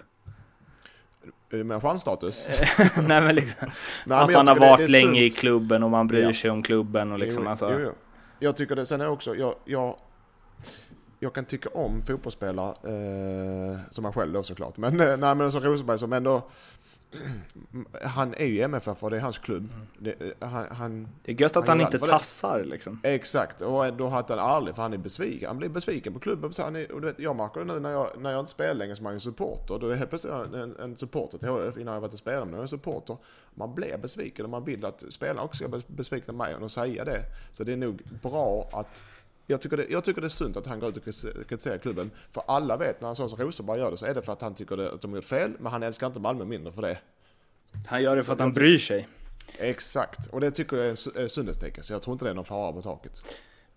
Med 1.52 1.82
stjärnstatus? 1.82 2.46
Nej 2.96 3.20
men 3.20 3.34
liksom, 3.34 3.70
Nej, 4.06 4.18
att 4.18 4.32
man 4.32 4.48
har 4.48 4.56
varit 4.56 4.90
länge 4.90 5.04
sunt. 5.04 5.16
i 5.16 5.30
klubben 5.30 5.82
och 5.82 5.90
man 5.90 6.06
bryr 6.06 6.22
ja. 6.22 6.32
sig 6.32 6.50
om 6.50 6.62
klubben 6.62 7.12
och 7.12 7.18
liksom 7.18 7.42
jo, 7.44 7.50
alltså. 7.50 7.72
Jo, 7.72 7.78
jo. 7.84 7.92
Jag 8.38 8.56
tycker 8.56 8.76
det, 8.76 8.86
sen 8.86 9.00
är 9.00 9.08
också, 9.08 9.34
jag, 9.34 9.54
jag, 9.64 9.96
jag 11.18 11.32
kan 11.32 11.44
tycka 11.44 11.68
om 11.68 12.02
fotbollsspelare, 12.02 12.68
eh, 12.68 13.78
som 13.90 14.02
man 14.02 14.12
själv 14.12 14.32
då 14.32 14.42
såklart, 14.42 14.76
men, 14.76 15.00
eh, 15.00 15.16
nej, 15.16 15.34
men 15.34 15.52
som 15.52 15.60
Rosenberg 15.60 15.98
som 15.98 16.12
ändå 16.12 16.42
han 18.02 18.34
är 18.34 18.46
ju 18.46 18.62
MFF 18.62 19.02
och 19.02 19.10
det 19.10 19.16
är 19.16 19.20
hans 19.20 19.38
klubb. 19.38 19.68
Det, 19.98 20.10
eh, 20.20 20.48
han, 20.48 20.66
han, 20.70 21.08
det 21.24 21.32
är 21.32 21.40
gött 21.40 21.56
att 21.56 21.68
han, 21.68 21.80
han 21.80 21.92
inte 21.92 22.06
tassar 22.06 22.58
det. 22.58 22.64
liksom. 22.64 23.00
Exakt, 23.02 23.60
och 23.60 23.94
då 23.94 24.08
har 24.08 24.24
han 24.28 24.38
aldrig, 24.38 24.76
för 24.76 24.82
han 24.82 24.92
är 24.92 24.98
besviken. 24.98 25.48
Han 25.48 25.58
blir 25.58 25.68
besviken 25.68 26.12
på 26.12 26.18
klubben. 26.18 26.52
Så 26.52 26.62
han 26.62 26.76
är, 26.76 26.92
och 26.92 27.00
du 27.00 27.06
vet, 27.06 27.18
jag 27.18 27.36
märker 27.36 27.60
det 27.60 27.66
nu 27.66 27.80
när 27.80 27.90
jag, 27.90 28.08
när 28.18 28.30
jag 28.30 28.40
inte 28.40 28.50
spelar 28.50 28.74
längre 28.74 28.96
som 28.96 29.06
en 29.06 29.20
supporter. 29.20 29.78
Då 29.78 29.88
är 29.88 29.96
helt 29.96 30.10
plötsligt 30.10 30.32
en, 30.32 30.76
en 30.76 30.96
supporter 30.96 31.38
till 31.38 31.48
HF 31.48 31.76
innan 31.76 31.94
jag 31.94 32.00
varit 32.00 32.12
och 32.12 32.18
spelat. 32.18 32.40
Men 32.40 32.50
nu 32.50 32.54
är 32.54 32.58
jag 32.58 32.62
en 32.62 32.68
supporter. 32.68 33.16
Man 33.54 33.74
blir 33.74 33.98
besviken 33.98 34.44
och 34.44 34.50
man 34.50 34.64
vill 34.64 34.84
att 34.84 35.04
spelarna 35.10 35.42
också 35.42 35.64
ska 35.64 35.68
bli 35.68 35.82
besvikna 35.86 36.32
på 36.32 36.38
mig 36.38 36.54
och 36.54 36.70
säga 36.70 37.04
det. 37.04 37.22
Så 37.52 37.64
det 37.64 37.72
är 37.72 37.76
nog 37.76 38.02
bra 38.22 38.68
att 38.72 39.04
jag 39.52 39.60
tycker, 39.60 39.76
det, 39.76 39.86
jag 39.90 40.04
tycker 40.04 40.20
det 40.20 40.26
är 40.26 40.28
sunt 40.28 40.56
att 40.56 40.66
han 40.66 40.80
går 40.80 40.88
ut 40.88 40.96
och 40.96 41.04
kritiserar 41.48 41.78
klubben. 41.78 42.10
För 42.30 42.42
alla 42.46 42.76
vet 42.76 43.00
när 43.00 43.08
en 43.08 43.16
sån 43.16 43.30
som 43.30 43.38
Rosenberg 43.38 43.78
gör 43.78 43.90
det 43.90 43.96
så 43.96 44.06
är 44.06 44.14
det 44.14 44.22
för 44.22 44.32
att 44.32 44.42
han 44.42 44.54
tycker 44.54 44.76
det, 44.76 44.92
att 44.92 45.00
de 45.00 45.10
har 45.10 45.16
gjort 45.16 45.24
fel. 45.24 45.52
Men 45.58 45.72
han 45.72 45.82
älskar 45.82 46.06
inte 46.06 46.20
Malmö 46.20 46.44
mindre 46.44 46.72
för 46.72 46.82
det. 46.82 46.98
Han 47.86 48.02
gör 48.02 48.16
det 48.16 48.24
för 48.24 48.32
att 48.32 48.40
han 48.40 48.52
bryr 48.52 48.78
sig. 48.78 49.08
Exakt, 49.58 50.26
och 50.26 50.40
det 50.40 50.50
tycker 50.50 50.76
jag 50.76 50.86
är 50.86 51.28
sundhetstecken. 51.28 51.84
Så 51.84 51.92
jag 51.92 52.02
tror 52.02 52.12
inte 52.12 52.24
det 52.24 52.30
är 52.30 52.34
någon 52.34 52.44
fara 52.44 52.72
på 52.72 52.82
taket. 52.82 53.22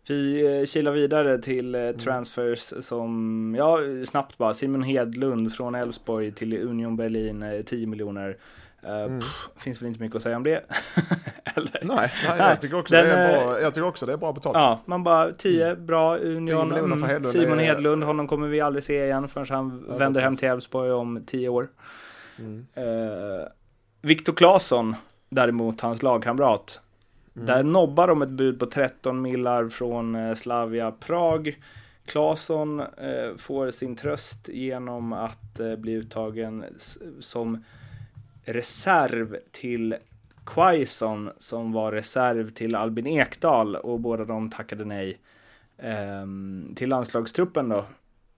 Vi 0.08 0.46
eh, 0.60 0.66
kilar 0.66 0.92
vidare 0.92 1.38
till 1.38 1.76
eh, 1.76 1.82
mm. 1.82 1.98
transfers 1.98 2.74
som, 2.86 3.56
ja 3.58 3.80
snabbt 4.06 4.38
bara, 4.38 4.54
Simon 4.54 4.84
Hedlund 4.84 5.54
från 5.54 5.76
Elfsborg 5.76 6.32
till 6.32 6.68
Union 6.68 6.98
Berlin, 6.98 7.64
10 7.66 7.84
eh, 7.84 7.90
miljoner. 7.90 8.38
Uh, 8.86 8.92
mm. 8.92 9.20
pff, 9.20 9.50
finns 9.56 9.82
väl 9.82 9.88
inte 9.88 10.02
mycket 10.02 10.16
att 10.16 10.24
säga 10.24 10.38
om 10.38 10.44
det. 10.44 10.64
Eller? 11.56 11.80
Nej, 11.84 12.12
nej, 12.28 12.38
jag, 12.38 12.62
tycker 12.62 12.80
också 12.80 12.96
Den, 12.96 13.06
det 13.06 13.14
är 13.14 13.46
bra, 13.46 13.62
jag 13.62 13.74
tycker 13.74 13.88
också 13.88 14.06
det 14.06 14.14
är 14.14 14.18
bra 14.18 14.34
betalt. 14.34 14.58
Ja, 14.58 14.80
man 14.86 15.04
bara 15.04 15.32
10, 15.32 15.68
mm. 15.68 15.86
bra 15.86 16.18
Union. 16.18 16.72
Mm, 16.72 17.04
Hedlund 17.04 17.26
Simon 17.26 17.60
är... 17.60 17.64
Hedlund, 17.64 18.04
honom 18.04 18.28
kommer 18.28 18.48
vi 18.48 18.62
aldrig 18.62 18.84
se 18.84 19.06
igen 19.06 19.28
förrän 19.28 19.48
han 19.50 19.86
ja, 19.90 19.98
vänder 19.98 20.22
hem 20.22 20.38
till 20.38 20.48
Elfsborg 20.48 20.92
om 20.92 21.24
10 21.26 21.50
år. 21.50 21.68
Mm. 22.40 22.66
Uh, 22.78 23.46
Viktor 24.02 24.34
Claesson, 24.34 24.96
däremot 25.30 25.82
hans 25.82 26.04
lagkamrat. 26.04 26.82
Mm. 27.36 27.46
Där 27.46 27.64
nobbar 27.64 28.08
de 28.08 28.22
ett 28.22 28.30
bud 28.30 28.60
på 28.60 28.66
13 28.66 29.22
millar 29.22 29.70
från 29.70 30.16
uh, 30.16 30.36
Slavia 30.36 30.92
Prag. 30.92 31.58
Claesson 32.06 32.80
eh, 32.80 33.36
får 33.38 33.72
sin 33.72 33.96
tröst 33.96 34.50
genom 34.50 35.14
att 35.14 35.60
eh, 35.60 35.76
bli 35.76 35.94
uttagen 35.94 36.66
som 37.20 37.64
reserv 38.46 39.38
till 39.52 39.96
Quaison 40.46 41.30
som 41.38 41.72
var 41.72 41.92
reserv 41.92 42.52
till 42.52 42.76
Albin 42.76 43.08
Ekdal 43.08 43.76
och 43.76 44.00
båda 44.00 44.26
de 44.26 44.50
tackade 44.50 44.86
nej 44.86 45.20
eh, 45.78 46.26
till 46.76 46.90
landslagstruppen 46.90 47.70
då. 47.70 47.86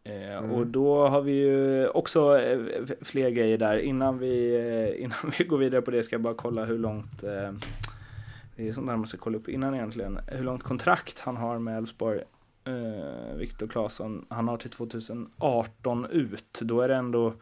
Eh, 0.04 0.38
mm. 0.38 0.52
Och 0.52 0.68
då 0.68 1.08
har 1.08 1.22
vi 1.22 1.32
ju 1.32 1.88
också 1.88 2.40
eh, 2.40 2.60
fler 3.02 3.30
grejer 3.30 3.58
där. 3.58 3.78
Innan 3.78 4.20
vi, 4.20 4.56
eh, 4.56 5.02
innan 5.04 5.34
vi 5.38 5.44
går 5.44 5.58
vidare 5.58 5.82
på 5.82 5.92
det 5.92 6.04
ska 6.04 6.14
jag 6.14 6.22
bara 6.22 6.34
kolla 6.34 6.66
hur 6.66 6.78
långt 6.78 7.24
eh, 7.24 7.52
det 8.56 8.68
är 8.68 8.74
sånt 8.74 8.88
där 8.88 8.98
man 8.98 9.08
ska 9.08 9.18
kolla 9.18 9.38
upp 9.38 9.50
innan 9.50 9.76
egentligen. 9.76 10.20
Hur 10.28 10.44
långt 10.44 10.64
kontrakt 10.64 11.20
han 11.20 11.38
har 11.38 11.60
med 11.60 11.78
Elfsborg. 11.78 12.22
Eh, 12.64 13.38
Viktor 13.38 13.68
Claesson. 13.68 14.26
Han 14.30 14.48
har 14.48 14.58
till 14.58 14.70
2018 14.70 16.06
ut. 16.06 16.60
Då 16.62 16.82
är 16.82 16.88
det 16.88 16.96
ändå 16.96 17.34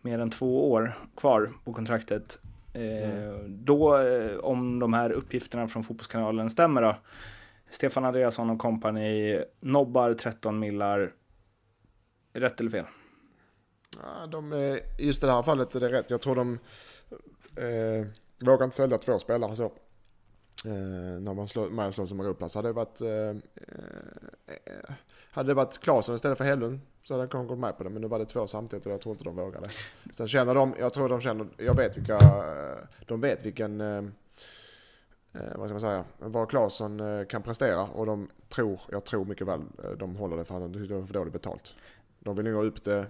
mer 0.00 0.18
än 0.18 0.30
två 0.30 0.70
år 0.70 0.98
kvar 1.16 1.52
på 1.64 1.72
kontraktet. 1.72 2.38
Mm. 2.74 3.64
Då, 3.64 3.98
eh, 3.98 4.36
om 4.38 4.78
de 4.78 4.92
här 4.92 5.10
uppgifterna 5.10 5.68
från 5.68 5.84
Fotbollskanalen 5.84 6.50
stämmer 6.50 6.82
då, 6.82 6.96
Stefan 7.70 8.04
Andreasson 8.04 8.50
och 8.50 8.58
kompani 8.58 9.44
nobbar 9.60 10.14
13 10.14 10.58
millar. 10.58 11.12
Rätt 12.32 12.60
eller 12.60 12.70
fel? 12.70 12.84
Ja, 14.02 14.26
de, 14.26 14.52
just 14.98 15.22
i 15.22 15.26
det 15.26 15.32
här 15.32 15.42
fallet 15.42 15.74
är 15.74 15.80
det 15.80 15.92
rätt. 15.92 16.10
Jag 16.10 16.20
tror 16.20 16.36
de 16.36 16.58
eh, 17.56 18.06
vågar 18.40 18.64
inte 18.64 18.76
sälja 18.76 18.98
två 18.98 19.18
spelare 19.18 19.56
så. 19.56 19.72
Eh, 20.64 21.20
när 21.20 21.34
man 21.34 21.48
slår, 21.48 21.70
man 21.70 21.92
slår 21.92 22.06
som 22.06 22.20
Europaplats. 22.20 22.54
Hade 22.54 22.68
det 22.68 22.72
varit, 22.72 23.00
eh, 23.00 23.36
eh, 24.46 24.94
hade 25.38 25.50
det 25.50 25.54
varit 25.54 25.78
Claesson 25.78 26.14
istället 26.14 26.38
för 26.38 26.44
Hellund 26.44 26.80
så 27.02 27.14
hade 27.14 27.28
han 27.32 27.46
gått 27.46 27.58
med 27.58 27.76
på 27.76 27.84
det. 27.84 27.90
Men 27.90 28.02
nu 28.02 28.08
var 28.08 28.18
det 28.18 28.26
två 28.26 28.46
samtidigt 28.46 28.86
och 28.86 28.92
jag 28.92 29.00
tror 29.00 29.12
inte 29.12 29.24
de 29.24 29.36
vågade. 29.36 29.68
Sen 30.12 30.28
känner 30.28 30.54
de, 30.54 30.74
jag 30.78 30.92
tror 30.92 31.08
de 31.08 31.20
känner, 31.20 31.46
jag 31.56 31.74
vet 31.74 31.96
vilka, 31.96 32.16
eh, 32.16 32.78
de 33.06 33.20
vet 33.20 33.46
vilken, 33.46 33.80
eh, 33.80 33.96
eh, 35.32 35.56
vad 35.56 35.68
ska 35.68 35.72
man 35.72 35.80
säga, 35.80 36.04
vad 36.18 36.50
Claesson 36.50 37.00
eh, 37.00 37.24
kan 37.24 37.42
prestera. 37.42 37.82
Och 37.82 38.06
de 38.06 38.30
tror, 38.48 38.80
jag 38.90 39.04
tror 39.04 39.24
mycket 39.24 39.46
väl 39.46 39.62
de 39.96 40.16
håller 40.16 40.36
det 40.36 40.44
för 40.44 40.54
att 40.54 40.72
de 40.72 40.92
har 40.94 41.06
för 41.06 41.14
dåligt 41.14 41.32
betalt. 41.32 41.74
De 42.18 42.36
vill 42.36 42.44
nog 42.44 42.54
ha 42.54 42.62
upp 42.62 42.84
det, 42.84 43.06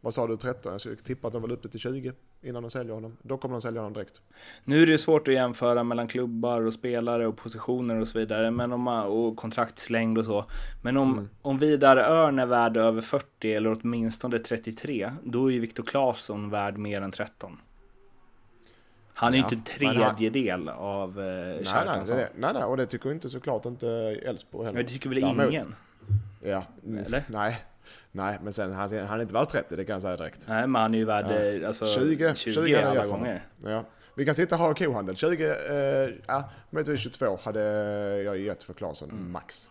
vad 0.00 0.14
sa 0.14 0.26
du, 0.26 0.36
13? 0.36 0.78
Jag 0.84 1.04
tippar 1.04 1.28
att 1.28 1.32
de 1.32 1.42
vill 1.42 1.52
upp 1.52 1.62
det 1.62 1.68
till 1.68 1.80
20 1.80 2.12
innan 2.42 2.62
de 2.62 2.70
säljer 2.70 2.94
honom. 2.94 3.16
Då 3.22 3.36
kommer 3.36 3.54
de 3.54 3.60
sälja 3.60 3.80
honom 3.80 3.92
direkt. 3.92 4.20
Nu 4.64 4.82
är 4.82 4.86
det 4.86 4.98
svårt 4.98 5.28
att 5.28 5.34
jämföra 5.34 5.84
mellan 5.84 6.08
klubbar 6.08 6.60
och 6.60 6.72
spelare 6.72 7.26
och 7.26 7.36
positioner 7.36 8.00
och 8.00 8.08
så 8.08 8.18
vidare. 8.18 8.50
Men 8.50 8.72
om 8.72 8.88
och 8.88 9.36
kontraktslängd 9.36 10.18
och 10.18 10.24
så. 10.24 10.44
Men 10.82 10.96
om, 10.96 11.12
mm. 11.12 11.28
om 11.42 11.58
Vidar 11.58 11.96
Örn 11.96 12.38
är 12.38 12.46
värd 12.46 12.76
över 12.76 13.00
40 13.00 13.52
eller 13.54 13.78
åtminstone 13.80 14.38
33. 14.38 15.12
Då 15.22 15.50
är 15.50 15.52
ju 15.52 15.60
Viktor 15.60 15.84
Claesson 15.84 16.50
värd 16.50 16.78
mer 16.78 17.02
än 17.02 17.10
13. 17.10 17.58
Han 19.14 19.32
är 19.32 19.36
ju 19.36 19.42
ja, 19.42 19.48
inte 19.52 19.54
en 19.54 19.78
tredjedel 19.78 20.68
han... 20.68 20.78
av 20.78 21.20
eh, 21.20 21.24
nej, 21.24 22.02
nej, 22.06 22.28
nej, 22.34 22.52
nej, 22.54 22.64
och 22.64 22.76
det 22.76 22.86
tycker 22.86 23.12
inte 23.12 23.28
såklart 23.28 23.64
inte 23.64 23.88
Elfsborg 24.24 24.66
heller. 24.66 24.76
Men 24.76 24.86
det 24.86 24.92
tycker 24.92 25.08
väl 25.08 25.20
Däremot, 25.20 25.52
ingen? 25.52 25.74
Ja, 26.40 26.64
eller? 27.06 27.24
Nej, 27.28 27.64
nej, 28.12 28.38
men 28.42 28.52
sen 28.52 28.72
han, 28.72 28.98
han 28.98 29.18
är 29.18 29.22
inte 29.22 29.34
värd 29.34 29.48
30, 29.48 29.76
det 29.76 29.84
kan 29.84 29.92
jag 29.92 30.02
säga 30.02 30.16
direkt. 30.16 30.48
Nej, 30.48 30.66
men 30.66 30.82
han 30.82 30.94
är 30.94 30.98
ju 30.98 31.04
värd 31.04 31.60
ja. 31.62 31.66
alltså, 31.68 31.86
20, 31.86 32.34
20, 32.34 32.52
20 32.54 32.76
alla 32.76 33.06
gånger. 33.06 33.46
Ja. 33.64 33.84
Vi 34.14 34.24
kan 34.24 34.34
sitta 34.34 34.54
och 34.54 34.60
ha 34.60 34.74
kohandel. 34.74 35.16
20, 35.16 35.44
eh, 35.44 36.10
ja, 36.26 36.50
möjligtvis 36.70 37.00
22 37.00 37.38
hade 37.42 37.62
jag 38.22 38.38
gett 38.38 38.62
för 38.62 38.74
Claesson, 38.74 39.10
mm. 39.10 39.32
max. 39.32 39.68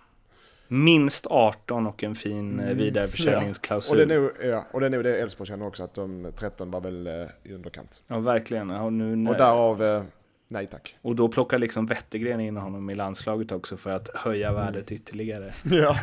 Minst 0.67 1.27
18 1.27 1.87
och 1.87 2.03
en 2.03 2.15
fin 2.15 2.59
mm. 2.59 2.77
vidareförsäljningsklausul. 2.77 3.97
Ja. 3.97 4.03
Och, 4.03 4.07
det 4.07 4.15
är 4.15 4.19
nog, 4.19 4.31
ja, 4.53 4.65
och 4.71 4.79
det 4.79 4.85
är 4.85 4.89
nog 4.89 5.03
det 5.03 5.17
Elfsborg 5.17 5.47
känner 5.47 5.67
också, 5.67 5.83
att 5.83 5.93
de 5.93 6.31
13 6.35 6.71
var 6.71 6.81
väl 6.81 7.07
eh, 7.07 7.13
i 7.43 7.53
underkant. 7.53 8.03
Ja, 8.07 8.19
verkligen. 8.19 8.71
Och, 8.71 8.93
nu, 8.93 9.29
och 9.29 9.37
därav 9.37 9.83
eh, 9.83 10.03
Nej 10.51 10.67
tack. 10.67 10.95
Och 11.01 11.15
då 11.15 11.27
plockar 11.27 11.57
liksom 11.57 11.85
Wettergren 11.85 12.39
in 12.39 12.57
honom 12.57 12.89
i 12.89 12.95
landslaget 12.95 13.51
också 13.51 13.77
för 13.77 13.91
att 13.91 14.09
höja 14.15 14.49
mm. 14.49 14.61
värdet 14.61 14.91
ytterligare. 14.91 15.51
Ja. 15.63 15.97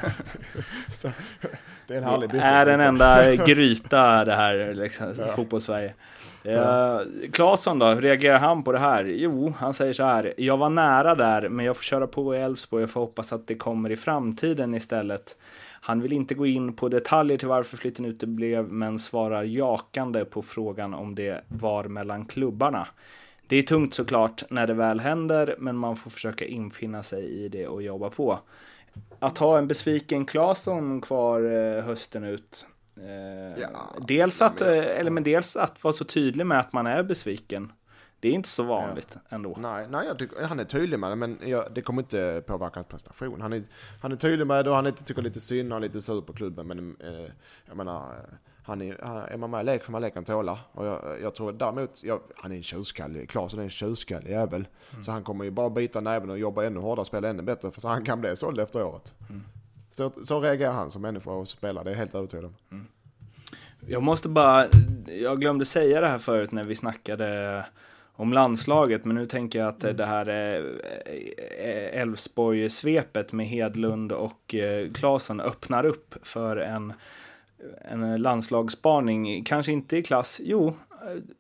Så, 0.95 1.11
det 1.87 1.95
är 1.95 1.99
en 1.99 2.05
härlig 2.05 2.31
business. 2.31 2.47
Är 2.47 2.67
en 2.67 2.81
enda 2.81 3.35
gryta 3.47 4.25
det 4.25 4.35
här, 4.35 4.75
liksom, 4.75 5.15
ja. 5.19 5.25
fotbollssverige. 5.25 5.95
Ja. 6.43 7.03
Claesson 7.33 7.79
då, 7.79 7.87
hur 7.87 8.01
reagerar 8.01 8.39
han 8.39 8.63
på 8.63 8.73
det 8.73 8.79
här? 8.79 9.05
Jo, 9.05 9.55
han 9.59 9.75
säger 9.75 9.93
så 9.93 10.05
här. 10.05 10.35
Jag 10.37 10.57
var 10.57 10.71
nära 10.71 11.15
där, 11.15 11.49
men 11.49 11.67
jag 11.67 11.77
får 11.77 11.83
köra 11.83 12.07
på 12.07 12.35
i 12.35 12.39
Elfsborg. 12.39 12.83
Jag 12.83 12.91
får 12.91 13.01
hoppas 13.01 13.33
att 13.33 13.47
det 13.47 13.55
kommer 13.55 13.91
i 13.91 13.97
framtiden 13.97 14.75
istället. 14.75 15.37
Han 15.81 16.01
vill 16.01 16.13
inte 16.13 16.35
gå 16.35 16.47
in 16.47 16.73
på 16.73 16.89
detaljer 16.89 17.39
till 17.39 17.49
varför 17.49 17.77
flytten 17.77 18.05
uteblev, 18.05 18.65
men 18.65 18.99
svarar 18.99 19.43
jakande 19.43 20.25
på 20.25 20.43
frågan 20.43 20.95
om 20.95 21.15
det 21.15 21.45
var 21.49 21.85
mellan 21.85 22.25
klubbarna. 22.25 22.87
Det 23.49 23.57
är 23.57 23.63
tungt 23.63 23.95
såklart 23.95 24.43
när 24.51 24.67
det 24.67 24.75
väl 24.75 25.01
händer, 25.01 25.55
men 25.59 25.77
man 25.77 25.97
får 25.97 26.11
försöka 26.11 26.45
infinna 26.45 27.03
sig 27.03 27.25
i 27.25 27.49
det 27.49 27.67
och 27.67 27.83
jobba 27.83 28.11
på. 28.11 28.39
Att 29.19 29.39
ha 29.39 29.59
en 29.59 29.69
besviken 29.69 30.27
Claesson 30.27 31.01
kvar 31.01 31.41
eh, 31.41 31.85
hösten 31.85 32.25
ut. 32.25 32.67
Eh, 32.97 33.61
ja, 33.61 33.95
dels, 34.07 34.43
att. 34.43 34.61
Eh, 34.61 34.99
eller, 34.99 35.11
men 35.11 35.23
dels 35.23 35.57
att 35.57 35.85
vara 35.85 35.93
så 35.93 36.05
tydlig 36.05 36.47
med 36.47 36.61
att 36.61 36.73
man 36.73 36.87
är 36.87 37.03
besviken. 37.03 37.73
Det 38.21 38.29
är 38.29 38.33
inte 38.33 38.49
så 38.49 38.63
vanligt 38.63 39.19
ja. 39.29 39.37
ändå. 39.37 39.57
Nej, 39.59 39.87
nej 39.91 40.07
jag 40.07 40.19
tycker, 40.19 40.43
han 40.43 40.61
är 40.61 40.65
tydlig 40.65 40.99
med 40.99 41.11
det, 41.11 41.17
men 41.17 41.39
jag, 41.45 41.75
det 41.75 41.83
kommer 41.83 42.03
inte 42.03 42.43
påverka 42.47 42.75
hans 42.75 42.87
prestation. 42.87 43.41
Han 43.41 43.53
är, 43.53 43.63
han 44.03 44.13
är 44.13 44.17
tydlig 44.17 44.47
med 44.47 44.65
det 44.65 44.71
och 44.71 44.77
han 44.77 44.87
inte 44.87 45.05
tycker 45.05 45.23
lite 45.23 45.41
synd, 45.41 45.73
han 45.73 45.83
är 45.83 45.87
lite 45.87 46.01
sur 46.01 46.21
på 46.21 46.33
klubben, 46.33 46.67
men 46.67 46.97
eh, 47.01 47.31
jag 47.67 47.77
menar, 47.77 48.25
han 48.69 48.83
är, 48.83 48.95
är 49.33 49.37
man 49.37 49.51
med 49.51 49.61
i 49.61 49.65
lek 49.65 49.85
får 49.85 49.93
man 49.93 50.03
leken 50.03 50.25
tåla. 50.25 50.59
Och 50.73 50.87
jag, 50.87 51.01
jag 51.23 51.35
tror 51.35 51.53
däremot, 51.53 52.03
jag, 52.03 52.21
han 52.37 52.53
är 52.53 52.57
en 52.57 52.63
tjurskallig, 52.63 53.31
Klasen 53.31 53.61
är 53.61 53.65
en 53.65 53.71
tjurskallig 53.71 54.31
jävel. 54.31 54.69
Mm. 54.91 55.05
Så 55.05 55.13
han 55.13 55.25
kommer 55.25 55.45
ju 55.45 55.51
bara 55.51 55.71
bita 55.71 56.01
näven 56.01 56.31
och 56.31 56.39
jobba 56.39 56.65
ännu 56.65 56.81
hårdare, 56.81 57.07
spela 57.07 57.29
ännu 57.29 57.43
bättre, 57.43 57.71
för 57.71 57.81
så 57.81 57.89
han 57.89 58.05
kan 58.05 58.21
bli 58.21 58.37
såld 58.37 58.61
efter 58.61 58.85
året. 58.85 59.15
Mm. 59.29 59.43
Så, 59.91 60.11
så 60.25 60.41
reagerar 60.41 60.73
han 60.73 60.91
som 60.91 61.03
människa 61.03 61.31
och 61.31 61.49
spelar, 61.49 61.85
det 61.85 61.91
är 61.91 61.95
helt 61.95 62.15
övertygad 62.15 62.45
om. 62.45 62.55
Mm. 62.71 62.87
Jag 63.87 64.03
måste 64.03 64.29
bara, 64.29 64.67
jag 65.07 65.41
glömde 65.41 65.65
säga 65.65 66.01
det 66.01 66.09
här 66.09 66.19
förut 66.19 66.53
när 66.53 66.65
vi 66.65 66.75
snackade 66.75 67.65
om 68.13 68.33
landslaget, 68.33 69.05
men 69.05 69.17
nu 69.17 69.27
tänker 69.27 69.59
jag 69.59 69.69
att 69.69 69.85
mm. 69.85 69.97
det 69.97 70.07
här 70.07 70.29
Elfsborg-svepet 71.93 73.33
med 73.33 73.47
Hedlund 73.47 74.13
och 74.13 74.55
Klasen 74.95 75.41
öppnar 75.41 75.87
upp 75.87 76.15
för 76.23 76.57
en 76.57 76.93
en 77.81 78.23
landslagsspaning, 78.23 79.45
kanske 79.45 79.73
inte 79.73 79.97
i 79.97 80.03
klass, 80.03 80.41
jo, 80.45 80.75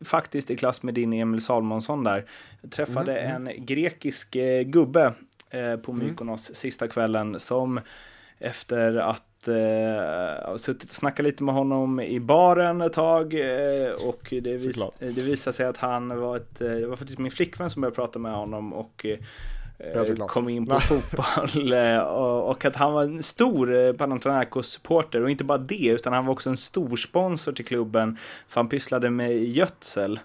faktiskt 0.04 0.50
i 0.50 0.56
klass 0.56 0.82
med 0.82 0.94
din 0.94 1.12
Emil 1.12 1.40
Salmonsson 1.40 2.04
där. 2.04 2.24
Jag 2.60 2.70
träffade 2.70 3.18
mm, 3.18 3.46
en 3.46 3.66
grekisk 3.66 4.36
eh, 4.36 4.62
gubbe 4.62 5.12
eh, 5.50 5.76
på 5.76 5.92
mm. 5.92 6.06
Mykonos 6.06 6.48
mm. 6.48 6.54
sista 6.54 6.88
kvällen 6.88 7.40
som 7.40 7.80
efter 8.38 8.94
att 8.94 9.48
eh, 9.48 10.56
suttit 10.56 10.90
och 10.90 10.96
snackat 10.96 11.24
lite 11.24 11.42
med 11.44 11.54
honom 11.54 12.00
i 12.00 12.20
baren 12.20 12.80
ett 12.80 12.92
tag 12.92 13.34
eh, 13.34 13.90
och 13.92 14.28
det, 14.30 14.56
vis 14.56 14.84
det 14.98 15.22
visade 15.22 15.56
sig 15.56 15.66
att 15.66 15.76
han 15.76 16.20
var 16.20 16.36
ett, 16.36 16.60
eh, 16.60 16.70
det 16.70 16.86
var 16.86 16.96
faktiskt 16.96 17.18
min 17.18 17.32
flickvän 17.32 17.70
som 17.70 17.82
började 17.82 17.96
prata 17.96 18.18
med 18.18 18.32
honom 18.32 18.72
och 18.72 19.06
eh, 19.79 20.26
kom 20.26 20.49
in 20.49 20.66
på 20.66 20.81
fotboll 20.81 21.72
eh, 21.72 21.99
och, 21.99 22.64
att 22.64 22.76
han 22.76 22.93
var 22.93 23.03
en 23.03 23.22
stor 23.22 23.74
eh, 23.74 23.93
Panathinaikos-supporter 23.93 25.22
och 25.22 25.31
inte 25.31 25.45
bara 25.45 25.59
det 25.59 25.87
utan 25.87 26.12
han 26.12 26.26
var 26.26 26.33
också 26.33 26.51
en 26.51 26.57
stor 26.57 26.97
sponsor 26.97 27.53
till 27.53 27.64
klubben 27.64 28.18
för 28.49 28.61
han 28.61 28.68
pysslade 28.68 29.11
med 29.11 29.45
gödsel 29.45 30.20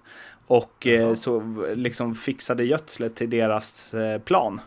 och 0.48 0.86
ja. 0.86 1.16
så 1.16 1.44
liksom 1.76 2.16
fixade 2.16 2.64
gödslet 2.64 3.16
till 3.16 3.30
deras 3.30 3.96
plan. 4.26 4.62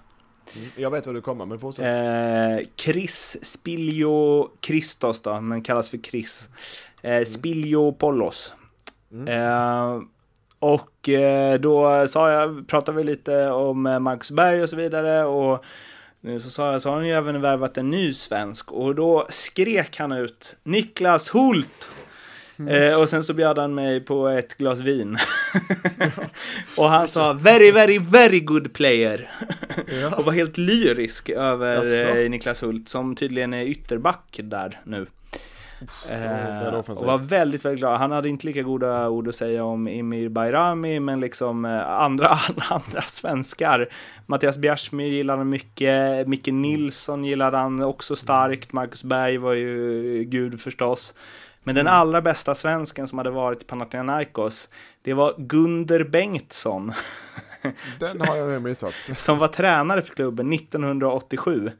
Mm. 0.56 0.68
Jag 0.76 0.90
vet 0.90 1.06
vad 1.06 1.14
du 1.14 1.20
kommer 1.20 1.46
men 1.46 1.58
fortsätt. 1.58 1.84
Eh, 1.84 2.68
Chris 2.76 3.36
Spiljo 3.42 4.50
Christos 4.60 5.20
då, 5.20 5.40
men 5.40 5.62
kallas 5.62 5.90
för 5.90 5.98
Chris. 5.98 6.48
Eh, 7.02 7.12
mm. 7.12 7.26
Spiljo 7.26 7.92
Pollos. 7.92 8.54
Mm. 9.12 9.28
Eh, 9.28 10.02
och 10.58 11.08
eh, 11.08 11.60
då 11.60 12.08
sa 12.08 12.30
jag, 12.30 12.68
pratade 12.68 12.98
vi 12.98 13.04
lite 13.04 13.46
om 13.46 13.86
eh, 13.86 13.98
Marcus 13.98 14.30
Berg 14.30 14.62
och 14.62 14.68
så 14.68 14.76
vidare 14.76 15.24
och 15.24 15.64
så 16.40 16.50
sa 16.50 16.72
jag, 16.72 16.82
så 16.82 16.88
har 16.88 16.96
han 16.96 17.06
ju 17.06 17.12
även 17.12 17.40
värvat 17.40 17.78
en 17.78 17.90
ny 17.90 18.12
svensk 18.12 18.72
och 18.72 18.94
då 18.94 19.26
skrek 19.28 19.98
han 19.98 20.12
ut 20.12 20.56
Niklas 20.62 21.34
Hult! 21.34 21.88
Mm. 22.58 22.92
Eh, 22.92 23.00
och 23.00 23.08
sen 23.08 23.24
så 23.24 23.34
bjöd 23.34 23.58
han 23.58 23.74
mig 23.74 24.00
på 24.00 24.28
ett 24.28 24.56
glas 24.58 24.80
vin. 24.80 25.18
och 26.76 26.88
han 26.88 27.08
sa 27.08 27.32
very, 27.32 27.70
very, 27.70 27.98
very 27.98 28.40
good 28.40 28.72
player. 28.72 29.30
ja. 30.00 30.16
och 30.16 30.24
var 30.24 30.32
helt 30.32 30.58
lyrisk 30.58 31.30
över 31.30 32.06
eh, 32.22 32.30
Niklas 32.30 32.62
Hult 32.62 32.88
som 32.88 33.16
tydligen 33.16 33.54
är 33.54 33.62
ytterback 33.62 34.40
där 34.42 34.80
nu. 34.84 35.06
Eh, 36.08 36.74
och 36.74 37.06
var 37.06 37.18
väldigt, 37.18 37.64
väldigt 37.64 37.78
glad. 37.78 37.98
Han 37.98 38.12
hade 38.12 38.28
inte 38.28 38.46
lika 38.46 38.62
goda 38.62 39.08
ord 39.08 39.28
att 39.28 39.34
säga 39.34 39.64
om 39.64 39.86
Emir 39.86 40.28
Bayrami, 40.28 41.00
men 41.00 41.20
liksom 41.20 41.64
eh, 41.64 41.88
andra, 41.88 42.28
andra 42.70 43.02
svenskar. 43.02 43.88
Mattias 44.26 44.58
Bjärsmyr 44.58 45.10
gillade 45.10 45.38
han 45.38 45.48
mycket, 45.48 46.28
Micke 46.28 46.46
Nilsson 46.46 47.24
gillade 47.24 47.56
han 47.56 47.82
också 47.82 48.16
starkt, 48.16 48.72
Marcus 48.72 49.04
Berg 49.04 49.38
var 49.38 49.52
ju 49.52 50.24
gud 50.24 50.60
förstås. 50.60 51.14
Men 51.62 51.74
den 51.74 51.86
mm. 51.86 52.00
allra 52.00 52.22
bästa 52.22 52.54
svensken 52.54 53.06
som 53.06 53.18
hade 53.18 53.30
varit 53.30 53.62
i 53.62 53.64
Panathinaikos, 53.64 54.68
det 55.02 55.14
var 55.14 55.34
Gunder 55.38 56.04
Bengtsson. 56.04 56.92
Den 57.98 58.20
har 58.20 58.36
jag 58.36 58.62
missat. 58.62 58.94
som 59.16 59.38
var 59.38 59.48
tränare 59.48 60.02
för 60.02 60.14
klubben 60.14 60.52
1987. 60.52 61.70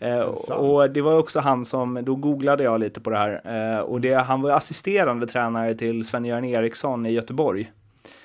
Eh, 0.00 0.20
och 0.50 0.90
det 0.90 1.00
var 1.00 1.18
också 1.18 1.40
han 1.40 1.64
som, 1.64 2.04
då 2.04 2.14
googlade 2.14 2.62
jag 2.62 2.80
lite 2.80 3.00
på 3.00 3.10
det 3.10 3.16
här, 3.16 3.40
eh, 3.74 3.80
och 3.80 4.00
det, 4.00 4.14
han 4.14 4.42
var 4.42 4.50
assisterande 4.50 5.26
tränare 5.26 5.74
till 5.74 6.04
Sven-Göran 6.04 6.44
Eriksson 6.44 7.06
i 7.06 7.12
Göteborg. 7.12 7.72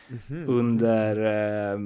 Mm 0.07 0.19
-hmm. 0.28 0.49
Under, 0.49 1.15
eh, 1.17 1.80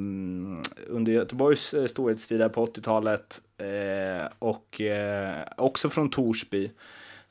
under 0.87 1.11
Göteborgs 1.11 1.73
eh, 1.73 1.85
storhetstid 1.85 2.53
på 2.53 2.65
80-talet 2.65 3.41
eh, 3.57 4.27
och 4.39 4.81
eh, 4.81 5.35
också 5.57 5.89
från 5.89 6.09
Torsby. 6.09 6.71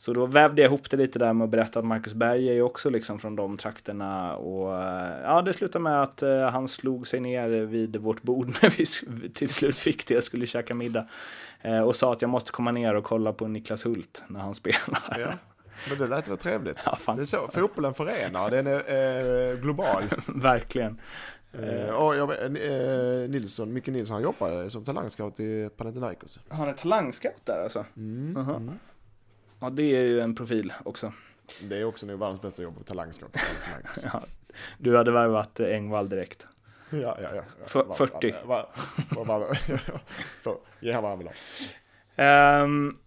Så 0.00 0.12
då 0.12 0.26
vävde 0.26 0.62
jag 0.62 0.68
ihop 0.68 0.90
det 0.90 0.96
lite 0.96 1.18
där 1.18 1.32
med 1.32 1.44
att 1.44 1.50
berätta 1.50 1.78
att 1.78 1.84
Marcus 1.84 2.14
Berg 2.14 2.48
är 2.48 2.52
ju 2.52 2.62
också 2.62 2.90
liksom 2.90 3.18
från 3.18 3.36
de 3.36 3.56
trakterna 3.56 4.36
och 4.36 4.72
ja, 5.22 5.42
det 5.42 5.52
slutade 5.52 5.82
med 5.82 6.02
att 6.02 6.22
han 6.52 6.68
slog 6.68 7.06
sig 7.06 7.20
ner 7.20 7.48
vid 7.48 7.96
vårt 7.96 8.22
bord 8.22 8.46
när 8.62 8.70
vi 8.70 9.30
till 9.30 9.48
slut 9.48 9.78
fick 9.78 10.06
det 10.06 10.16
och 10.16 10.24
skulle 10.24 10.46
käka 10.46 10.74
middag. 10.74 11.06
Eh, 11.62 11.80
och 11.80 11.96
sa 11.96 12.12
att 12.12 12.22
jag 12.22 12.28
måste 12.28 12.52
komma 12.52 12.72
ner 12.72 12.94
och 12.94 13.04
kolla 13.04 13.32
på 13.32 13.48
Niklas 13.48 13.86
Hult 13.86 14.22
när 14.28 14.40
han 14.40 14.54
spelar. 14.62 15.18
Ja. 15.18 15.32
Men 15.88 15.98
det 15.98 16.06
lät 16.06 16.28
väl 16.28 16.36
trevligt? 16.36 16.82
Ja, 16.86 17.14
det 17.14 17.22
är 17.22 17.24
så 17.24 17.48
fotbollen 17.48 17.94
förenar, 17.94 18.50
den 18.50 18.66
är 18.66 19.50
eh, 19.50 19.58
global. 19.58 20.02
Verkligen. 20.26 21.00
Eh, 21.52 21.90
och 21.90 22.16
jag, 22.16 22.30
eh, 22.30 23.28
Nilsson, 23.28 23.72
Micke 23.72 23.86
Nilsson, 23.86 24.14
han 24.14 24.22
jobbar 24.22 24.68
som 24.68 24.84
talangscout 24.84 25.40
i 25.40 25.70
Panathinaikos. 25.76 26.38
Han 26.48 26.68
är 26.68 26.72
talangscout 26.72 27.46
där 27.46 27.62
alltså? 27.62 27.84
Mm. 27.96 28.36
Uh 28.36 28.48
-huh. 28.48 28.56
mm. 28.56 28.78
Ja, 29.60 29.70
det 29.70 29.96
är 29.96 30.02
ju 30.02 30.20
en 30.20 30.34
profil 30.34 30.72
också. 30.84 31.12
Det 31.60 31.76
är 31.76 31.84
också 31.84 32.06
nog 32.06 32.18
världens 32.18 32.42
bästa 32.42 32.62
jobb, 32.62 32.86
talangscout. 32.86 33.36
ja, 34.02 34.22
du 34.78 34.96
hade 34.96 35.10
värvat 35.10 35.60
Engvall 35.60 36.08
direkt. 36.08 36.46
Ja, 36.90 37.18
ja, 37.22 37.28
ja. 37.34 37.42
ja. 37.74 37.94
40. 37.94 38.34
Ge 40.80 40.92
han 40.92 41.02
vad 41.02 41.10
han 41.10 41.18
vill 41.18 41.28
ha. 41.28 42.62
Um, 42.62 42.98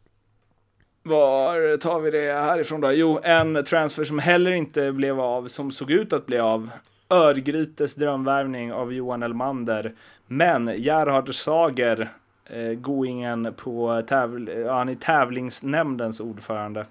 var 1.03 1.77
tar 1.77 1.99
vi 1.99 2.11
det 2.11 2.33
härifrån 2.33 2.81
då? 2.81 2.91
Jo, 2.91 3.19
en 3.23 3.63
transfer 3.63 4.03
som 4.03 4.19
heller 4.19 4.51
inte 4.51 4.91
blev 4.91 5.19
av, 5.19 5.47
som 5.47 5.71
såg 5.71 5.91
ut 5.91 6.13
att 6.13 6.25
bli 6.25 6.39
av. 6.39 6.69
Örgrytes 7.09 7.95
drömvärvning 7.95 8.73
av 8.73 8.93
Johan 8.93 9.23
Elmander. 9.23 9.95
Men 10.27 10.75
Gerhard 10.77 11.35
Sager, 11.35 12.09
Eh, 12.51 12.73
goingen 12.73 13.53
på 13.57 14.01
tävl 14.07 14.67
han 14.69 14.89
är 14.89 14.95
tävlingsnämndens 14.95 16.19
ordförande. 16.19 16.85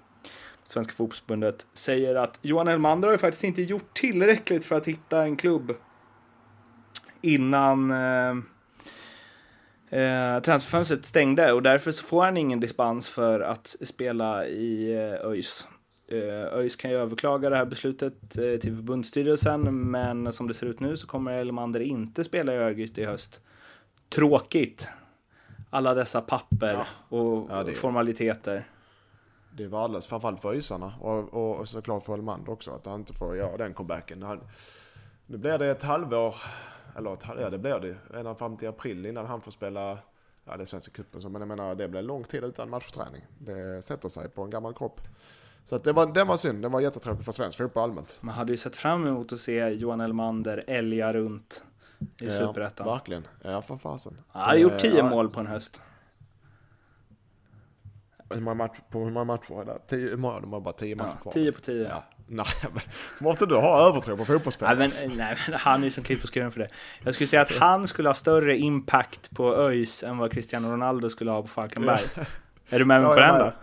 Svenska 0.63 0.93
Fotbollförbundet 0.93 1.67
säger 1.73 2.15
att 2.15 2.39
Johan 2.41 2.67
Elmander 2.67 3.07
har 3.07 3.13
ju 3.13 3.17
faktiskt 3.17 3.43
inte 3.43 3.61
gjort 3.61 3.93
tillräckligt 3.93 4.65
för 4.65 4.75
att 4.75 4.87
hitta 4.87 5.23
en 5.23 5.35
klubb 5.35 5.73
innan 7.21 7.91
eh, 7.91 8.29
eh 9.99 10.39
transferfönstret 10.41 11.05
stängde 11.05 11.53
och 11.53 11.63
därför 11.63 11.91
så 11.91 12.03
får 12.03 12.25
han 12.25 12.37
ingen 12.37 12.59
dispens 12.59 13.07
för 13.09 13.39
att 13.39 13.75
spela 13.81 14.45
i 14.45 14.93
eh, 14.93 15.29
ÖIS. 15.29 15.67
Eh, 16.07 16.57
ÖIS 16.57 16.75
kan 16.75 16.91
ju 16.91 16.97
överklaga 16.97 17.49
det 17.49 17.57
här 17.57 17.65
beslutet 17.65 18.29
till 18.31 18.75
förbundsstyrelsen, 18.75 19.91
men 19.91 20.33
som 20.33 20.47
det 20.47 20.53
ser 20.53 20.67
ut 20.67 20.79
nu 20.79 20.97
så 20.97 21.07
kommer 21.07 21.31
Elmander 21.31 21.79
inte 21.79 22.23
spela 22.23 22.53
i 22.53 22.57
Örgryte 22.57 23.01
i 23.01 23.05
höst. 23.05 23.39
Tråkigt. 24.09 24.89
Alla 25.73 25.93
dessa 25.93 26.21
papper 26.21 26.73
ja. 26.73 27.17
och 27.17 27.47
ja, 27.49 27.63
det... 27.63 27.73
formaliteter. 27.73 28.69
Det 29.53 29.67
var 29.67 29.83
alldeles, 29.83 30.07
framförallt 30.07 30.41
för 30.41 30.49
ÖISarna 30.49 30.93
och, 31.01 31.33
och, 31.33 31.55
och 31.55 31.69
såklart 31.69 32.03
för 32.03 32.13
Elmander 32.13 32.51
också, 32.51 32.71
att 32.71 32.85
han 32.85 32.99
inte 32.99 33.13
får 33.13 33.37
göra 33.37 33.57
den 33.57 33.73
comebacken. 33.73 34.23
Han, 34.23 34.39
nu 35.25 35.37
blir 35.37 35.57
det 35.57 35.67
ett 35.71 35.83
halvår, 35.83 36.35
eller 36.97 37.13
ett, 37.13 37.25
ja 37.39 37.49
det 37.49 37.57
blir 37.57 37.79
det, 37.79 37.97
redan 38.17 38.35
fram 38.35 38.57
till 38.57 38.67
april 38.67 39.05
innan 39.05 39.25
han 39.25 39.41
får 39.41 39.51
spela 39.51 39.97
ja 40.45 40.57
det 40.57 40.63
är 40.63 40.65
Svenska 40.65 40.91
cupen, 40.91 41.31
men 41.31 41.41
jag 41.41 41.47
menar 41.47 41.75
det 41.75 41.87
blir 41.87 42.01
lång 42.01 42.23
tid 42.23 42.43
utan 42.43 42.69
matchträning. 42.69 43.21
Det 43.37 43.81
sätter 43.81 44.09
sig 44.09 44.29
på 44.29 44.43
en 44.43 44.49
gammal 44.49 44.73
kropp. 44.73 45.01
Så 45.65 45.75
att 45.75 45.83
det 45.83 45.93
var, 45.93 46.05
den 46.13 46.27
var 46.27 46.37
synd, 46.37 46.61
den 46.61 46.71
var 46.71 46.81
jättetråkig 46.81 47.25
för 47.25 47.31
svensk 47.31 47.57
fotboll 47.57 47.83
allmänt. 47.83 48.17
Man 48.19 48.35
hade 48.35 48.51
ju 48.51 48.57
sett 48.57 48.75
fram 48.75 49.07
emot 49.07 49.33
att 49.33 49.39
se 49.39 49.69
Johan 49.69 50.01
Elmander 50.01 50.63
älga 50.67 51.13
runt 51.13 51.63
i 52.01 52.25
ja, 52.25 52.31
Superettan. 52.31 52.87
Verkligen, 52.87 53.27
ja 53.43 53.61
för 53.61 53.77
fasen. 53.77 54.21
Han 54.27 54.41
hade 54.41 54.59
gjort 54.59 54.77
tio 54.79 54.97
ja. 54.97 55.09
mål 55.09 55.29
på 55.29 55.39
en 55.39 55.47
höst. 55.47 55.81
Hur 58.29 58.41
många 58.41 58.55
matcher, 58.55 58.81
på 58.89 59.03
hur 59.03 59.11
många 59.11 59.23
matcher 59.23 59.61
är 59.61 59.65
det? 59.65 59.79
Tio, 59.87 60.09
de 60.15 60.23
har 60.23 60.59
bara 60.59 60.73
tio 60.73 60.95
matcher 60.95 61.11
ja, 61.15 61.21
kvar. 61.21 61.31
Tio 61.31 61.51
på 61.51 61.61
tio. 61.61 61.89
Ja. 61.89 62.03
Nej, 62.27 62.45
men 62.61 62.81
måste 63.19 63.45
du 63.45 63.55
ha 63.55 63.87
övertro 63.87 64.17
på 64.17 64.25
fotbollsspelare? 64.25 64.75
Nej, 64.75 64.89
men, 65.07 65.17
nej, 65.17 65.37
men 65.49 65.59
han 65.59 65.79
är 65.79 65.83
ju 65.85 65.91
som 65.91 66.03
klippt 66.03 66.21
på 66.21 66.27
skuren 66.27 66.51
för 66.51 66.59
det. 66.59 66.67
Jag 67.03 67.13
skulle 67.13 67.27
säga 67.27 67.41
att 67.41 67.57
han 67.57 67.87
skulle 67.87 68.09
ha 68.09 68.13
större 68.13 68.57
impact 68.57 69.31
på 69.35 69.55
ÖIS 69.55 70.03
än 70.03 70.17
vad 70.17 70.31
Cristiano 70.31 70.71
Ronaldo 70.71 71.09
skulle 71.09 71.31
ha 71.31 71.41
på 71.41 71.47
Falkenberg. 71.47 72.01
Ja. 72.15 72.23
Är 72.69 72.79
du 72.79 72.85
med 72.85 73.01
mig 73.01 73.09
på 73.09 73.19
den 73.19 73.39
då? 73.39 73.53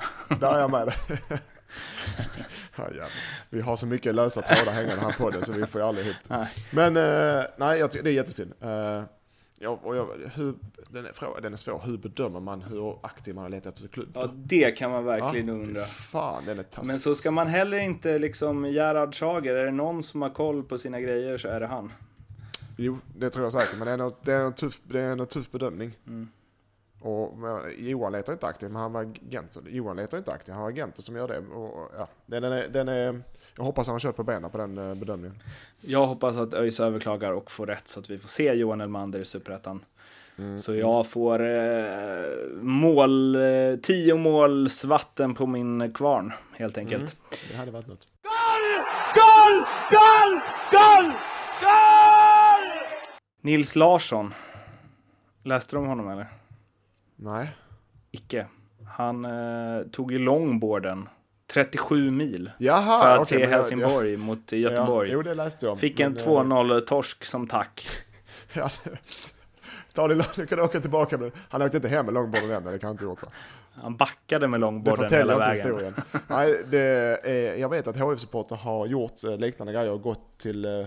Där 0.41 0.55
är 0.55 0.61
jag 0.61 0.71
med. 0.71 0.93
Ja, 2.79 3.05
vi 3.51 3.61
har 3.61 3.77
så 3.77 3.87
mycket 3.87 4.15
lösa 4.15 4.43
trådar 4.43 4.73
hängande 4.73 5.05
här 5.05 5.13
på 5.13 5.31
det 5.31 5.45
så 5.45 5.53
vi 5.53 5.67
får 5.67 5.81
ju 5.81 5.87
aldrig 5.87 6.07
ihop 6.07 6.47
Men 6.71 6.97
eh, 6.97 7.45
nej, 7.57 7.79
jag 7.79 7.91
det 7.91 8.11
är 8.11 8.15
jättesynd. 8.15 8.53
Eh, 8.61 9.03
Ja, 9.61 9.81
och 9.83 9.97
jag, 9.97 10.07
hur, 10.35 10.55
den, 10.91 11.07
är, 11.07 11.41
den 11.41 11.53
är 11.53 11.57
svår. 11.57 11.83
Hur 11.85 11.97
bedömer 11.97 12.41
man 12.41 12.63
hur 12.63 12.99
aktiv 13.03 13.35
man 13.35 13.43
har 13.43 13.51
letat 13.51 13.75
efter 13.75 13.89
klubb? 13.89 14.09
Ja, 14.15 14.31
det 14.35 14.71
kan 14.71 14.91
man 14.91 15.05
verkligen 15.05 15.49
ja, 15.49 15.55
undra. 15.55 15.81
Fan, 15.81 16.45
den 16.47 16.59
är 16.59 16.63
taskig. 16.63 16.87
Men 16.87 16.99
så 16.99 17.15
ska 17.15 17.31
man 17.31 17.47
heller 17.47 17.79
inte 17.79 18.19
liksom, 18.19 18.65
Gerhard 18.65 19.15
Schager, 19.15 19.55
är 19.55 19.65
det 19.65 19.71
någon 19.71 20.03
som 20.03 20.23
har 20.23 20.31
koll 20.31 20.63
på 20.63 20.79
sina 20.79 21.01
grejer 21.01 21.39
så 21.39 21.49
är 21.49 21.61
det 21.61 21.67
han. 21.67 21.93
Jo, 22.77 22.99
det 23.17 23.31
tror 23.31 23.45
jag 23.45 23.53
säkert, 23.53 23.79
men 23.79 23.87
det 23.87 24.05
är 24.05 24.13
det 24.25 24.35
en, 24.35 24.55
tuff, 24.55 24.81
det 24.85 25.01
är 25.01 25.13
en 25.13 25.27
tuff 25.27 25.51
bedömning. 25.51 25.99
Mm. 26.07 26.29
Och 27.01 27.35
Johan 27.79 28.13
letar 28.13 28.33
inte 28.33 28.47
aktivt, 28.47 28.71
men 28.71 28.83
han 28.83 28.93
var 28.93 29.01
agent. 29.01 29.59
Johan 29.67 29.97
letar 29.97 30.19
inte 30.19 30.33
aktivt, 30.33 30.55
han 30.55 30.63
har 30.63 30.71
agenter 30.71 31.03
som 31.03 31.17
gör 31.17 31.29
det. 31.29 31.39
Och, 31.39 31.91
ja, 31.97 32.09
den 32.27 32.45
är, 32.45 32.69
den 32.69 32.89
är, 32.89 33.23
jag 33.57 33.65
hoppas 33.65 33.87
han 33.87 33.95
har 33.95 34.01
kört 34.01 34.17
på 34.17 34.25
benen 34.25 34.51
på 34.51 34.59
den 34.59 34.79
eh, 34.79 34.95
bedömningen. 34.95 35.43
Jag 35.81 36.07
hoppas 36.07 36.37
att 36.37 36.55
ÖIS 36.55 36.81
överklagar 36.81 37.33
och 37.33 37.51
får 37.51 37.67
rätt 37.67 37.89
så 37.89 38.01
att 38.01 38.11
vi 38.11 38.19
får 38.19 38.29
se 38.29 38.53
Johan 38.53 38.81
Elmander 38.81 39.21
i 39.21 39.25
Superettan. 39.25 39.85
Mm. 40.39 40.59
Så 40.59 40.75
jag 40.75 41.07
får 41.07 41.41
eh, 41.41 42.53
mål, 42.61 43.35
eh, 43.35 43.77
tio 43.83 44.15
måls 44.15 44.85
vatten 44.85 45.35
på 45.35 45.47
min 45.47 45.93
kvarn 45.93 46.33
helt 46.57 46.79
enkelt. 46.79 47.03
Mm. 47.03 47.15
Det 47.51 47.57
hade 47.57 47.71
varit 47.71 47.87
något. 47.87 48.07
Goal! 48.23 48.85
Goal! 49.15 49.67
Goal! 49.91 50.41
Goal! 50.71 51.13
Goal! 51.61 52.73
Nils 53.41 53.77
Larsson. 53.77 54.35
Läste 55.43 55.77
du 55.77 55.81
om 55.81 55.87
honom 55.87 56.09
eller? 56.09 56.38
Nej. 57.21 57.57
Icke. 58.11 58.47
Han 58.87 59.25
eh, 59.25 59.83
tog 59.93 60.13
ju 60.13 60.19
longboarden 60.19 61.09
37 61.53 62.11
mil 62.11 62.51
Jaha, 62.59 63.03
för 63.03 63.09
att 63.09 63.21
okay, 63.21 63.39
se 63.39 63.47
Helsingborg 63.47 64.13
ja. 64.13 64.19
mot 64.19 64.53
Göteborg. 64.53 65.09
Ja, 65.09 65.15
jo, 65.15 65.23
det 65.23 65.35
läste 65.35 65.67
jag. 65.67 65.81
Fick 65.81 66.01
en 66.01 66.17
2-0 66.17 66.75
eh, 66.75 66.81
torsk 66.81 67.25
som 67.25 67.47
tack. 67.47 67.87
ja, 68.53 68.71
Ta 69.93 70.09
det, 70.09 70.25
du 70.37 70.47
kan 70.47 70.61
åka 70.61 70.81
tillbaka 70.81 71.19
med 71.19 71.33
Han 71.49 71.63
åkte 71.63 71.77
inte 71.77 71.89
hem 71.89 72.05
med 72.05 72.15
longboarden 72.15 72.51
än, 72.51 72.65
det 72.65 72.79
kan 72.79 72.89
han 72.89 72.95
inte 72.95 73.05
gjort 73.05 73.23
va? 73.23 73.29
Han 73.73 73.97
backade 73.97 74.49
med 74.49 74.61
longboarden 74.61 75.11
hela 75.11 75.39
vägen. 75.39 75.55
historien. 75.55 75.95
Nej, 76.27 76.61
det 76.71 76.79
är, 77.25 77.57
jag 77.57 77.69
vet 77.69 77.87
att 77.87 77.97
HF-supporter 77.97 78.57
har 78.57 78.87
gjort 78.87 79.25
eh, 79.25 79.37
liknande 79.39 79.73
grejer 79.73 79.91
och 79.91 80.03
gått 80.03 80.39
till, 80.39 80.65
äh, 80.65 80.87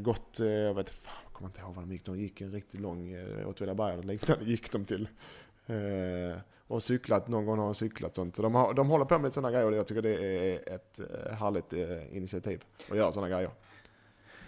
gått, 0.00 0.36
jag 0.38 0.74
vet 0.74 0.90
fan, 0.90 1.14
jag 1.22 1.23
kommer 1.34 1.48
inte 1.48 1.60
ihåg 1.60 1.74
vad 1.74 1.84
de 1.84 1.92
gick, 1.92 2.04
de 2.04 2.18
gick 2.20 2.40
en 2.40 2.52
riktigt 2.52 2.80
lång, 2.80 3.16
Åtvidaberg 3.46 3.92
eller 3.92 4.02
liknande 4.02 4.44
gick 4.44 4.72
de 4.72 4.84
till. 4.84 5.08
Eh, 5.66 6.38
och 6.66 6.82
cyklat, 6.82 7.28
någon 7.28 7.46
gång 7.46 7.58
har 7.58 7.64
de 7.64 7.74
cyklat 7.74 8.14
sånt. 8.14 8.36
Så 8.36 8.42
de, 8.42 8.54
har, 8.54 8.74
de 8.74 8.88
håller 8.88 9.04
på 9.04 9.18
med 9.18 9.32
sådana 9.32 9.50
grejer 9.50 9.66
och 9.66 9.76
jag 9.76 9.86
tycker 9.86 10.02
det 10.02 10.14
är 10.14 10.74
ett 10.74 11.00
eh, 11.00 11.32
härligt 11.32 11.72
eh, 11.72 12.16
initiativ 12.16 12.62
att 12.90 12.96
göra 12.96 13.12
sådana 13.12 13.28
grejer. 13.28 13.50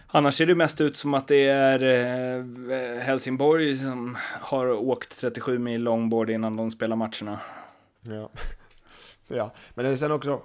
Annars 0.07 0.35
ser 0.35 0.47
det 0.47 0.55
mest 0.55 0.81
ut 0.81 0.97
som 0.97 1.15
att 1.15 1.29
det 1.29 1.49
är 1.49 1.83
eh, 1.83 3.01
Helsingborg 3.01 3.77
som 3.77 4.17
har 4.41 4.67
åkt 4.67 5.21
37 5.21 5.59
mil 5.59 5.83
longboard 5.83 6.31
innan 6.31 6.57
de 6.57 6.71
spelar 6.71 6.97
matcherna. 6.97 7.41
Ja, 8.01 8.31
ja. 9.29 9.53
men 9.75 9.85
det 9.85 9.91
är 9.91 9.97
sen 9.97 10.13
också 10.13 10.43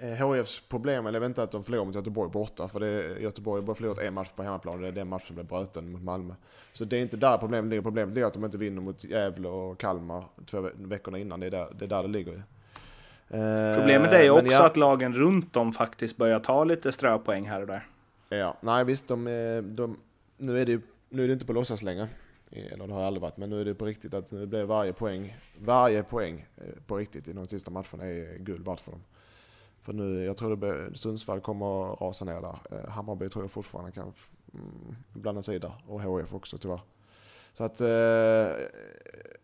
HIFs 0.00 0.60
problem, 0.68 1.06
eller 1.06 1.26
inte 1.26 1.42
att 1.42 1.50
de 1.50 1.64
förlorar 1.64 1.84
mot 1.84 1.94
Göteborg 1.94 2.30
borta, 2.30 2.68
för 2.68 2.80
det 2.80 2.86
är, 2.86 3.16
Göteborg 3.16 3.60
har 3.60 3.66
bara 3.66 3.74
förlorat 3.74 3.98
en 3.98 4.14
match 4.14 4.30
på 4.36 4.42
hemmaplan 4.42 4.74
och 4.74 4.80
det 4.80 4.88
är 4.88 4.92
den 4.92 5.08
matchen 5.08 5.26
som 5.26 5.34
blev 5.34 5.46
bruten 5.46 5.92
mot 5.92 6.02
Malmö. 6.02 6.34
Så 6.72 6.84
det 6.84 6.96
är 6.96 7.02
inte 7.02 7.16
där 7.16 7.38
problemet 7.38 7.70
ligger, 7.70 7.82
problemet 7.82 8.14
ligger 8.14 8.26
att 8.26 8.34
de 8.34 8.44
inte 8.44 8.58
vinner 8.58 8.82
mot 8.82 9.04
Gävle 9.04 9.48
och 9.48 9.80
Kalmar 9.80 10.24
två 10.46 10.70
veckorna 10.74 11.18
innan, 11.18 11.40
det 11.40 11.46
är 11.46 11.50
där 11.50 11.68
det, 11.78 11.84
är 11.84 11.88
där 11.88 12.02
det 12.02 12.08
ligger. 12.08 12.42
Problemet 13.76 14.12
är 14.12 14.22
ju 14.22 14.30
också 14.30 14.52
ja. 14.52 14.66
att 14.66 14.76
lagen 14.76 15.14
runt 15.14 15.56
om 15.56 15.72
faktiskt 15.72 16.16
börjar 16.16 16.40
ta 16.40 16.64
lite 16.64 16.92
ströpoäng 16.92 17.48
här 17.48 17.60
och 17.60 17.66
där. 17.66 17.86
Ja, 18.28 18.56
nej 18.60 18.84
visst, 18.84 19.08
de, 19.08 19.24
de, 19.76 19.96
nu, 20.36 20.60
är 20.60 20.66
det, 20.66 20.82
nu 21.08 21.24
är 21.24 21.26
det 21.26 21.32
inte 21.32 21.46
på 21.46 21.52
låtsas 21.52 21.82
längre. 21.82 22.08
Eller 22.52 22.86
det 22.86 22.94
har 22.94 23.02
aldrig 23.02 23.22
varit, 23.22 23.36
men 23.36 23.50
nu 23.50 23.60
är 23.60 23.64
det 23.64 23.74
på 23.74 23.84
riktigt 23.84 24.14
att 24.14 24.30
nu 24.30 24.46
blir 24.46 24.64
varje 24.64 24.92
poäng, 24.92 25.36
varje 25.58 26.02
poäng 26.02 26.46
eh, 26.56 26.64
på 26.86 26.96
riktigt 26.96 27.28
i 27.28 27.32
de 27.32 27.46
sista 27.46 27.70
matcherna 27.70 28.04
är 28.04 28.38
guld 28.38 28.66
värt 28.66 28.80
för 28.80 28.90
dem. 28.90 29.00
För 29.90 29.94
nu, 29.94 30.24
jag 30.24 30.36
tror 30.36 30.56
det 30.56 30.98
Sundsvall 30.98 31.40
kommer 31.40 31.92
att 31.92 32.00
rasa 32.00 32.24
ner 32.24 32.40
där. 32.40 32.58
Eh, 32.70 32.90
Hammarby 32.90 33.28
tror 33.28 33.44
jag 33.44 33.50
fortfarande 33.50 33.92
kan 33.92 34.12
mm, 34.54 34.96
blanda 35.12 35.42
sig 35.42 35.58
där. 35.58 35.72
Och 35.86 36.02
HF 36.02 36.34
också 36.34 36.58
tyvärr. 36.58 36.80
Så 37.52 37.64
att 37.64 37.80
eh, 37.80 37.86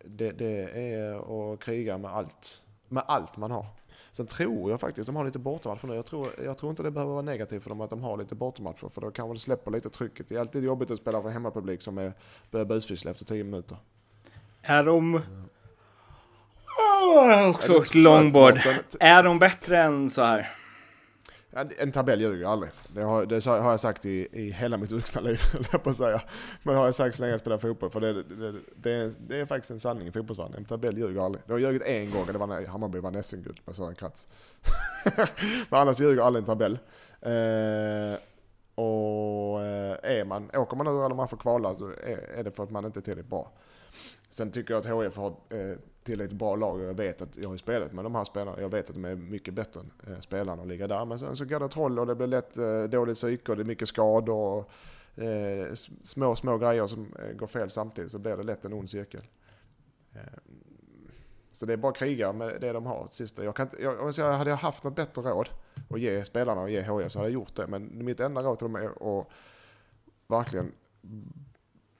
det, 0.04 0.32
det 0.38 0.70
är 0.92 1.52
att 1.52 1.60
kriga 1.60 1.98
med 1.98 2.10
allt. 2.10 2.62
Med 2.88 3.02
allt 3.06 3.36
man 3.36 3.50
har. 3.50 3.66
Sen 4.12 4.26
tror 4.26 4.70
jag 4.70 4.80
faktiskt 4.80 5.06
de 5.06 5.16
har 5.16 5.24
lite 5.24 5.38
bortamatcher 5.38 5.86
nu. 5.86 5.94
Jag 5.94 6.06
tror, 6.06 6.28
jag 6.44 6.58
tror 6.58 6.70
inte 6.70 6.82
det 6.82 6.90
behöver 6.90 7.12
vara 7.12 7.22
negativt 7.22 7.62
för 7.62 7.70
dem 7.70 7.80
att 7.80 7.90
de 7.90 8.02
har 8.02 8.18
lite 8.18 8.34
bortamatcher. 8.34 8.88
För 8.88 9.00
då 9.00 9.10
kanske 9.10 9.34
det 9.34 9.40
släpper 9.40 9.70
lite 9.70 9.90
trycket. 9.90 10.28
Det 10.28 10.34
är 10.34 10.40
alltid 10.40 10.64
jobbigt 10.64 10.90
att 10.90 10.98
spela 10.98 11.22
för 11.22 11.28
hemmapublik 11.28 11.82
som 11.82 11.98
är, 11.98 12.12
börjar 12.50 12.66
busfyssla 12.66 13.10
efter 13.10 13.24
tio 13.24 13.44
minuter. 13.44 13.78
Är 14.62 14.84
de 14.84 15.20
Oh, 17.06 17.50
också 17.50 17.76
åkt 17.76 17.94
longboard. 17.94 18.60
Är 19.00 19.22
de 19.22 19.38
bättre 19.38 19.78
än 19.78 20.10
så 20.10 20.22
här? 20.22 20.50
En 21.78 21.92
tabell 21.92 22.20
ljuger 22.20 22.46
aldrig. 22.46 22.70
Det 22.88 23.02
har, 23.02 23.26
det 23.26 23.46
har 23.46 23.70
jag 23.70 23.80
sagt 23.80 24.06
i, 24.06 24.28
i 24.32 24.50
hela 24.50 24.76
mitt 24.76 24.92
vuxna 24.92 25.20
liv, 25.20 25.40
jag 25.72 25.82
på 25.82 25.90
att 25.90 25.96
säga. 25.96 26.20
Men 26.62 26.76
har 26.76 26.84
jag 26.84 26.94
sagt 26.94 27.16
så 27.16 27.22
länge 27.22 27.32
jag 27.32 27.40
spelar 27.40 27.58
fotboll. 27.58 27.90
För 27.90 28.00
det, 28.00 28.22
det, 28.22 28.54
det, 28.76 28.92
är, 28.92 29.12
det 29.18 29.40
är 29.40 29.46
faktiskt 29.46 29.70
en 29.70 29.78
sanning 29.78 30.08
i 30.08 30.12
fotbollsvärlden. 30.12 30.54
En 30.56 30.64
tabell 30.64 30.98
ljuger 30.98 31.24
aldrig. 31.24 31.44
Det 31.46 31.52
har 31.52 31.58
ljugit 31.58 31.82
en 31.82 32.10
gång, 32.10 32.20
och 32.20 32.32
det 32.32 32.38
var 32.38 32.46
när 32.46 32.66
Hammarby 32.66 32.98
vann 32.98 33.22
SM-guld 33.22 33.60
med 33.64 33.76
Sören 33.76 33.94
Kratz. 33.94 34.28
Men 35.70 35.80
annars 35.80 36.00
ljuger 36.00 36.22
aldrig 36.22 36.42
en 36.42 36.46
tabell. 36.46 36.78
Eh, 37.20 38.18
och 38.74 39.62
eh, 39.62 39.96
är 40.02 40.24
man, 40.24 40.50
åker 40.54 40.76
man 40.76 40.86
nu 40.86 41.04
eller 41.04 41.14
man 41.14 41.28
får 41.28 41.36
kvala, 41.36 41.70
är, 41.70 42.38
är 42.38 42.44
det 42.44 42.50
för 42.50 42.62
att 42.62 42.70
man 42.70 42.84
inte 42.84 42.98
är 42.98 43.02
tillräckligt 43.02 43.30
bra. 43.30 43.52
Sen 44.30 44.50
tycker 44.50 44.74
jag 44.74 44.80
att 44.80 45.04
HIF 45.04 45.16
har 45.16 45.28
eh, 45.28 45.76
tillräckligt 46.02 46.38
bra 46.38 46.56
lag 46.56 46.80
och 46.80 46.86
jag 46.86 46.94
vet 46.94 47.22
att 47.22 47.36
jag 47.36 47.48
har 47.48 47.56
spelat 47.56 47.92
med 47.92 48.04
de 48.04 48.14
här 48.14 48.24
spelarna. 48.24 48.60
Jag 48.60 48.68
vet 48.68 48.88
att 48.88 48.94
de 48.94 49.04
är 49.04 49.14
mycket 49.14 49.54
bättre 49.54 49.80
än 49.80 50.12
eh, 50.12 50.20
spelarna 50.20 50.62
att 50.62 50.68
ligga 50.68 50.86
där. 50.86 51.04
Men 51.04 51.18
sen 51.18 51.36
så 51.36 51.44
går 51.44 51.60
det 51.60 51.68
troll 51.68 51.98
och 51.98 52.06
det 52.06 52.14
blir 52.14 52.26
lätt 52.26 52.56
eh, 52.56 52.82
dåligt 52.82 53.16
psyke 53.16 53.52
och 53.52 53.56
det 53.56 53.62
är 53.62 53.64
mycket 53.64 53.88
skador 53.88 54.36
och 54.36 54.70
eh, 55.22 55.74
små, 56.02 56.36
små 56.36 56.58
grejer 56.58 56.86
som 56.86 57.14
eh, 57.18 57.36
går 57.36 57.46
fel 57.46 57.70
samtidigt 57.70 58.10
så 58.10 58.18
blir 58.18 58.36
det 58.36 58.42
lätt 58.42 58.64
en 58.64 58.72
ond 58.72 58.90
cirkel. 58.90 59.22
Eh, 60.12 60.20
så 61.52 61.66
det 61.66 61.72
är 61.72 61.76
bara 61.76 61.92
att 61.92 61.98
kriga 61.98 62.32
med 62.32 62.60
det 62.60 62.72
de 62.72 62.86
har. 62.86 63.06
Sista. 63.10 63.44
Jag 63.44 63.56
kan, 63.56 63.68
jag, 63.80 64.00
om 64.00 64.12
jag 64.16 64.32
hade 64.32 64.50
jag 64.50 64.56
haft 64.56 64.84
något 64.84 64.96
bättre 64.96 65.22
råd 65.22 65.48
att 65.90 66.00
ge 66.00 66.24
spelarna 66.24 66.60
och 66.60 66.70
ge 66.70 66.80
HIF 66.80 67.12
så 67.12 67.18
hade 67.18 67.30
jag 67.30 67.34
gjort 67.34 67.54
det. 67.54 67.66
Men 67.66 68.04
mitt 68.04 68.20
enda 68.20 68.42
råd 68.42 68.58
till 68.58 68.64
dem 68.64 68.76
är 68.76 69.18
att 69.20 69.26
verkligen 70.26 70.72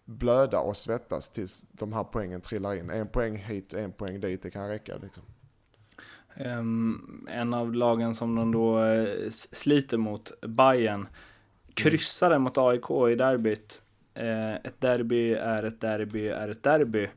blöda 0.07 0.61
och 0.61 0.76
svettas 0.76 1.28
tills 1.30 1.64
de 1.72 1.92
här 1.92 2.04
poängen 2.04 2.40
trillar 2.40 2.74
in. 2.74 2.90
En 2.90 3.09
poäng 3.09 3.36
hit, 3.36 3.72
en 3.72 3.92
poäng 3.92 4.20
dit, 4.20 4.42
det 4.42 4.50
kan 4.50 4.68
räcka. 4.68 4.94
Liksom. 5.02 5.22
Um, 6.36 7.26
en 7.30 7.54
av 7.54 7.74
lagen 7.74 8.14
som 8.14 8.34
de 8.34 8.52
då 8.52 8.78
uh, 8.78 9.30
sliter 9.30 9.98
mot, 9.98 10.40
Bayern 10.40 11.09
kryssade 11.74 12.34
mm. 12.34 12.42
mot 12.42 12.59
AIK 12.59 12.90
i 13.12 13.14
derbyt. 13.14 13.82
Uh, 14.18 14.54
ett 14.54 14.80
derby 14.80 15.32
är 15.32 15.62
ett 15.62 15.80
derby 15.80 16.28
är 16.28 16.48
ett 16.48 16.62
derby. 16.62 17.09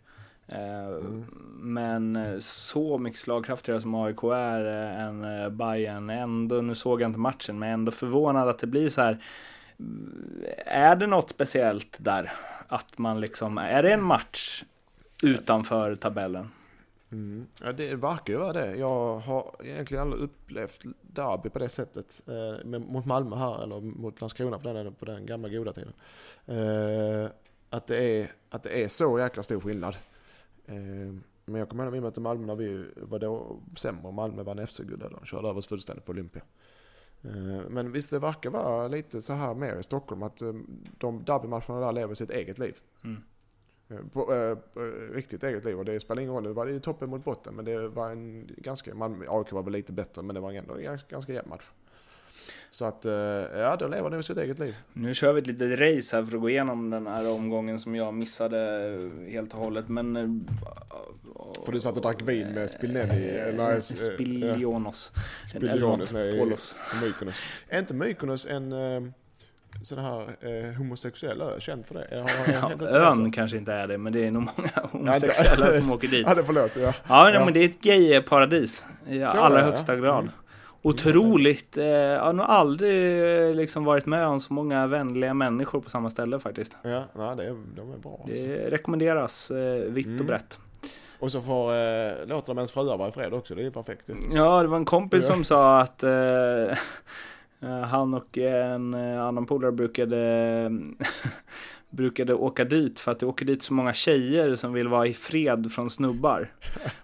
Mm. 0.52 1.26
Men 1.62 2.36
så 2.42 2.98
mycket 2.98 3.20
slagkraftigare 3.20 3.82
som 3.82 3.96
AIK 3.96 4.24
är 4.24 4.66
än 4.66 5.58
Bayern 5.58 6.10
ändå, 6.10 6.62
nu 6.62 6.76
såg 6.76 7.02
jag 7.02 7.10
inte 7.10 7.20
matchen, 7.20 7.60
men 7.60 7.70
ändå 7.70 7.92
förvånad 7.92 8.50
att 8.50 8.60
det 8.60 8.68
blir 8.68 8.90
så 8.90 9.02
här. 9.02 9.24
Är 10.66 10.96
det 10.96 11.08
något 11.08 11.30
speciellt 11.30 11.98
där? 12.00 12.32
Att 12.68 12.98
man 12.98 13.20
liksom, 13.20 13.58
är 13.58 13.84
det 13.84 13.94
en 13.94 14.04
match 14.04 14.64
utanför 15.24 15.96
tabellen? 15.96 16.50
Mm. 17.12 17.48
Ja, 17.62 17.72
det 17.72 17.96
verkar 17.96 18.34
ju 18.34 18.40
vara 18.40 18.54
det. 18.54 18.76
Jag 18.76 19.20
har 19.20 19.56
egentligen 19.64 20.02
aldrig 20.02 20.24
upplevt 20.24 20.82
derby 21.02 21.50
på 21.50 21.60
det 21.60 21.70
sättet. 21.70 22.22
Eh, 22.28 22.80
mot 22.80 23.06
Malmö 23.06 23.36
här, 23.36 23.64
eller 23.64 23.82
mot 23.82 24.22
Landskrona 24.22 24.60
för 24.60 24.74
den, 24.74 24.94
på 24.94 25.06
den 25.06 25.26
gamla 25.26 25.50
goda 25.50 25.74
tiden. 25.74 25.94
Eh, 26.46 27.30
att, 27.70 27.88
det 27.88 28.04
är, 28.04 28.32
att 28.50 28.64
det 28.64 28.84
är 28.84 28.88
så 28.88 29.20
jäkla 29.20 29.44
stor 29.44 29.62
skillnad. 29.62 29.98
Eh, 30.66 31.14
men 31.46 31.60
jag 31.60 31.70
kommer 31.70 31.84
ihåg 31.84 31.94
när 31.94 32.00
vi 32.00 32.02
mötte 32.02 32.20
Malmö 32.20 32.46
när 32.46 32.56
vi 32.56 32.86
var 32.96 33.20
då 33.20 33.60
sämre, 33.78 34.12
Malmö 34.12 34.44
vann 34.44 34.68
FC-guld 34.68 35.04
eller 35.04 35.26
körde 35.26 35.48
över 35.48 35.58
oss 35.58 35.68
fullständigt 35.68 36.06
på 36.06 36.12
Olympia. 36.12 36.42
Eh, 37.24 37.70
men 37.70 37.92
visst, 37.92 38.12
det 38.12 38.20
verkar 38.20 38.50
vara 38.50 38.88
lite 38.88 39.22
så 39.22 39.34
här 39.34 39.56
mer 39.56 39.76
i 39.76 39.84
Stockholm 39.84 40.24
att 40.24 40.42
eh, 40.42 40.54
de 40.98 41.24
derbymatcherna 41.24 41.80
där 41.80 41.92
lever 41.92 42.14
sitt 42.14 42.32
eget 42.32 42.60
liv. 42.60 42.78
Mm. 43.04 43.22
Eh, 43.90 44.08
på, 44.14 44.34
äh, 44.34 44.58
riktigt 45.14 45.44
eget 45.44 45.66
liv 45.66 45.80
och 45.80 45.86
det 45.86 46.00
spelar 46.00 46.22
ingen 46.22 46.34
roll. 46.34 46.44
Det 46.44 46.54
var 46.54 46.68
i 46.68 46.80
toppen 46.80 47.10
mot 47.10 47.24
botten 47.24 47.56
men 47.56 47.66
det 47.66 47.88
var 47.88 48.10
en 48.10 48.50
ganska, 48.58 48.96
Malmö, 48.96 49.26
AIK 49.30 49.52
var 49.52 49.64
väl 49.64 49.74
lite 49.74 49.94
bättre 49.94 50.22
men 50.22 50.34
det 50.34 50.42
var 50.42 50.52
ändå 50.52 50.74
en 50.74 50.84
ganska, 50.84 51.08
ganska 51.10 51.34
jämn 51.34 51.50
match. 51.50 51.72
Så 52.72 52.86
att, 52.86 53.06
eh, 53.06 53.14
ja, 53.14 53.76
då 53.80 53.88
lever 53.88 54.10
nog 54.10 54.24
sitt 54.24 54.38
eget 54.38 54.60
liv. 54.60 54.76
Nu 54.94 55.14
kör 55.14 55.34
vi 55.34 55.42
ett 55.42 55.48
litet 55.48 55.80
race 55.80 56.16
här 56.16 56.24
för 56.24 56.36
att 56.36 56.42
gå 56.42 56.50
igenom 56.50 56.90
den 56.90 57.08
här 57.08 57.30
omgången 57.30 57.80
som 57.80 57.96
jag 57.96 58.14
missade 58.14 59.00
helt 59.30 59.54
och 59.54 59.60
hållet. 59.60 59.90
Men... 59.90 60.48
För 61.66 61.72
du 61.72 61.80
satt 61.80 61.96
och 61.96 62.02
drack 62.02 62.22
vin 62.22 62.48
med 62.48 62.70
Spilnelli? 62.70 63.30
Eller, 63.30 63.80
Spilionos. 63.80 65.12
Spilionos, 65.48 66.12
nej, 66.12 66.46
Mykonos. 67.04 67.36
Är 67.70 67.80
inte 67.80 67.94
Mykonos 67.94 68.46
en 68.46 68.74
sån 69.84 70.00
här 70.00 70.22
eh, 70.42 70.78
homosexuell 70.78 71.42
ö, 71.42 71.60
känd 71.60 71.86
för 71.86 71.96
det? 71.96 72.08
Ja, 72.12 72.88
ön 72.88 73.32
kanske 73.32 73.58
inte 73.58 73.74
är 73.74 73.88
det, 73.88 73.98
men 73.98 74.14
det 74.14 74.28
är 74.28 74.32
nog 74.32 74.50
många 74.58 74.70
homosexuella 74.92 75.82
som 75.82 75.92
åker 75.94 76.08
dit. 76.08 76.26
Ja, 76.28 76.36
det 76.36 76.44
förlåt, 76.44 76.76
ja. 76.76 76.94
Ja, 77.08 77.32
ja. 77.32 77.46
men 77.46 77.54
det 77.54 77.60
är 77.60 77.66
ett 77.66 77.82
gay-paradis 77.82 78.86
i 79.10 79.26
så 79.26 79.38
allra 79.38 79.62
högsta 79.62 79.96
grad. 79.96 80.24
Mm. 80.24 80.34
Otroligt, 80.82 81.78
eh, 81.78 81.86
jag 81.86 82.22
har 82.22 82.34
nog 82.34 82.46
aldrig 82.46 83.24
eh, 83.50 83.56
liksom 83.56 83.84
varit 83.84 84.06
med 84.06 84.28
om 84.28 84.40
så 84.40 84.54
många 84.54 84.88
vänliga 84.88 85.34
människor 85.34 85.82
på 85.82 85.90
samma 85.90 86.10
ställe 86.10 86.40
faktiskt. 86.40 86.78
Ja, 86.82 87.04
nej, 87.14 87.36
det 87.36 87.44
är, 87.44 87.58
de 87.76 87.94
är 87.94 87.98
bra. 87.98 88.26
Alltså. 88.28 88.46
Det 88.46 88.70
rekommenderas 88.70 89.52
eh, 89.52 89.92
vitt 89.92 90.08
mm. 90.08 90.20
och 90.20 90.26
brett. 90.26 90.60
Och 91.20 91.32
så 91.32 91.42
får 91.42 91.74
eh, 91.74 92.42
de 92.46 92.58
ens 92.58 92.72
fruar 92.72 92.98
vara 92.98 93.10
i 93.10 93.12
fred 93.12 93.34
också, 93.34 93.56
det 93.56 93.62
är 93.62 93.64
ju 93.64 93.72
perfekt. 93.72 94.10
Ja, 94.32 94.62
det 94.62 94.68
var 94.68 94.78
en 94.78 94.86
kompis 94.86 95.24
ja. 95.30 95.34
som 95.34 95.44
sa 95.44 95.80
att 95.80 96.04
eh, 96.04 96.10
Eh, 97.62 97.82
han 97.82 98.14
och 98.14 98.38
en 98.38 98.94
annan 98.94 99.46
polare 99.46 99.72
brukade, 99.72 100.18
brukade 101.90 102.34
åka 102.34 102.64
dit 102.64 103.00
för 103.00 103.12
att 103.12 103.20
det 103.20 103.26
åker 103.26 103.46
dit 103.46 103.62
så 103.62 103.74
många 103.74 103.94
tjejer 103.94 104.56
som 104.56 104.74
vill 104.74 104.88
vara 104.88 105.08
i 105.08 105.14
fred 105.14 105.72
från 105.72 105.90
snubbar. 105.90 106.50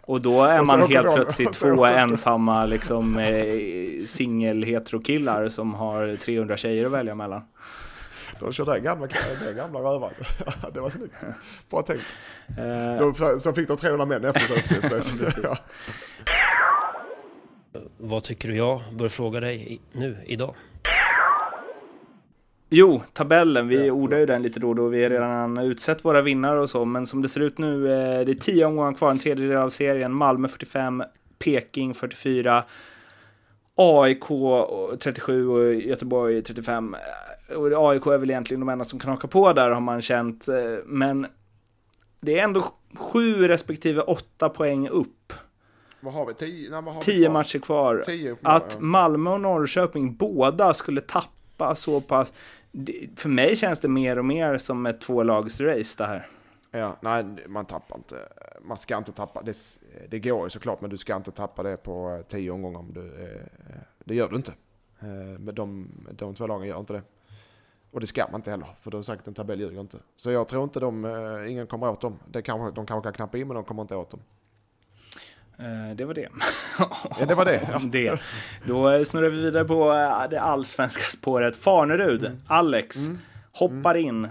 Och 0.02 0.22
då 0.22 0.44
är 0.44 0.62
man 0.66 0.82
helt 0.82 1.16
plötsligt 1.16 1.54
två 1.62 1.86
ensamma 1.86 2.66
liksom, 2.66 3.18
eh, 3.18 4.06
singel 4.06 4.64
heterokillar 4.64 5.50
som 5.50 5.74
har 5.74 6.16
300 6.16 6.58
tjejer 6.58 6.86
att 6.86 6.92
välja 6.92 7.16
mellan. 7.16 7.42
De 8.40 8.54
kör 8.54 8.66
den 8.66 8.84
gamla, 8.84 9.08
den 9.46 9.56
gamla 9.56 9.80
rövaren. 9.80 10.14
det 10.74 10.80
var 10.80 10.90
snyggt. 10.90 11.26
Bra 11.70 11.82
tänkt. 11.82 12.04
Uh, 12.60 13.38
så 13.38 13.54
fick 13.54 13.68
de 13.68 13.78
300 13.78 14.06
män 14.06 14.26
efter 14.26 14.40
sig 14.40 15.54
vad 17.98 18.24
tycker 18.24 18.50
du 18.50 18.56
jag 18.56 18.82
bör 18.94 19.10
fråga 19.10 19.40
dig 19.40 19.82
nu, 19.92 20.18
idag? 20.26 20.56
Jo, 22.70 23.02
tabellen. 23.14 23.68
Vi 23.68 23.88
ja, 23.88 23.94
ordar 23.94 24.18
ju 24.18 24.26
den 24.26 24.42
lite 24.42 24.60
då 24.60 24.70
och 24.70 24.76
då. 24.76 24.88
Vi 24.88 25.04
har 25.04 25.10
redan 25.10 25.58
utsett 25.58 26.06
våra 26.06 26.22
vinnare 26.22 26.60
och 26.60 26.70
så. 26.70 26.86
Men 26.86 27.08
som 27.08 27.22
det 27.22 27.30
ser 27.30 27.42
ut 27.42 27.58
nu, 27.58 27.92
eh, 27.92 28.26
det 28.26 28.32
är 28.32 28.36
tio 28.36 28.66
omgångar 28.66 28.94
kvar, 28.94 29.12
en 29.12 29.20
tredjedel 29.20 29.58
av 29.58 29.70
serien. 29.70 30.14
Malmö 30.14 30.48
45, 30.48 31.04
Peking 31.40 31.94
44, 31.94 32.66
AIK 33.76 34.26
37 35.00 35.48
och 35.48 35.74
Göteborg 35.74 36.42
35. 36.42 36.96
Och 37.56 37.92
AIK 37.92 38.06
är 38.06 38.18
väl 38.18 38.30
egentligen 38.30 38.60
de 38.60 38.70
enda 38.70 38.86
som 38.86 39.00
kan 39.00 39.10
haka 39.10 39.28
på 39.28 39.54
där 39.54 39.70
har 39.70 39.82
man 39.82 40.02
känt. 40.02 40.48
Eh, 40.48 40.56
men 40.86 41.28
det 42.20 42.40
är 42.40 42.44
ändå 42.44 42.66
sju 42.96 43.48
respektive 43.48 44.02
åtta 44.02 44.50
poäng 44.50 44.90
upp 44.90 45.34
vad 46.06 46.14
har 46.14 46.26
vi? 46.26 46.34
Tio, 46.34 46.70
nej, 46.70 46.94
har 46.94 47.02
tio 47.02 47.28
vi 47.28 47.30
matcher 47.30 47.60
kvar. 47.60 48.04
Tio 48.06 48.38
att. 48.42 48.80
Malmö 48.80 49.30
och 49.30 49.42
Norrköping 49.42 50.16
båda 50.16 50.74
skulle 50.74 51.02
tappa 51.02 51.76
så 51.76 52.02
pass. 52.02 52.34
För 53.16 53.30
mig 53.30 53.56
känns 53.56 53.80
det 53.80 53.88
mer 53.88 54.20
och 54.20 54.26
mer 54.26 54.58
som 54.58 54.86
ett 54.86 55.02
tvålagsrace 55.02 55.96
det 55.98 56.06
här. 56.06 56.30
Ja, 56.72 56.98
nej, 57.02 57.26
man 57.48 57.66
tappar 57.66 57.98
inte. 57.98 58.30
Man 58.62 58.78
ska 58.78 58.98
inte 58.98 59.12
tappa. 59.12 59.42
Det, 59.42 59.58
det 60.10 60.20
går 60.20 60.44
ju 60.44 60.50
såklart, 60.50 60.82
men 60.82 60.90
du 60.90 60.98
ska 60.98 61.16
inte 61.16 61.32
tappa 61.32 61.64
det 61.64 61.78
på 61.78 62.10
eh, 62.10 62.22
tio 62.22 62.52
omgångar. 62.52 62.80
Om 62.80 62.94
du, 62.94 63.02
eh, 63.02 63.76
det 64.04 64.16
gör 64.16 64.30
du 64.30 64.36
inte. 64.36 64.54
Eh, 65.00 65.40
men 65.40 65.56
de, 65.56 65.90
de 66.12 66.36
två 66.36 66.48
lagen 66.48 66.68
gör 66.68 66.80
inte 66.80 66.94
det. 66.94 67.02
Och 67.92 68.00
det 68.00 68.08
ska 68.08 68.28
man 68.32 68.40
inte 68.40 68.52
heller, 68.52 68.68
för 68.80 68.92
då 68.92 68.98
har 68.98 69.04
sagt 69.04 69.28
en 69.28 69.34
tabell 69.34 69.60
ljuger 69.60 69.82
inte. 69.82 69.98
Så 70.16 70.32
jag 70.32 70.48
tror 70.48 70.64
inte 70.64 70.80
de, 70.80 71.06
eh, 71.06 71.52
ingen 71.52 71.68
kommer 71.68 71.90
åt 71.90 72.02
dem. 72.02 72.20
Det 72.32 72.42
kan, 72.42 72.74
de 72.74 72.86
kanske 72.86 73.08
kan 73.08 73.14
knappa 73.14 73.38
in, 73.38 73.48
men 73.48 73.56
de 73.56 73.64
kommer 73.64 73.82
inte 73.82 73.96
åt 73.96 74.10
dem. 74.10 74.20
Eh, 75.58 75.96
det 75.96 76.06
var 76.06 76.14
det. 76.14 76.30
Ja, 77.20 77.26
det 77.26 77.36
var 77.36 77.46
det. 77.46 77.68
Ja. 77.72 77.80
det. 77.84 78.20
Då 78.66 79.06
snurrar 79.06 79.30
vi 79.30 79.42
vidare 79.42 79.66
på 79.66 79.94
eh, 79.94 80.30
det 80.30 80.42
allsvenska 80.42 81.04
spåret. 81.04 81.56
Farnerud, 81.56 82.26
mm. 82.26 82.42
Alex, 82.48 82.98
mm. 82.98 83.20
hoppar 83.52 83.96
mm. 83.96 84.08
in. 84.08 84.30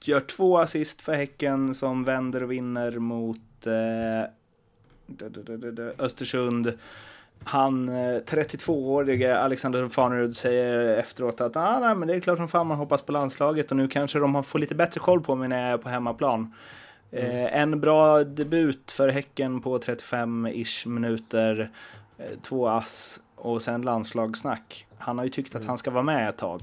Gör 0.00 0.20
två 0.20 0.58
assist 0.58 1.02
för 1.02 1.14
Häcken 1.14 1.74
som 1.74 2.04
vänder 2.04 2.42
och 2.42 2.50
vinner 2.50 2.98
mot 2.98 3.66
eh, 3.66 4.30
Östersund. 5.98 6.72
Han, 7.44 7.90
32-årige 7.90 9.30
eh, 9.30 9.44
Alexander 9.44 9.88
Farnerud 9.88 10.36
säger 10.36 10.98
efteråt 10.98 11.40
att 11.40 11.56
ah, 11.56 11.80
nej, 11.80 11.94
men 11.94 12.08
det 12.08 12.14
är 12.14 12.20
klart 12.20 12.38
som 12.38 12.48
fan 12.48 12.66
man 12.66 12.78
hoppas 12.78 13.02
på 13.02 13.12
landslaget 13.12 13.70
och 13.70 13.76
nu 13.76 13.88
kanske 13.88 14.18
de 14.18 14.44
får 14.44 14.58
lite 14.58 14.74
bättre 14.74 15.00
koll 15.00 15.20
på 15.20 15.34
mig 15.34 15.48
när 15.48 15.62
jag 15.62 15.72
är 15.72 15.78
på 15.78 15.88
hemmaplan. 15.88 16.52
Mm. 17.16 17.48
En 17.52 17.80
bra 17.80 18.24
debut 18.24 18.90
för 18.90 19.08
Häcken 19.08 19.60
på 19.60 19.78
35-ish 19.78 20.88
minuter. 20.88 21.70
Eh, 22.18 22.38
två 22.42 22.68
ass 22.68 23.20
och 23.36 23.62
sen 23.62 23.82
landslagssnack. 23.82 24.86
Han 24.98 25.18
har 25.18 25.24
ju 25.24 25.30
tyckt 25.30 25.54
att 25.54 25.60
mm. 25.60 25.68
han 25.68 25.78
ska 25.78 25.90
vara 25.90 26.02
med 26.02 26.28
ett 26.28 26.36
tag. 26.36 26.60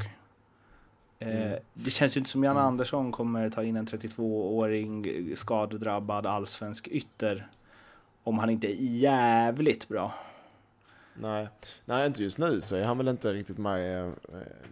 Eh, 1.19 1.45
mm. 1.45 1.59
Det 1.73 1.91
känns 1.91 2.15
ju 2.15 2.19
inte 2.19 2.29
som 2.29 2.43
Jan 2.43 2.57
mm. 2.57 2.67
Andersson 2.67 3.11
kommer 3.11 3.49
ta 3.49 3.63
in 3.63 3.75
en 3.75 3.87
32-åring 3.87 5.31
skadedrabbad 5.35 6.25
allsvensk 6.25 6.87
ytter. 6.87 7.47
Om 8.23 8.39
han 8.39 8.49
inte 8.49 8.67
är 8.67 8.77
jävligt 8.79 9.87
bra. 9.87 10.13
Nej. 11.15 11.49
Nej, 11.85 12.07
inte 12.07 12.23
just 12.23 12.39
nu 12.39 12.61
så 12.61 12.75
är 12.75 12.83
han 12.83 12.97
väl 12.97 13.07
inte 13.07 13.33
riktigt 13.33 13.57
med. 13.57 14.07
Eh, 14.07 14.11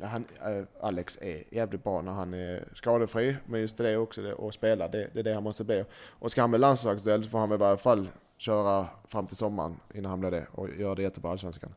han, 0.01 0.25
eh, 0.41 0.63
Alex 0.81 1.17
är 1.21 1.43
jävligt 1.51 1.83
bra 1.83 2.01
när 2.01 2.11
han 2.11 2.33
är 2.33 2.67
skadefri. 2.73 3.35
Men 3.45 3.61
just 3.61 3.77
det 3.77 3.97
också, 3.97 4.21
det, 4.21 4.33
och 4.33 4.53
spela, 4.53 4.87
det, 4.87 5.09
det 5.13 5.19
är 5.19 5.23
det 5.23 5.33
han 5.33 5.43
måste 5.43 5.63
bli. 5.63 5.85
Och 6.09 6.31
ska 6.31 6.41
han 6.41 6.49
bli 6.49 6.59
landslagsdel 6.59 7.23
så 7.23 7.29
får 7.29 7.39
han 7.39 7.49
väl 7.49 7.57
i 7.57 7.59
varje 7.59 7.77
fall 7.77 8.09
köra 8.37 8.87
fram 9.07 9.27
till 9.27 9.37
sommaren 9.37 9.75
innan 9.93 10.09
han 10.09 10.19
blir 10.19 10.31
det. 10.31 10.47
Och 10.51 10.69
göra 10.69 10.95
det 10.95 11.01
jättebra 11.01 11.29
i 11.29 11.31
Allsvenskan. 11.31 11.73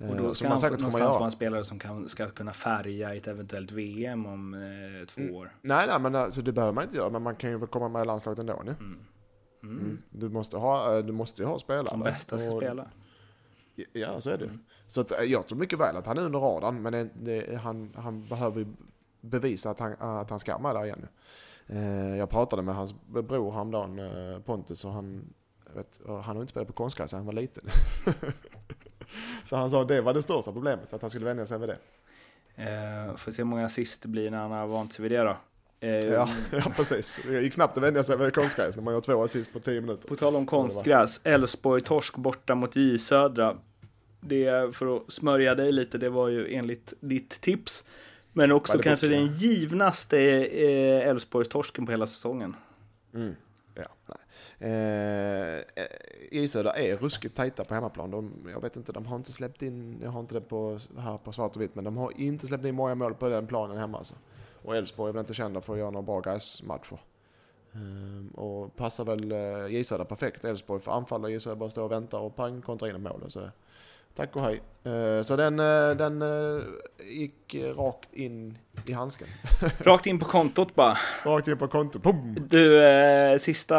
Och 0.00 0.16
då 0.16 0.26
eh, 0.26 0.32
ska 0.32 0.48
han 0.48 0.60
någonstans 0.60 0.94
vara 0.94 1.24
en 1.24 1.30
spelare 1.30 1.64
som 1.64 1.78
kan, 1.78 2.08
ska 2.08 2.30
kunna 2.30 2.52
färga 2.52 3.14
ett 3.14 3.26
eventuellt 3.26 3.70
VM 3.70 4.26
om 4.26 4.54
eh, 4.54 5.06
två 5.06 5.20
mm. 5.20 5.34
år. 5.34 5.56
Nej, 5.62 5.86
nej, 5.86 6.00
men 6.00 6.14
alltså, 6.14 6.42
det 6.42 6.52
behöver 6.52 6.72
man 6.72 6.84
inte 6.84 6.96
göra. 6.96 7.10
Men 7.10 7.22
man 7.22 7.36
kan 7.36 7.50
ju 7.50 7.58
väl 7.58 7.68
komma 7.68 7.88
med 7.88 8.02
i 8.02 8.06
landslaget 8.06 8.38
ändå 8.38 8.62
nu. 8.64 8.70
Mm. 8.70 8.98
Mm. 9.62 9.78
mm. 9.78 10.02
Du 10.10 10.28
måste 10.28 10.56
ha, 10.56 11.02
du 11.02 11.12
måste 11.12 11.42
ju 11.42 11.48
ha 11.48 11.58
spelare. 11.58 11.86
De 11.90 12.02
bästa 12.02 12.38
ska 12.38 12.50
och, 12.50 12.62
spela. 12.62 12.86
Ja, 13.92 14.20
så 14.20 14.30
är 14.30 14.38
det. 14.38 14.44
Mm. 14.44 14.58
Så 14.88 15.00
att, 15.00 15.20
eh, 15.20 15.24
jag 15.24 15.46
tror 15.46 15.58
mycket 15.58 15.78
väl 15.78 15.96
att 15.96 16.06
han 16.06 16.18
är 16.18 16.22
under 16.22 16.38
radarn, 16.38 16.82
men 16.82 16.92
det, 16.92 17.08
det, 17.14 17.60
han, 17.60 17.92
han 17.96 18.28
behöver 18.28 18.66
bevisa 19.20 19.70
att 19.70 19.80
han, 19.80 19.92
att 19.98 20.30
han 20.30 20.38
ska 20.38 20.58
med 20.58 20.74
där 20.74 20.84
igen. 20.84 21.06
Eh, 21.66 22.16
jag 22.16 22.30
pratade 22.30 22.62
med 22.62 22.74
hans 22.74 22.94
bror 23.06 23.52
häromdagen, 23.52 23.98
eh, 23.98 24.38
Pontus, 24.40 24.84
och 24.84 24.92
han, 24.92 25.34
vet, 25.74 26.00
han 26.06 26.22
har 26.22 26.40
inte 26.40 26.50
spelat 26.50 26.68
på 26.68 26.74
konstgräs 26.74 27.10
sedan 27.10 27.18
han 27.18 27.26
var 27.26 27.32
liten. 27.32 27.64
så 29.44 29.56
han 29.56 29.70
sa 29.70 29.82
att 29.82 29.88
det 29.88 30.00
var 30.00 30.14
det 30.14 30.22
största 30.22 30.52
problemet, 30.52 30.92
att 30.92 31.00
han 31.00 31.10
skulle 31.10 31.26
vänja 31.26 31.46
sig 31.46 31.58
vid 31.58 31.68
det. 31.68 31.78
Eh, 32.56 33.16
får 33.16 33.32
se 33.32 33.42
hur 33.42 33.44
många 33.44 33.64
assist 33.64 34.02
det 34.02 34.08
blir 34.08 34.30
när 34.30 34.38
han 34.38 34.50
har 34.50 34.66
vant 34.66 34.92
sig 34.92 35.02
vid 35.02 35.12
det 35.12 35.22
då. 35.22 35.36
Eh, 35.80 35.90
ja, 35.90 36.28
ja, 36.52 36.72
precis. 36.76 37.20
Det 37.28 37.40
gick 37.40 37.54
snabbt 37.54 37.76
att 37.76 37.82
vänja 37.82 38.02
sig 38.02 38.16
vid 38.16 38.34
konstgräs 38.34 38.76
när 38.76 38.84
man 38.84 38.94
gör 38.94 39.00
två 39.00 39.24
assist 39.24 39.52
på 39.52 39.60
tio 39.60 39.80
minuter. 39.80 40.08
På 40.08 40.16
tal 40.16 40.36
om 40.36 40.46
konstgräs, 40.46 41.20
Elfsborg 41.24 41.80
torsk 41.82 42.16
borta 42.16 42.54
mot 42.54 42.76
J 42.76 42.98
Södra. 42.98 43.56
Det, 44.20 44.76
för 44.76 44.96
att 44.96 45.12
smörja 45.12 45.54
dig 45.54 45.72
lite, 45.72 45.98
det 45.98 46.08
var 46.08 46.28
ju 46.28 46.54
enligt 46.54 46.94
ditt 47.00 47.40
tips. 47.40 47.84
Men 48.32 48.52
också 48.52 48.78
kanske 48.78 49.08
den 49.08 49.26
givnaste 49.26 50.18
eh, 50.46 51.08
Elfsborgs 51.08 51.48
torsken 51.48 51.86
på 51.86 51.92
hela 51.92 52.06
säsongen. 52.06 52.56
Mm. 53.14 53.34
Ja, 53.74 53.88
nej. 54.06 54.18
Eh, 54.58 55.62
Isöda 56.30 56.76
är 56.76 56.96
ruskigt 56.96 57.36
tajta 57.36 57.64
på 57.64 57.74
hemmaplan. 57.74 58.10
De, 58.10 58.32
jag 58.52 58.60
vet 58.60 58.76
inte, 58.76 58.92
de 58.92 59.06
har 59.06 59.16
inte 59.16 59.32
släppt 59.32 59.62
in, 59.62 60.00
jag 60.02 60.10
har 60.10 60.20
inte 60.20 60.34
det 60.34 60.40
på, 60.40 60.78
här 60.98 61.18
på 61.18 61.32
svart 61.32 61.56
och 61.56 61.62
vitt, 61.62 61.74
men 61.74 61.84
de 61.84 61.96
har 61.96 62.12
inte 62.16 62.46
släppt 62.46 62.64
in 62.64 62.74
många 62.74 62.94
mål 62.94 63.14
på 63.14 63.28
den 63.28 63.46
planen 63.46 63.76
hemma 63.76 63.98
alltså. 63.98 64.14
Och 64.66 64.76
Elfsborg 64.76 65.08
är 65.08 65.12
väl 65.12 65.20
inte 65.20 65.34
kända 65.34 65.60
för 65.60 65.72
att 65.72 65.78
göra 65.78 65.90
några 65.90 66.06
bra 66.06 66.20
gräsmatcher. 66.20 66.98
Eh, 67.72 68.38
och 68.38 68.76
passar 68.76 69.04
väl 69.04 69.32
eh, 69.32 69.68
Gisöda 69.68 70.04
perfekt. 70.04 70.44
Elfsborg 70.44 70.80
får 70.80 70.92
anfalla, 70.92 71.28
Gisöda 71.28 71.56
bara 71.56 71.70
stå 71.70 71.84
och 71.84 71.92
vänta 71.92 72.18
och 72.18 72.36
pang 72.36 72.62
kontra 72.62 72.88
in 72.88 73.02
mål. 73.02 73.24
Så 73.28 73.50
Tack 74.16 74.36
och 74.36 74.42
hej. 74.42 74.62
Eh, 74.84 75.22
så 75.22 75.36
den, 75.36 75.58
eh, 75.58 75.90
den 75.90 76.22
eh, 76.22 76.62
gick 77.04 77.54
rakt 77.76 78.14
in 78.14 78.58
i 78.86 78.92
handsken. 78.92 79.28
Rakt 79.78 80.06
in 80.06 80.18
på 80.18 80.24
kontot 80.24 80.74
bara. 80.74 80.96
Rakt 81.24 81.48
in 81.48 81.58
på 81.58 81.68
kontot. 81.68 82.02
Boom. 82.02 82.36
Du, 82.50 82.80
sista 83.40 83.78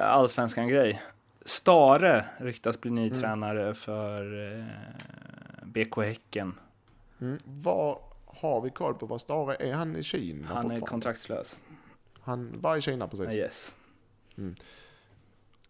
allsvenskan 0.00 0.68
grej. 0.68 1.02
Stare 1.44 2.24
ryktas 2.38 2.80
bli 2.80 2.90
ny 2.90 3.06
mm. 3.06 3.20
tränare 3.20 3.74
för 3.74 4.24
BK 5.64 5.96
Häcken. 5.96 6.54
Mm. 7.20 7.38
Vad 7.44 7.98
har 8.40 8.60
vi 8.60 8.70
koll 8.70 8.94
på 8.94 9.06
vad 9.06 9.20
Stare 9.20 9.54
är? 9.54 9.72
Han 9.72 9.96
i 9.96 10.02
Kina 10.02 10.46
Han 10.46 10.70
är 10.70 10.80
kontraktslös. 10.80 11.58
Han 12.20 12.60
var 12.60 12.76
i 12.76 12.80
Kina 12.80 13.08
precis? 13.08 13.34
Yes. 13.34 13.74
Mm. 14.38 14.54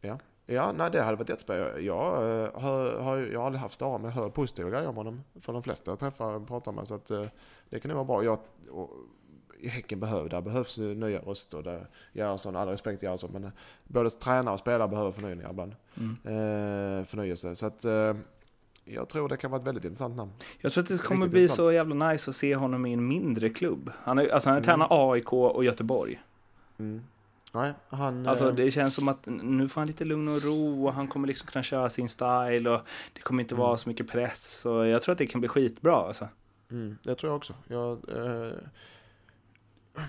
Ja. 0.00 0.18
Ja, 0.46 0.72
nej 0.72 0.90
det 0.90 1.02
hade 1.02 1.16
varit 1.16 1.28
jättespännande. 1.28 1.80
Jag, 1.80 2.14
eh, 2.14 2.60
har, 2.60 3.00
har, 3.00 3.16
jag 3.16 3.40
har 3.40 3.46
aldrig 3.46 3.60
haft 3.60 3.74
Stara, 3.74 3.98
men 3.98 4.04
jag 4.04 4.12
hör 4.12 4.30
positiva 4.30 4.70
grejer 4.70 4.88
om 4.88 4.96
honom. 4.96 5.24
För 5.40 5.52
de 5.52 5.62
flesta 5.62 5.90
jag 5.90 5.98
träffar 5.98 6.32
och 6.32 6.48
pratar 6.48 6.72
med. 6.72 6.88
Så 6.88 6.94
att, 6.94 7.10
eh, 7.10 7.26
det 7.70 7.80
kan 7.80 7.88
nog 7.88 7.96
vara 7.96 8.04
bra. 8.04 8.24
Jag, 8.24 8.38
och, 8.70 8.90
i 9.60 9.68
Häcken 9.68 10.00
behöver, 10.00 10.28
där 10.28 10.40
behövs 10.40 10.78
nya 10.78 11.18
röster. 11.18 11.62
Där 11.62 11.90
Gerhardsson, 12.12 12.56
all 12.56 12.68
respekt 12.68 13.02
Gerhardsson, 13.02 13.30
men 13.32 13.44
eh, 13.44 13.50
både 13.84 14.10
tränare 14.10 14.52
och 14.52 14.60
spelare 14.60 14.88
behöver 14.88 15.10
förnyelse 15.10 15.48
ibland. 15.50 15.74
Mm. 15.96 16.10
Eh, 16.24 17.04
förnyelse. 17.04 17.54
Så 17.54 17.66
att 17.66 17.84
eh, 17.84 18.14
jag 18.90 19.08
tror 19.08 19.28
det 19.28 19.36
kan 19.36 19.50
vara 19.50 19.60
ett 19.60 19.66
väldigt 19.66 19.84
intressant 19.84 20.16
namn. 20.16 20.32
Jag 20.60 20.72
tror 20.72 20.82
att 20.82 20.88
det 20.88 20.98
kommer 20.98 21.28
bli 21.28 21.40
intressant. 21.40 21.66
så 21.66 21.72
jävla 21.72 22.10
nice 22.10 22.30
att 22.30 22.36
se 22.36 22.54
honom 22.54 22.86
i 22.86 22.92
en 22.92 23.08
mindre 23.08 23.48
klubb. 23.48 23.92
Han 24.02 24.18
är, 24.18 24.28
alltså 24.28 24.48
han 24.48 24.56
är 24.56 24.60
mm. 24.60 24.66
tränat 24.66 24.88
AIK 24.90 25.32
och 25.32 25.64
Göteborg. 25.64 26.22
Mm. 26.78 27.02
Nej, 27.52 27.72
han... 27.88 28.26
Alltså 28.26 28.48
eh, 28.48 28.54
det 28.54 28.70
känns 28.70 28.94
som 28.94 29.08
att 29.08 29.26
nu 29.26 29.68
får 29.68 29.80
han 29.80 29.88
lite 29.88 30.04
lugn 30.04 30.28
och 30.28 30.42
ro 30.42 30.86
och 30.86 30.92
han 30.92 31.08
kommer 31.08 31.28
liksom 31.28 31.48
kunna 31.48 31.62
köra 31.62 31.88
sin 31.88 32.08
style 32.08 32.70
och 32.70 32.80
det 33.12 33.20
kommer 33.20 33.42
inte 33.42 33.54
mm. 33.54 33.66
vara 33.66 33.76
så 33.76 33.88
mycket 33.88 34.08
press 34.08 34.66
och 34.66 34.86
jag 34.86 35.02
tror 35.02 35.12
att 35.12 35.18
det 35.18 35.26
kan 35.26 35.40
bli 35.40 35.48
skitbra 35.48 35.94
alltså. 35.94 36.28
Mm, 36.70 36.98
det 37.02 37.14
tror 37.14 37.30
jag 37.30 37.36
också. 37.36 37.54
Jag, 37.68 37.92
eh, 38.08 38.52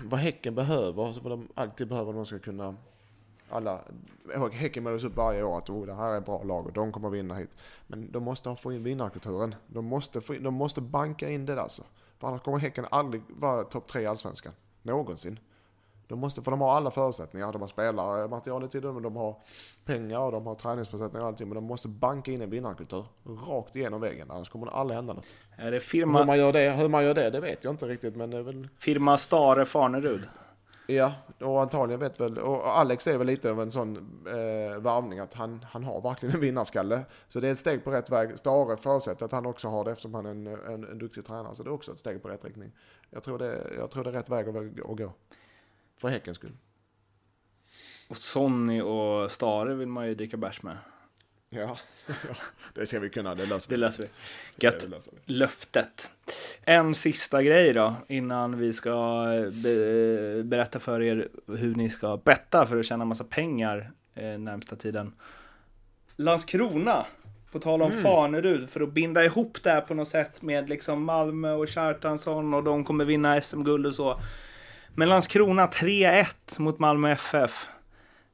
vad 0.04 0.20
Häcken 0.20 0.54
behöver, 0.54 1.06
alltså 1.06 1.20
vad 1.20 1.32
de 1.32 1.48
alltid 1.54 1.88
behöver 1.88 2.12
de 2.12 2.26
ska 2.26 2.38
kunna 2.38 2.76
alla, 3.52 3.80
Häcken 4.52 4.84
målas 4.84 5.04
upp 5.04 5.16
varje 5.16 5.42
år 5.42 5.58
att 5.58 5.70
oh, 5.70 5.86
det 5.86 5.94
här 5.94 6.14
är 6.14 6.20
bra 6.20 6.42
lag 6.42 6.66
och 6.66 6.72
de 6.72 6.92
kommer 6.92 7.10
vinna 7.10 7.34
hit. 7.34 7.50
Men 7.86 8.12
de 8.12 8.22
måste 8.22 8.56
få 8.56 8.72
in 8.72 8.82
vinnarkulturen. 8.82 9.54
De 9.66 9.84
måste, 9.84 10.20
få 10.20 10.34
in, 10.34 10.42
de 10.42 10.54
måste 10.54 10.80
banka 10.80 11.30
in 11.30 11.46
det 11.46 11.62
alltså. 11.62 11.82
För 12.18 12.28
annars 12.28 12.42
kommer 12.42 12.58
Häcken 12.58 12.84
aldrig 12.90 13.22
vara 13.28 13.64
topp 13.64 13.86
tre 13.88 14.02
i 14.02 14.06
Allsvenskan. 14.06 14.52
Någonsin. 14.82 15.38
De 16.10 16.18
måste, 16.18 16.42
för 16.42 16.50
de 16.50 16.60
har 16.60 16.72
alla 16.72 16.90
förutsättningar. 16.90 17.52
De 17.52 17.60
har 17.60 17.68
spelarmaterialet 17.68 18.70
till 18.70 18.82
dem, 18.82 19.02
de 19.02 19.16
har 19.16 19.36
pengar 19.84 20.20
och 20.20 20.32
de 20.32 20.46
har 20.46 20.54
träningsförutsättningar 20.54 21.22
och 21.22 21.28
allting. 21.28 21.48
Men 21.48 21.54
de 21.54 21.64
måste 21.64 21.88
banka 21.88 22.32
in 22.32 22.42
en 22.42 22.50
vinnarkultur 22.50 23.04
rakt 23.48 23.76
igenom 23.76 24.00
väggen. 24.00 24.30
Annars 24.30 24.48
kommer 24.48 24.66
det 24.66 24.72
aldrig 24.72 24.96
hända 24.96 25.12
något. 25.12 25.36
Är 25.56 25.70
det 25.70 25.80
firma... 25.80 26.18
Hur 26.18 26.26
man 26.26 26.38
gör 26.38 26.52
det, 26.52 26.70
hur 26.70 26.88
man 26.88 27.04
gör 27.04 27.14
det, 27.14 27.30
det 27.30 27.40
vet 27.40 27.64
jag 27.64 27.72
inte 27.72 27.86
riktigt. 27.86 28.16
Men 28.16 28.44
väl... 28.44 28.68
Firma 28.78 29.18
Stare 29.18 29.66
Farnerud. 29.66 30.28
Ja, 30.90 31.12
och 31.38 31.62
antagligen 31.62 32.00
vet 32.00 32.20
väl, 32.20 32.38
och 32.38 32.78
Alex 32.78 33.06
är 33.06 33.18
väl 33.18 33.26
lite 33.26 33.50
av 33.50 33.60
en 33.60 33.70
sån 33.70 33.96
eh, 34.26 34.78
varvning 34.78 35.18
att 35.18 35.34
han, 35.34 35.64
han 35.70 35.84
har 35.84 36.00
verkligen 36.00 36.34
en 36.34 36.40
vinnarskalle. 36.40 37.04
Så 37.28 37.40
det 37.40 37.48
är 37.48 37.52
ett 37.52 37.58
steg 37.58 37.84
på 37.84 37.90
rätt 37.90 38.10
väg. 38.10 38.38
Stare 38.38 38.76
förutsätter 38.76 39.26
att 39.26 39.32
han 39.32 39.46
också 39.46 39.68
har 39.68 39.84
det 39.84 39.90
eftersom 39.90 40.14
han 40.14 40.26
är 40.26 40.30
en, 40.30 40.46
en, 40.46 40.84
en 40.84 40.98
duktig 40.98 41.26
tränare. 41.26 41.54
Så 41.54 41.62
det 41.62 41.68
är 41.68 41.72
också 41.72 41.92
ett 41.92 41.98
steg 41.98 42.22
på 42.22 42.28
rätt 42.28 42.44
riktning. 42.44 42.72
Jag 43.10 43.22
tror 43.22 43.38
det, 43.38 43.72
jag 43.76 43.90
tror 43.90 44.04
det 44.04 44.10
är 44.10 44.14
rätt 44.14 44.28
väg 44.28 44.48
att, 44.48 44.56
att 44.90 44.96
gå. 44.96 45.12
För 45.96 46.08
Häckens 46.08 46.36
skull. 46.36 46.56
Och 48.08 48.16
Sonny 48.16 48.80
och 48.80 49.30
Stare 49.30 49.74
vill 49.74 49.88
man 49.88 50.06
ju 50.06 50.14
dricka 50.14 50.36
bärs 50.36 50.62
med. 50.62 50.76
Ja, 51.48 51.78
det 52.74 52.86
ska 52.86 53.00
vi 53.00 53.10
kunna. 53.10 53.34
Det 53.34 53.46
löser 53.46 53.70
vi. 53.70 53.74
Det 53.74 53.80
löser 53.80 54.02
vi. 54.02 54.08
Gött. 54.66 54.86
Löftet. 55.24 56.10
En 56.70 56.94
sista 56.94 57.42
grej 57.42 57.72
då, 57.72 57.94
innan 58.08 58.58
vi 58.58 58.72
ska 58.72 59.26
be 59.52 60.42
berätta 60.44 60.78
för 60.80 61.02
er 61.02 61.28
hur 61.46 61.74
ni 61.74 61.90
ska 61.90 62.16
betta 62.16 62.66
för 62.66 62.76
att 62.76 62.86
tjäna 62.86 63.04
massa 63.04 63.24
pengar 63.24 63.90
eh, 64.14 64.38
närmsta 64.38 64.76
tiden. 64.76 65.12
Landskrona, 66.16 67.06
på 67.52 67.58
tal 67.58 67.82
om 67.82 67.90
mm. 67.90 68.02
Fanerud, 68.02 68.70
för 68.70 68.80
att 68.80 68.92
binda 68.92 69.24
ihop 69.24 69.58
det 69.62 69.70
här 69.70 69.80
på 69.80 69.94
något 69.94 70.08
sätt 70.08 70.42
med 70.42 70.68
liksom 70.68 71.04
Malmö 71.04 71.52
och 71.52 71.68
Kjartansson 71.68 72.54
och 72.54 72.64
de 72.64 72.84
kommer 72.84 73.04
vinna 73.04 73.40
SM-guld 73.40 73.86
och 73.86 73.94
så. 73.94 74.20
Men 74.94 75.08
Landskrona 75.08 75.66
3-1 75.66 76.60
mot 76.60 76.78
Malmö 76.78 77.10
FF. 77.10 77.68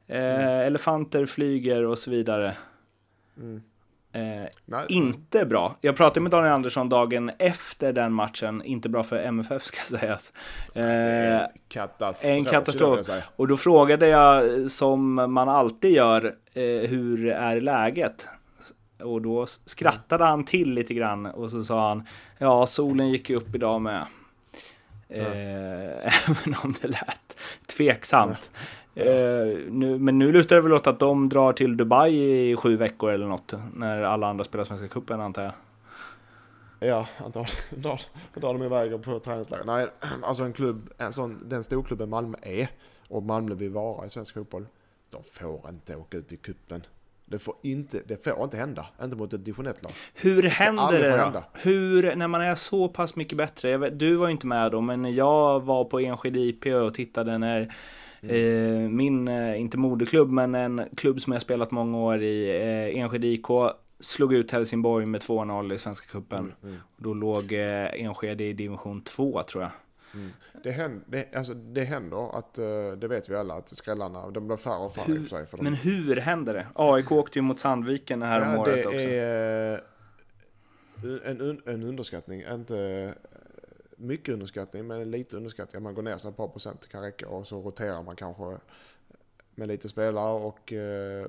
Eh, 0.06 0.40
mm. 0.40 0.66
Elefanter 0.66 1.26
flyger 1.26 1.84
och 1.84 1.98
så 1.98 2.10
vidare. 2.10 2.56
Mm. 3.36 3.62
Eh, 4.16 4.84
inte 4.88 5.46
bra. 5.46 5.76
Jag 5.80 5.96
pratade 5.96 6.20
med 6.20 6.30
Daniel 6.30 6.52
Andersson 6.52 6.88
dagen 6.88 7.30
efter 7.38 7.92
den 7.92 8.12
matchen. 8.12 8.62
Inte 8.62 8.88
bra 8.88 9.02
för 9.02 9.16
MFF 9.16 9.62
ska 9.62 9.82
sägas. 9.98 10.32
Eh, 10.74 10.84
en 10.84 11.48
katastrof. 11.68 12.32
En 12.32 12.44
katastrof. 12.44 13.08
Och 13.36 13.48
då 13.48 13.56
frågade 13.56 14.08
jag, 14.08 14.70
som 14.70 15.14
man 15.14 15.48
alltid 15.48 15.90
gör, 15.90 16.24
eh, 16.54 16.62
hur 16.88 17.26
är 17.26 17.60
läget? 17.60 18.26
Och 19.02 19.22
då 19.22 19.46
skrattade 19.46 20.24
han 20.24 20.44
till 20.44 20.72
lite 20.72 20.94
grann 20.94 21.26
och 21.26 21.50
så 21.50 21.64
sa 21.64 21.88
han, 21.88 22.06
ja 22.38 22.66
solen 22.66 23.08
gick 23.08 23.30
upp 23.30 23.54
idag 23.54 23.80
med. 23.80 24.06
Eh, 25.08 25.24
även 26.28 26.56
om 26.62 26.74
det 26.82 26.88
lät 26.88 27.36
tveksamt. 27.66 28.50
Eh, 28.96 29.58
nu, 29.70 29.98
men 29.98 30.18
nu 30.18 30.32
lutar 30.32 30.56
det 30.56 30.62
väl 30.62 30.72
åt 30.72 30.86
att 30.86 30.98
de 30.98 31.28
drar 31.28 31.52
till 31.52 31.76
Dubai 31.76 32.50
i 32.50 32.56
sju 32.56 32.76
veckor 32.76 33.12
eller 33.12 33.26
något. 33.26 33.54
När 33.74 34.02
alla 34.02 34.26
andra 34.26 34.44
spelar 34.44 34.64
Svenska 34.64 34.88
Cupen 34.88 35.20
antar 35.20 35.42
jag. 35.42 35.52
Ja, 36.80 37.06
antagligen 37.24 37.56
drar, 37.82 38.00
drar 38.34 38.52
de 38.52 38.62
iväg 38.62 39.02
på 39.02 39.18
träningsläger. 39.18 39.64
Nej, 39.64 39.88
alltså 40.22 40.44
en 40.44 40.52
klubb, 40.52 40.90
en 40.98 41.12
sån, 41.12 41.48
den 41.48 41.64
storklubben 41.64 42.10
Malmö 42.10 42.36
är 42.42 42.68
och 43.08 43.22
Malmö 43.22 43.54
vill 43.54 43.70
vara 43.70 44.06
i 44.06 44.10
svensk 44.10 44.34
fotboll. 44.34 44.66
De 45.10 45.22
får 45.24 45.68
inte 45.68 45.96
åka 45.96 46.16
ut 46.16 46.32
i 46.32 46.36
kuppen. 46.36 46.82
Det 47.24 47.38
får 47.38 47.54
inte, 47.62 48.00
det 48.06 48.24
får 48.24 48.44
inte 48.44 48.56
hända, 48.56 48.86
inte 49.02 49.16
mot 49.16 49.32
ett 49.32 49.44
division 49.44 49.66
1-lag. 49.66 49.92
Hur 50.14 50.42
händer 50.42 51.00
det, 51.00 51.30
då? 51.34 51.44
Hur, 51.54 52.16
när 52.16 52.28
man 52.28 52.40
är 52.40 52.54
så 52.54 52.88
pass 52.88 53.16
mycket 53.16 53.38
bättre? 53.38 53.76
Vet, 53.76 53.98
du 53.98 54.16
var 54.16 54.26
ju 54.26 54.32
inte 54.32 54.46
med 54.46 54.72
då, 54.72 54.80
men 54.80 55.14
jag 55.14 55.60
var 55.64 55.84
på 55.84 56.00
Enskede 56.00 56.38
IP 56.38 56.66
och 56.66 56.94
tittade 56.94 57.38
när 57.38 57.74
mm. 58.30 58.84
eh, 58.84 58.90
min, 58.90 59.28
eh, 59.28 59.60
inte 59.60 59.78
moderklubb, 59.78 60.30
men 60.30 60.54
en 60.54 60.82
klubb 60.96 61.20
som 61.20 61.32
jag 61.32 61.42
spelat 61.42 61.70
många 61.70 61.98
år 61.98 62.22
i, 62.22 62.50
eh, 62.50 63.00
Enskede 63.00 63.26
IK, 63.26 63.46
slog 64.00 64.34
ut 64.34 64.50
Helsingborg 64.50 65.06
med 65.06 65.20
2-0 65.20 65.72
i 65.72 65.78
Svenska 65.78 66.06
Cupen. 66.06 66.38
Mm, 66.38 66.54
mm. 66.62 66.76
Då 66.96 67.14
låg 67.14 67.52
eh, 67.52 68.02
Enskede 68.02 68.44
i 68.44 68.52
division 68.52 69.00
2 69.00 69.42
tror 69.42 69.62
jag. 69.62 69.72
Mm. 70.14 70.30
Det, 70.62 70.70
händer, 70.70 71.00
det, 71.06 71.36
alltså, 71.36 71.54
det 71.54 71.84
händer 71.84 72.38
att, 72.38 72.58
eh, 72.58 72.98
det 72.98 73.08
vet 73.08 73.28
vi 73.28 73.36
alla, 73.36 73.54
att 73.54 73.76
skrällarna, 73.76 74.30
de 74.30 74.46
blir 74.46 74.56
färre 74.56 74.84
och 74.84 74.94
färre 74.94 75.14
hur, 75.14 75.24
i 75.24 75.28
sig. 75.28 75.46
För 75.46 75.58
men 75.58 75.74
hur 75.74 76.16
händer 76.16 76.54
det? 76.54 76.66
AIK 76.74 77.12
åkte 77.12 77.38
ju 77.38 77.42
mot 77.42 77.58
Sandviken 77.58 78.22
här 78.22 78.40
ja, 78.40 78.52
om 78.52 78.58
året 78.58 78.86
också. 78.86 78.98
Är 78.98 79.80
en, 81.24 81.60
en 81.66 81.82
underskattning, 81.82 82.42
inte 82.52 83.14
mycket 83.96 84.32
underskattning, 84.32 84.86
men 84.86 85.10
lite 85.10 85.36
underskattning. 85.36 85.82
Man 85.82 85.94
går 85.94 86.02
ner 86.02 86.18
sig 86.18 86.30
ett 86.30 86.36
par 86.36 86.48
procent 86.48 86.88
kan 86.88 87.02
räcka 87.02 87.28
och 87.28 87.46
så 87.46 87.62
roterar 87.62 88.02
man 88.02 88.16
kanske 88.16 88.58
med 89.54 89.68
lite 89.68 89.88
spelare 89.88 90.32
och 90.32 90.72
eh, 90.72 91.26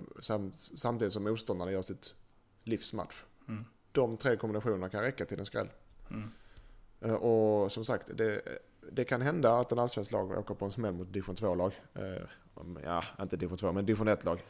samtidigt 0.52 1.14
som 1.14 1.24
motståndarna 1.24 1.72
gör 1.72 1.82
sitt 1.82 2.16
livsmatch. 2.64 3.24
Mm. 3.48 3.66
De 3.92 4.18
tre 4.18 4.36
kombinationerna 4.36 4.90
kan 4.90 5.02
räcka 5.02 5.26
till 5.26 5.40
en 5.40 5.46
skräll. 5.46 5.70
Mm. 6.12 7.16
Och 7.16 7.72
som 7.72 7.86
sagt, 7.86 8.12
det, 8.18 8.42
det 8.92 9.04
kan 9.06 9.22
hända 9.22 9.54
att 9.54 9.72
en 9.72 9.80
allsvensk 9.80 10.12
lag 10.12 10.32
åker 10.32 10.54
på 10.54 10.66
en 10.66 10.72
smäll 10.72 10.94
mot 10.94 11.14
division 11.14 11.36
2-lag. 11.36 11.74
Eh, 11.94 12.24
ja, 12.84 13.04
inte 13.22 13.38
division 13.38 13.58
2, 13.58 13.72
men 13.72 13.86
division 13.86 14.10
1-lag. 14.10 14.44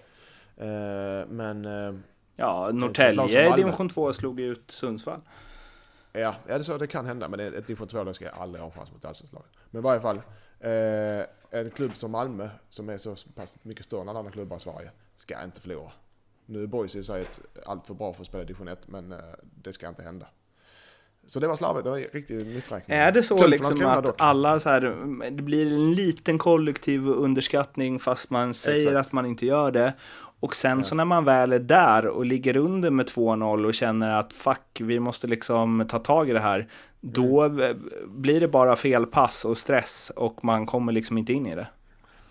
Eh, 0.57 1.28
men... 1.28 1.65
Eh, 1.65 1.99
ja, 2.36 2.70
Norrtälje 2.74 3.53
i 3.53 3.55
division 3.55 3.89
2 3.89 4.13
slog 4.13 4.39
ut 4.39 4.72
Sundsvall. 4.72 5.22
Ja, 6.13 6.35
ja 6.47 6.57
det, 6.57 6.63
så, 6.63 6.77
det 6.77 6.87
kan 6.87 7.05
hända, 7.05 7.29
men 7.29 7.39
ett 7.39 7.67
division 7.67 7.87
2-lag 7.87 8.15
ska 8.15 8.29
aldrig 8.29 8.61
ha 8.61 8.67
en 8.67 8.71
chans 8.71 8.91
mot 8.91 9.05
allsvenskt 9.05 9.33
lag. 9.33 9.43
Men 9.71 9.79
i 9.79 9.83
varje 9.83 10.01
fall, 10.01 10.21
en 11.49 11.71
klubb 11.71 11.95
som 11.95 12.11
Malmö, 12.11 12.49
som 12.69 12.89
är 12.89 12.97
så 12.97 13.15
pass 13.35 13.57
mycket 13.63 13.85
större 13.85 14.01
än 14.01 14.09
alla 14.09 14.19
andra 14.19 14.31
klubbar 14.31 14.57
i 14.57 14.59
Sverige, 14.59 14.91
ska 15.17 15.43
inte 15.43 15.61
förlora. 15.61 15.91
Nu 16.45 16.63
är 16.63 16.67
Boys 16.67 16.95
i 16.95 17.03
sig 17.03 17.25
allt 17.65 17.87
för 17.87 17.93
bra 17.93 18.13
för 18.13 18.21
att 18.21 18.27
spela 18.27 18.43
division 18.43 18.67
1, 18.67 18.87
men 18.87 19.13
det 19.63 19.73
ska 19.73 19.87
inte 19.87 20.03
hända. 20.03 20.27
Så 21.27 21.39
det 21.39 21.47
var 21.47 21.55
slarvigt, 21.55 21.83
det 21.83 21.89
var 21.89 21.97
riktigt 21.97 22.47
missräkning. 22.47 22.97
Är 22.97 23.11
det 23.11 23.23
så 23.23 23.47
liksom 23.47 23.85
att 23.85 24.03
dock. 24.03 24.15
alla 24.17 24.59
så 24.59 24.69
här, 24.69 24.81
det 25.31 25.43
blir 25.43 25.73
en 25.73 25.93
liten 25.93 26.37
kollektiv 26.37 27.07
underskattning 27.07 27.99
fast 27.99 28.29
man 28.29 28.53
säger 28.53 28.87
Exakt. 28.87 29.07
att 29.07 29.13
man 29.13 29.25
inte 29.25 29.45
gör 29.45 29.71
det. 29.71 29.93
Och 30.39 30.55
sen 30.55 30.83
så 30.83 30.95
när 30.95 31.05
man 31.05 31.25
väl 31.25 31.53
är 31.53 31.59
där 31.59 32.07
och 32.07 32.25
ligger 32.25 32.57
under 32.57 32.89
med 32.89 33.05
2-0 33.05 33.65
och 33.65 33.73
känner 33.73 34.19
att 34.19 34.33
fuck, 34.33 34.81
vi 34.81 34.99
måste 34.99 35.27
liksom 35.27 35.85
ta 35.89 35.99
tag 35.99 36.29
i 36.29 36.33
det 36.33 36.39
här. 36.39 36.69
Då 37.01 37.41
mm. 37.41 37.89
blir 38.07 38.39
det 38.39 38.47
bara 38.47 38.75
fel 38.75 39.05
pass 39.05 39.45
och 39.45 39.57
stress 39.57 40.11
och 40.15 40.43
man 40.43 40.65
kommer 40.65 40.91
liksom 40.91 41.17
inte 41.17 41.33
in 41.33 41.45
i 41.45 41.55
det. 41.55 41.67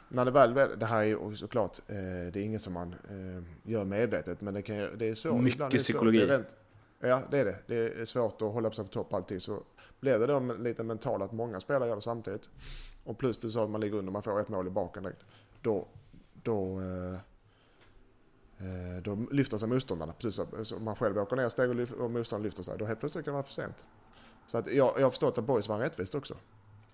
När 0.09 0.25
det 0.25 0.31
väl, 0.31 0.55
det 0.55 0.87
här 0.87 0.99
är 0.99 1.05
ju 1.05 1.35
såklart, 1.35 1.79
eh, 1.87 1.95
det 2.33 2.37
är 2.37 2.43
inget 2.43 2.63
som 2.63 2.73
man 2.73 2.95
eh, 3.11 3.71
gör 3.71 3.85
medvetet, 3.85 4.41
men 4.41 4.55
det, 4.55 4.63
kan, 4.63 4.99
det 4.99 5.09
är 5.09 5.15
svårt. 5.15 5.41
Mycket 5.41 5.75
är 5.75 5.79
psykologi. 5.79 6.19
Det 6.19 6.25
är 6.25 6.29
rent, 6.29 6.55
ja, 7.01 7.23
det 7.31 7.39
är 7.39 7.45
det. 7.45 7.57
Det 7.67 8.01
är 8.01 8.05
svårt 8.05 8.43
att 8.43 8.53
hålla 8.53 8.71
sig 8.71 8.85
på 8.85 8.91
topp 8.91 9.15
alltid. 9.15 9.43
Så 9.43 9.63
blir 10.01 10.19
det 10.19 10.27
då 10.27 10.41
lite 10.41 10.83
mentalt 10.83 11.23
att 11.23 11.33
många 11.33 11.61
spelare 11.61 11.89
gör 11.89 11.97
det 11.97 12.03
samtidigt. 12.03 12.49
Och 13.05 13.19
plus 13.19 13.39
det 13.39 13.51
så 13.51 13.65
att 13.65 13.71
man 13.71 13.81
ligger 13.81 13.99
under, 13.99 14.13
man 14.13 14.23
får 14.23 14.41
ett 14.41 14.49
mål 14.49 14.67
i 14.67 14.71
baken 14.71 15.03
direkt. 15.03 15.25
Då, 15.63 15.87
då 16.43 16.81
Eh, 16.81 17.19
då 19.03 19.27
lyfter 19.33 19.59
sig 19.59 19.69
motståndarna. 19.69 20.13
Precis 20.13 20.47
som 20.63 20.85
man 20.85 20.97
själv 20.97 21.19
åker 21.19 21.37
ner 21.37 21.49
steg 21.49 21.71
och, 21.71 22.05
och 22.05 22.11
motståndaren 22.11 22.45
lyfter 22.45 22.63
sig. 22.63 22.79
Då 22.79 22.85
helt 22.85 23.01
plötsligt 23.01 23.25
kan 23.25 23.33
det 23.33 23.37
vara 23.37 23.47
för 23.47 23.53
sent. 23.53 23.85
Så 24.47 24.59
att 24.59 24.67
jag, 24.67 24.95
jag 24.97 25.03
har 25.03 25.11
förstått 25.11 25.39
att 25.39 25.45
Boys 25.45 25.69
vann 25.69 25.81
rättvist 25.81 26.15
också. 26.15 26.35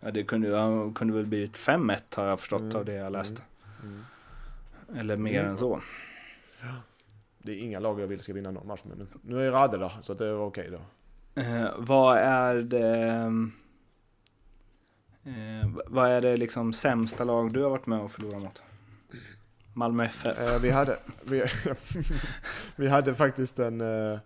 Ja, 0.00 0.10
det 0.10 0.24
kunde, 0.24 0.92
kunde 0.94 1.14
väl 1.14 1.26
blivit 1.26 1.56
5-1 1.56 1.98
har 2.16 2.26
jag 2.26 2.40
förstått 2.40 2.60
mm. 2.60 2.76
av 2.76 2.84
det 2.84 2.94
jag 2.94 3.12
läst. 3.12 3.42
Mm. 3.82 4.04
Mm. 4.88 5.00
Eller 5.00 5.16
mer 5.16 5.40
mm. 5.40 5.50
än 5.50 5.58
så. 5.58 5.80
Det 7.38 7.52
är 7.52 7.56
inga 7.56 7.80
lag 7.80 8.00
jag 8.00 8.06
vill 8.06 8.20
ska 8.20 8.32
vinna 8.32 8.50
någon 8.50 8.66
match 8.66 8.80
med 8.84 8.98
nu. 8.98 9.06
Nu 9.22 9.46
är 9.46 9.52
Rade 9.52 9.78
där, 9.78 9.92
så 10.00 10.14
det 10.14 10.26
är 10.26 10.40
okej 10.40 10.70
då. 10.70 10.80
Eh, 11.40 11.70
vad 11.78 12.18
är 12.18 12.54
det... 12.54 13.06
Eh, 15.24 15.70
vad 15.86 16.10
är 16.10 16.20
det 16.20 16.36
liksom 16.36 16.72
sämsta 16.72 17.24
lag 17.24 17.52
du 17.52 17.62
har 17.62 17.70
varit 17.70 17.86
med 17.86 18.00
och 18.00 18.10
förlorat 18.10 18.42
mot? 18.42 18.62
Malmö 19.74 20.04
FF. 20.04 20.38
Eh, 20.38 20.60
vi, 20.60 20.70
hade, 20.70 20.98
vi, 21.22 21.44
vi 22.76 22.88
hade 22.88 23.14
faktiskt 23.14 23.58
en... 23.58 23.80
Eh, 23.80 24.18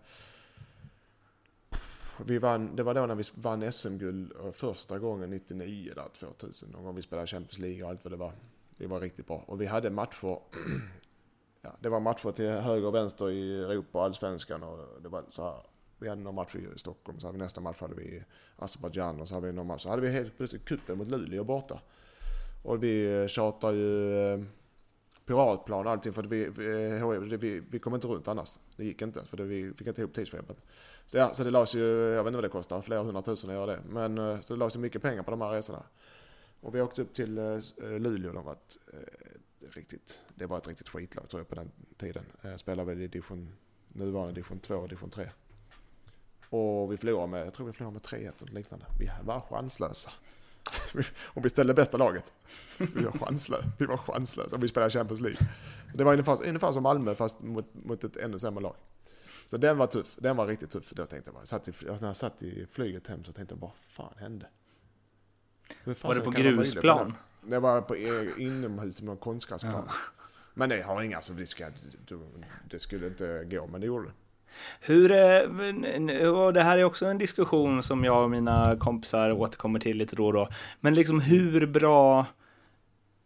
vi 2.24 2.38
vann, 2.38 2.76
det 2.76 2.82
var 2.82 2.94
då 2.94 3.06
när 3.06 3.14
vi 3.14 3.22
vann 3.34 3.72
SM-guld 3.72 4.32
eh, 4.44 4.52
första 4.52 4.98
gången 4.98 5.30
99, 5.30 5.92
där, 5.94 6.08
2000. 6.20 6.70
Någon 6.70 6.84
gång 6.84 6.94
vi 6.94 7.02
spelade 7.02 7.26
Champions 7.26 7.58
League 7.58 7.84
och 7.84 7.90
allt 7.90 8.04
vad 8.04 8.12
det 8.12 8.16
var. 8.16 8.32
Det 8.76 8.86
var 8.86 9.00
riktigt 9.00 9.26
bra. 9.26 9.44
Och 9.46 9.60
vi 9.60 9.66
hade 9.66 9.90
matcher. 9.90 10.38
ja, 11.62 11.76
det 11.80 11.88
var 11.88 12.00
matcher 12.00 12.32
till 12.32 12.50
höger 12.50 12.86
och 12.86 12.94
vänster 12.94 13.30
i 13.30 13.62
Europa 13.62 13.98
och 13.98 14.04
allsvenskan. 14.04 14.62
Och 14.62 15.02
det 15.02 15.08
var 15.08 15.24
så 15.30 15.44
här, 15.44 15.60
vi 15.98 16.08
hade 16.08 16.22
några 16.22 16.34
matcher 16.34 16.72
i 16.76 16.78
Stockholm, 16.78 17.20
så 17.20 17.26
hade 17.26 17.38
vi 17.38 17.44
nästa 17.44 17.60
match 17.60 17.80
hade 17.80 17.94
vi 17.94 18.02
i 18.02 18.22
Azerbajdzjan 18.56 19.20
och 19.20 19.28
så 19.28 19.34
hade 19.34 19.46
vi 19.46 19.52
någon 19.52 19.66
match. 19.66 19.82
Så 19.82 19.88
hade 19.88 20.02
vi 20.02 20.10
helt 20.10 20.36
plötsligt 20.36 20.64
kuppen 20.64 20.98
mot 20.98 21.08
Luleå 21.08 21.44
borta. 21.44 21.80
Och 22.62 22.82
vi 22.82 23.22
eh, 23.22 23.26
tjatar 23.26 23.72
ju 23.72 24.18
eh, 24.32 24.40
piratplan 25.26 25.86
och 25.86 25.92
allting 25.92 26.12
för 26.12 26.22
att 26.22 26.28
vi, 26.28 26.48
vi, 26.48 26.98
eh, 27.00 27.38
vi, 27.38 27.60
vi 27.70 27.78
kom 27.78 27.94
inte 27.94 28.06
runt 28.06 28.28
annars. 28.28 28.58
Det 28.76 28.84
gick 28.84 29.02
inte 29.02 29.24
för 29.24 29.36
det, 29.36 29.44
vi 29.44 29.72
fick 29.72 29.86
inte 29.86 30.00
ihop 30.00 30.14
tidsschemat. 30.14 30.56
Så, 31.06 31.16
ja, 31.16 31.34
så 31.34 31.44
det 31.44 31.50
lades 31.50 31.74
ju, 31.74 31.84
jag 31.84 32.24
vet 32.24 32.26
inte 32.26 32.36
vad 32.36 32.44
det 32.44 32.48
kostar, 32.48 32.80
flera 32.80 33.02
hundratusen 33.02 33.50
att 33.50 33.56
göra 33.56 33.66
det. 33.66 33.80
Men 33.88 34.18
eh, 34.18 34.40
så 34.40 34.54
det 34.54 34.58
lades 34.58 34.76
ju 34.76 34.80
mycket 34.80 35.02
pengar 35.02 35.22
på 35.22 35.30
de 35.30 35.40
här 35.40 35.50
resorna. 35.50 35.82
Och 36.60 36.74
vi 36.74 36.80
åkte 36.80 37.02
upp 37.02 37.14
till 37.14 37.38
eh, 37.38 37.60
Luleå, 37.80 38.32
de 38.32 38.44
var 38.44 38.52
ett, 38.52 38.76
riktigt, 39.74 40.20
det 40.34 40.46
var 40.46 40.58
ett 40.58 40.68
riktigt 40.68 40.88
skitlag 40.88 41.28
tror 41.28 41.40
jag 41.40 41.48
på 41.48 41.54
den 41.54 41.70
tiden. 41.96 42.24
Spelade 42.56 42.88
väl 42.88 43.02
i 43.02 43.08
division, 43.08 43.52
nuvarande 43.88 44.34
division 44.34 44.58
2 44.58 44.74
och 44.74 44.88
division 44.88 45.10
3. 45.10 45.30
Och 46.50 46.92
vi 46.92 46.96
förlorade 46.96 47.26
med, 47.26 47.46
jag 47.46 47.54
tror 47.54 47.66
vi 47.66 47.72
förlorade 47.72 47.94
med 47.94 48.02
3-1 48.02 48.42
eller 48.42 48.52
liknande. 48.52 48.86
Vi 48.98 49.10
var 49.24 49.40
chanslösa. 49.40 50.10
Om 51.24 51.42
vi 51.42 51.48
ställde 51.48 51.74
bästa 51.74 51.96
laget. 51.96 52.32
Vi 52.78 53.04
var 53.04 53.12
chanslösa. 53.12 53.64
Vi 53.78 53.86
var 53.86 53.96
chanslösa. 53.96 54.54
Om 54.54 54.60
vi 54.60 54.68
spelade 54.68 54.90
Champions 54.90 55.20
League. 55.20 55.38
Det 55.94 56.04
var 56.04 56.12
ungefär, 56.12 56.46
ungefär 56.46 56.72
som 56.72 56.82
Malmö 56.82 57.14
fast 57.14 57.42
mot, 57.42 57.66
mot 57.72 58.04
ett 58.04 58.16
ännu 58.16 58.38
sämre 58.38 58.62
lag. 58.62 58.76
Så 59.46 59.56
den 59.56 59.78
var 59.78 59.86
tuff. 59.86 60.16
Den 60.18 60.36
var 60.36 60.46
riktigt 60.46 60.70
tuff. 60.70 60.90
Då 60.90 61.06
tänkte 61.06 61.28
jag 61.28 61.34
bara, 61.34 61.40
jag 61.40 61.48
satt 61.48 61.68
i, 61.68 61.72
när 61.80 62.06
jag 62.06 62.16
satt 62.16 62.42
i 62.42 62.66
flyget 62.72 63.06
hem 63.06 63.24
så 63.24 63.32
tänkte 63.32 63.54
jag, 63.54 63.60
vad 63.60 63.72
fan 63.82 64.14
hände? 64.16 64.46
var 65.84 66.14
det 66.14 66.20
på 66.20 66.30
grusplan? 66.30 67.14
Det 67.42 67.58
var 67.58 67.80
på 67.80 67.96
inomhus 68.40 69.02
med 69.02 69.20
konstgräsplan. 69.20 69.84
Ja. 69.86 69.94
Men 70.54 70.68
det 70.68 70.82
har 70.82 71.02
inga, 71.02 71.16
alltså, 71.16 71.32
det, 71.32 71.46
ska, 71.46 71.70
det 72.70 72.78
skulle 72.78 73.06
inte 73.06 73.44
gå, 73.44 73.66
men 73.66 73.80
det 73.80 73.86
gjorde 73.86 74.06
det. 74.06 74.12
Hur, 74.80 75.12
eh, 75.12 76.28
och 76.28 76.52
det 76.52 76.62
här 76.62 76.78
är 76.78 76.84
också 76.84 77.06
en 77.06 77.18
diskussion 77.18 77.82
som 77.82 78.04
jag 78.04 78.22
och 78.22 78.30
mina 78.30 78.76
kompisar 78.76 79.32
återkommer 79.32 79.80
till 79.80 79.96
lite 79.96 80.16
då 80.16 80.26
och 80.26 80.32
då. 80.32 80.48
Men 80.80 80.94
liksom 80.94 81.20
hur 81.20 81.66
bra... 81.66 82.26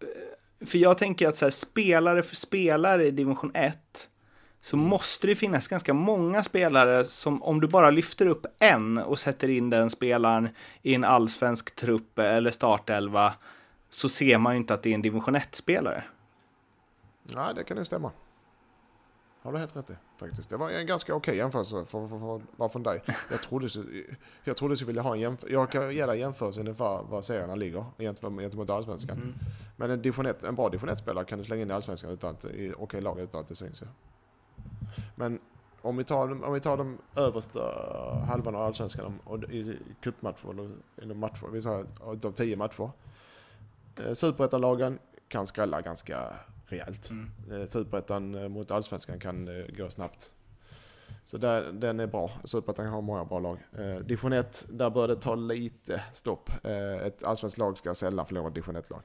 Eh, 0.00 0.66
för 0.66 0.78
jag 0.78 0.98
tänker 0.98 1.28
att 1.28 1.36
så 1.36 1.44
här, 1.44 1.50
spelare 1.50 2.22
för 2.22 2.36
spelare 2.36 3.06
i 3.06 3.10
division 3.10 3.50
1 3.54 3.78
så 4.60 4.76
måste 4.76 5.26
det 5.26 5.34
finnas 5.34 5.68
ganska 5.68 5.94
många 5.94 6.44
spelare 6.44 7.04
som 7.04 7.42
om 7.42 7.60
du 7.60 7.68
bara 7.68 7.90
lyfter 7.90 8.26
upp 8.26 8.46
en 8.58 8.98
och 8.98 9.18
sätter 9.18 9.48
in 9.48 9.70
den 9.70 9.90
spelaren 9.90 10.48
i 10.82 10.94
en 10.94 11.04
allsvensk 11.04 11.76
trupp 11.76 12.18
eller 12.18 12.50
startelva 12.50 13.34
så 13.90 14.08
ser 14.08 14.38
man 14.38 14.54
ju 14.54 14.56
inte 14.56 14.74
att 14.74 14.82
det 14.82 14.90
är 14.90 14.94
en 14.94 15.02
division 15.02 15.36
1-spelare. 15.36 16.04
Nej, 17.22 17.54
det 17.54 17.64
kan 17.64 17.76
ju 17.76 17.84
stämma 17.84 18.10
har 19.42 19.52
du 19.52 19.58
helt 19.58 19.76
rätt 19.76 19.90
i 19.90 19.94
faktiskt. 20.16 20.50
Det 20.50 20.56
var 20.56 20.70
en 20.70 20.86
ganska 20.86 21.14
okej 21.14 21.36
jämförelse 21.36 21.84
för, 21.84 22.06
för, 22.06 22.18
för, 22.18 22.40
vara 22.56 22.68
från 22.68 22.82
dig. 22.82 23.02
Jag 23.30 23.42
trodde, 23.42 23.68
jag 24.44 24.56
trodde 24.56 24.76
så 24.76 24.84
ville 24.84 25.00
ha 25.00 25.14
en 25.14 25.20
jämförelse. 25.20 25.54
Jag 25.54 25.70
kan 25.70 25.94
ge 25.94 26.06
dig 26.06 26.18
jämförelsen 26.18 26.66
ungefär 26.66 27.02
var 27.02 27.22
serierna 27.22 27.54
ligger 27.54 27.84
gentemot 27.98 28.70
allsvenskan. 28.70 29.16
Mm. 29.16 29.34
Men 29.76 29.90
en, 29.90 30.02
division 30.02 30.26
1, 30.26 30.44
en 30.44 30.54
bra 30.54 30.68
division 30.68 30.90
1-spelare 30.90 31.24
kan 31.24 31.38
du 31.38 31.44
slänga 31.44 31.62
in 31.62 31.70
i 31.70 31.72
allsvenskan 31.72 32.10
utan 32.10 32.30
att, 32.30 32.44
i 32.44 32.74
okej 32.78 33.00
lag 33.00 33.20
utan 33.20 33.40
att 33.40 33.48
det 33.48 33.56
syns. 33.56 33.82
Ja. 33.82 33.88
Men 35.14 35.40
om 35.82 35.96
vi 35.96 36.04
tar, 36.04 36.44
om 36.44 36.52
vi 36.52 36.60
tar 36.60 36.76
de 36.76 36.98
översta 37.16 37.60
halvan 38.28 38.54
av 38.54 38.62
allsvenskan 38.62 39.18
och 39.24 39.44
i 39.44 39.78
cupmatcher 40.00 40.50
eller, 40.50 40.70
eller 41.02 41.14
matcher, 41.14 41.46
vi 41.52 41.62
säger 41.62 41.86
av 42.00 42.32
tio 42.32 42.56
matcher. 42.56 42.90
Eh, 43.96 44.12
superettanlagen 44.12 44.98
kan 45.28 45.46
skrälla 45.46 45.80
ganska 45.80 46.34
rejält. 46.72 47.10
Mm. 47.10 47.30
Eh, 47.50 47.66
superettan 47.66 48.34
eh, 48.34 48.48
mot 48.48 48.70
allsvenskan 48.70 49.20
kan 49.20 49.48
eh, 49.48 49.64
gå 49.76 49.90
snabbt. 49.90 50.30
Så 51.24 51.38
där, 51.38 51.72
den 51.72 52.00
är 52.00 52.06
bra. 52.06 52.30
Superettan 52.44 52.86
har 52.86 53.02
många 53.02 53.24
bra 53.24 53.38
lag. 53.38 53.58
Eh, 53.78 53.96
division 53.96 54.32
1, 54.32 54.66
där 54.70 54.90
bör 54.90 55.08
det 55.08 55.16
ta 55.16 55.34
lite 55.34 56.02
stopp. 56.14 56.50
Eh, 56.64 57.06
ett 57.06 57.24
allsvenskt 57.24 57.58
lag 57.58 57.78
ska 57.78 57.94
sällan 57.94 58.26
förlora 58.26 58.48
ett 58.48 58.54
division 58.54 58.76
1-lag. 58.76 59.02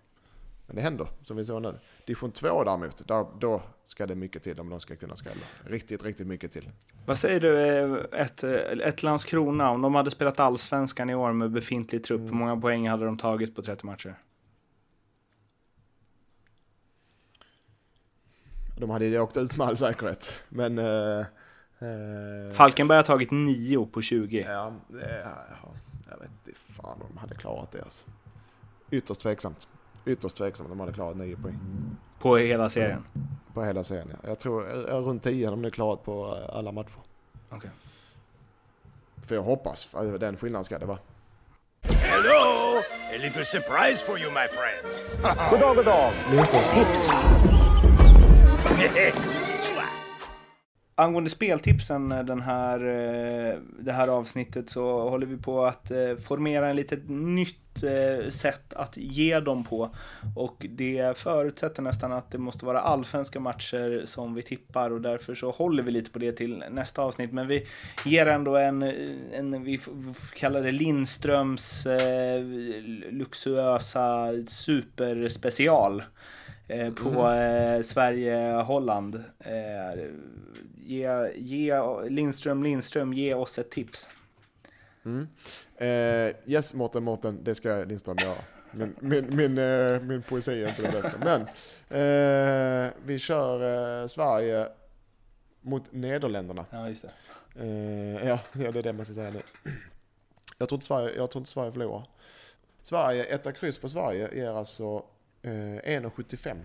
Men 0.67 0.75
det 0.75 0.81
händer, 0.81 1.07
som 1.21 1.37
vi 1.37 1.45
såg 1.45 1.61
nu. 1.61 1.79
Division 2.05 2.31
2 2.31 2.63
däremot, 2.63 3.07
där, 3.07 3.25
då 3.39 3.61
ska 3.85 4.05
det 4.05 4.15
mycket 4.15 4.43
till 4.43 4.59
om 4.59 4.69
de 4.69 4.79
ska 4.79 4.95
kunna 4.95 5.15
skrälla. 5.15 5.41
Riktigt, 5.63 6.03
riktigt 6.03 6.27
mycket 6.27 6.51
till. 6.51 6.69
Vad 7.05 7.17
säger 7.17 7.39
du, 7.39 7.99
ett, 7.99 8.43
ett 8.43 9.03
Landskrona, 9.03 9.69
om 9.69 9.81
de 9.81 9.95
hade 9.95 10.11
spelat 10.11 10.39
allsvenskan 10.39 11.09
i 11.09 11.15
år 11.15 11.33
med 11.33 11.51
befintlig 11.51 12.03
trupp, 12.03 12.19
mm. 12.19 12.31
hur 12.31 12.39
många 12.39 12.61
poäng 12.61 12.89
hade 12.89 13.05
de 13.05 13.17
tagit 13.17 13.55
på 13.55 13.61
30 13.61 13.85
matcher? 13.85 14.15
De 18.77 18.89
hade 18.89 19.05
ju 19.05 19.19
åkt 19.19 19.37
ut 19.37 19.57
med 19.57 19.67
all 19.67 19.77
säkerhet. 19.77 20.33
Men... 20.49 20.77
Eh, 20.77 21.19
eh, 21.79 22.53
Falkenberg 22.53 22.95
har 22.95 23.03
tagit 23.03 23.31
9 23.31 23.85
på 23.85 24.01
20. 24.01 24.45
Ja, 24.49 24.73
ja, 24.89 25.73
jag 26.09 26.19
vet 26.19 26.29
inte 26.45 26.59
fan 26.59 27.01
om 27.01 27.07
de 27.13 27.17
hade 27.17 27.35
klarat 27.35 27.71
det 27.71 27.81
alltså. 27.81 28.05
Ytterst 28.91 29.21
tveksamt. 29.21 29.67
Ytterst 30.05 30.37
tveksamt 30.37 30.71
om 30.71 30.77
de 30.77 30.79
hade 30.79 30.93
klarat 30.93 31.17
9 31.17 31.35
poäng. 31.35 31.59
På 32.19 32.37
hela 32.37 32.69
serien? 32.69 33.03
På 33.53 33.63
hela 33.63 33.83
serien 33.83 34.07
ja. 34.11 34.29
Jag 34.29 34.39
tror 34.39 34.67
jag, 34.69 35.05
runt 35.05 35.23
10 35.23 35.49
hade 35.49 35.61
de 35.61 35.71
klarat 35.71 36.03
på 36.03 36.37
eh, 36.37 36.55
alla 36.57 36.71
matcher. 36.71 36.99
Okej. 37.49 37.57
Okay. 37.57 37.69
För 39.21 39.35
jag 39.35 39.43
hoppas, 39.43 39.95
den 40.19 40.37
skillnaden 40.37 40.63
ska 40.63 40.79
det 40.79 40.85
vara. 40.85 40.99
Hello! 41.83 42.81
A 43.13 43.17
little 43.21 43.45
surprise 43.45 44.05
for 44.05 44.19
you 44.19 44.29
my 44.31 44.47
friends. 44.47 45.03
goddag, 45.51 45.75
goddag! 45.75 46.11
Lyssnars 46.31 46.67
tips. 46.67 47.11
Angående 50.97 51.29
speltipsen 51.29 52.11
eh, 52.11 52.23
den 52.23 52.41
här, 52.41 52.79
eh, 52.79 53.59
det 53.79 53.91
här 53.91 54.07
avsnittet 54.07 54.69
så 54.69 55.09
håller 55.09 55.27
vi 55.27 55.37
på 55.37 55.65
att 55.65 55.91
eh, 55.91 56.15
formera 56.15 56.69
en 56.69 56.75
litet 56.75 57.09
nytt 57.09 57.59
sätt 58.29 58.73
att 58.73 58.97
ge 58.97 59.39
dem 59.39 59.63
på. 59.63 59.89
Och 60.35 60.65
det 60.69 61.17
förutsätter 61.17 61.81
nästan 61.81 62.13
att 62.13 62.31
det 62.31 62.37
måste 62.37 62.65
vara 62.65 62.79
allsvenska 62.79 63.39
matcher 63.39 64.01
som 64.05 64.33
vi 64.33 64.41
tippar 64.41 64.91
och 64.91 65.01
därför 65.01 65.35
så 65.35 65.51
håller 65.51 65.83
vi 65.83 65.91
lite 65.91 66.11
på 66.11 66.19
det 66.19 66.31
till 66.31 66.63
nästa 66.71 67.01
avsnitt. 67.01 67.31
Men 67.31 67.47
vi 67.47 67.67
ger 68.05 68.25
ändå 68.25 68.55
en, 68.55 68.83
en 69.33 69.63
vi 69.63 69.79
kallar 70.35 70.61
det 70.63 70.71
Lindströms 70.71 71.87
luxuösa 73.11 74.31
superspecial 74.47 76.03
eh, 76.67 76.93
på 76.93 77.31
eh, 77.31 77.81
Sverige-Holland. 77.81 79.23
Eh, 79.39 80.03
ge, 80.75 81.31
ge, 81.35 81.73
Lindström, 82.09 82.63
Lindström, 82.63 83.13
ge 83.13 83.33
oss 83.33 83.59
ett 83.59 83.71
tips. 83.71 84.09
Mm. 85.05 85.27
Eh, 85.77 86.35
yes, 86.45 86.73
Mårten, 86.73 87.03
Mårten, 87.03 87.43
det 87.43 87.55
ska 87.55 87.83
Lindström 87.83 88.17
göra. 88.17 88.37
Min, 88.71 88.95
min, 88.99 89.35
min, 89.35 89.53
min 90.07 90.21
poesi 90.21 90.63
är 90.63 90.69
inte 90.69 90.81
det 90.81 90.91
bästa. 90.91 91.17
Men 91.19 91.47
vi 93.05 93.19
kör 93.19 94.07
Sverige 94.07 94.67
mot 95.61 95.83
Nederländerna. 95.91 96.65
Ja, 96.69 96.89
just 96.89 97.01
det. 97.01 97.11
Ja, 98.25 98.39
det 98.53 98.65
är 98.65 98.83
det 98.83 98.93
man 98.93 99.05
ska 99.05 99.13
säga 99.13 99.29
nu. 99.29 99.41
Jag 100.57 100.69
tror 100.69 100.77
inte 100.77 100.85
Sverige, 100.85 101.15
jag 101.15 101.31
tror 101.31 101.39
inte 101.39 101.51
Sverige 101.51 101.71
förlorar. 101.71 102.07
Sverige, 102.83 103.23
etta 103.23 103.51
kryss 103.51 103.79
på 103.79 103.89
Sverige 103.89 104.35
ger 104.35 104.49
alltså 104.49 105.03
1,75. 105.49 106.57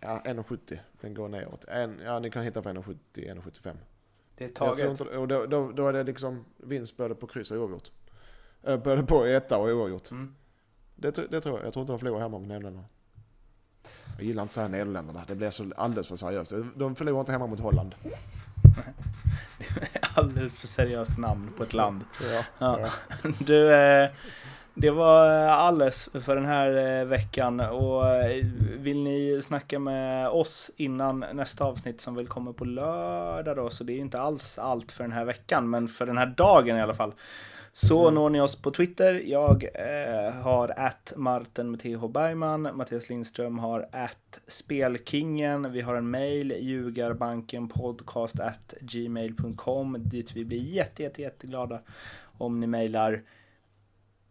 Ja, 0.00 0.22
1,70. 0.24 0.78
Den 1.00 1.14
går 1.14 1.28
neråt. 1.28 1.64
En, 1.64 2.00
ja, 2.04 2.18
ni 2.18 2.30
kan 2.30 2.42
hitta 2.42 2.62
för 2.62 2.70
1,70, 2.70 2.96
1,75. 3.14 3.76
Det 4.36 4.44
är 4.44 4.48
taget. 4.48 4.90
Inte, 4.90 5.04
och 5.04 5.28
då, 5.28 5.46
då, 5.46 5.72
då 5.72 5.88
är 5.88 5.92
det 5.92 6.04
liksom 6.04 6.44
vinst 6.56 6.96
både 6.96 7.14
på 7.14 7.26
kryss 7.26 7.50
och 7.50 7.58
oavgjort. 7.58 7.90
Äh, 8.62 8.76
både 8.76 9.02
på 9.02 9.24
etta 9.24 9.58
och 9.58 9.68
oavgjort. 9.68 10.10
Mm. 10.10 10.34
Det, 10.96 11.30
det 11.30 11.40
tror 11.40 11.58
jag. 11.58 11.66
Jag 11.66 11.72
tror 11.72 11.82
inte 11.82 11.92
de 11.92 11.98
förlorar 11.98 12.20
hemma 12.20 12.38
mot 12.38 12.48
Nederländerna. 12.48 12.84
Jag 14.16 14.26
gillar 14.26 14.42
inte 14.42 14.50
att 14.50 14.52
säga 14.52 14.68
Nederländerna. 14.68 15.24
Det 15.28 15.34
blir 15.34 15.50
så 15.50 15.72
alldeles 15.76 16.08
för 16.08 16.16
seriöst. 16.16 16.52
De 16.76 16.96
förlorar 16.96 17.20
inte 17.20 17.32
hemma 17.32 17.46
mot 17.46 17.60
Holland. 17.60 17.94
alldeles 20.14 20.52
för 20.52 20.66
seriöst 20.66 21.18
namn 21.18 21.52
på 21.56 21.62
ett 21.62 21.72
land. 21.72 22.04
Ja, 22.32 22.44
ja. 22.58 22.90
Du, 23.38 23.74
eh, 23.74 24.10
det 24.80 24.90
var 24.90 25.26
alles 25.38 26.08
för 26.12 26.36
den 26.36 26.44
här 26.44 27.00
eh, 27.00 27.06
veckan 27.06 27.60
och 27.60 28.06
eh, 28.06 28.44
vill 28.78 29.02
ni 29.02 29.40
snacka 29.42 29.78
med 29.78 30.28
oss 30.28 30.70
innan 30.76 31.24
nästa 31.32 31.64
avsnitt 31.64 32.00
som 32.00 32.14
väl 32.14 32.26
kommer 32.26 32.52
på 32.52 32.64
lördag 32.64 33.56
då, 33.56 33.70
så 33.70 33.84
det 33.84 33.92
är 33.92 33.98
inte 33.98 34.20
alls 34.20 34.58
allt 34.58 34.92
för 34.92 35.04
den 35.04 35.12
här 35.12 35.24
veckan, 35.24 35.70
men 35.70 35.88
för 35.88 36.06
den 36.06 36.18
här 36.18 36.26
dagen 36.26 36.76
i 36.76 36.80
alla 36.80 36.94
fall. 36.94 37.12
Så 37.72 38.02
mm. 38.02 38.14
når 38.14 38.30
ni 38.30 38.40
oss 38.40 38.56
på 38.56 38.70
Twitter. 38.70 39.22
Jag 39.24 39.64
eh, 39.74 40.32
har 40.34 40.68
att 40.76 41.12
Martin 41.16 41.70
med 41.70 41.80
TH 41.80 42.06
Bergman. 42.08 42.62
Mattias 42.62 43.08
Lindström 43.08 43.58
har 43.58 43.88
att 43.92 44.40
Spelkingen. 44.46 45.72
Vi 45.72 45.80
har 45.80 45.94
en 45.94 46.10
mail, 46.10 46.54
ljugarbankenpodcast 46.60 48.40
at 48.40 48.74
gmail.com 48.80 49.96
dit 49.98 50.32
vi 50.32 50.44
blir 50.44 50.62
jätte, 50.62 51.02
jätte, 51.02 51.22
jätteglada 51.22 51.80
om 52.38 52.60
ni 52.60 52.66
mejlar. 52.66 53.22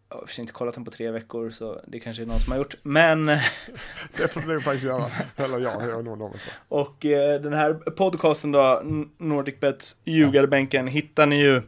Jag 0.09 0.17
har 0.17 0.39
inte 0.39 0.53
kollat 0.53 0.75
den 0.75 0.85
på 0.85 0.91
tre 0.91 1.11
veckor 1.11 1.49
så 1.49 1.81
det 1.87 1.99
kanske 1.99 2.23
är 2.23 2.25
någon 2.25 2.39
som 2.39 2.51
har 2.51 2.57
gjort. 2.57 2.75
Men... 2.83 3.25
det 4.17 4.27
får 4.27 4.41
du 4.41 4.61
faktiskt 4.61 4.85
göra. 4.85 5.05
Eller 5.35 5.59
jag, 5.59 5.89
jag 5.89 6.05
någon 6.05 6.21
av 6.21 6.33
oss. 6.33 6.47
Och 6.67 7.05
eh, 7.05 7.41
den 7.41 7.53
här 7.53 7.73
podcasten 7.73 8.51
då, 8.51 8.81
Nordic 9.17 9.59
Bets 9.59 9.97
ljugarbänken, 10.03 10.87
hittar 10.87 11.25
ni 11.25 11.41
ju 11.41 11.61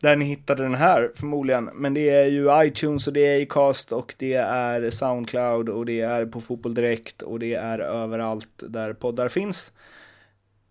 där 0.00 0.16
ni 0.16 0.24
hittade 0.24 0.62
den 0.62 0.74
här 0.74 1.12
förmodligen. 1.14 1.64
Men 1.64 1.94
det 1.94 2.10
är 2.10 2.24
ju 2.24 2.66
iTunes 2.66 3.06
och 3.06 3.12
det 3.12 3.26
är 3.26 3.42
Acast 3.42 3.92
och 3.92 4.14
det 4.18 4.34
är 4.34 4.90
Soundcloud 4.90 5.68
och 5.68 5.86
det 5.86 6.00
är 6.00 6.26
på 6.26 6.40
Fotboll 6.40 6.74
Direkt 6.74 7.22
och 7.22 7.38
det 7.38 7.54
är 7.54 7.78
överallt 7.78 8.48
där 8.56 8.92
poddar 8.92 9.28
finns. 9.28 9.72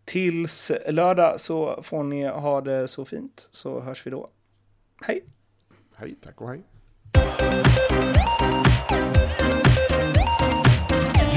Tills 0.06 0.72
lördag 0.88 1.42
så 1.42 1.84
får 1.84 2.04
ni 2.04 2.28
ha 2.28 2.62
det 2.62 2.88
så 2.88 3.06
fint 3.06 3.50
så 3.52 3.80
hörs 3.80 4.06
vi 4.06 4.12
då. 4.12 4.28
Hej! 5.02 5.24
Hej, 5.96 6.18
tack 6.22 6.42
och 6.42 6.50
hej. 6.50 6.64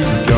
You 0.00 0.29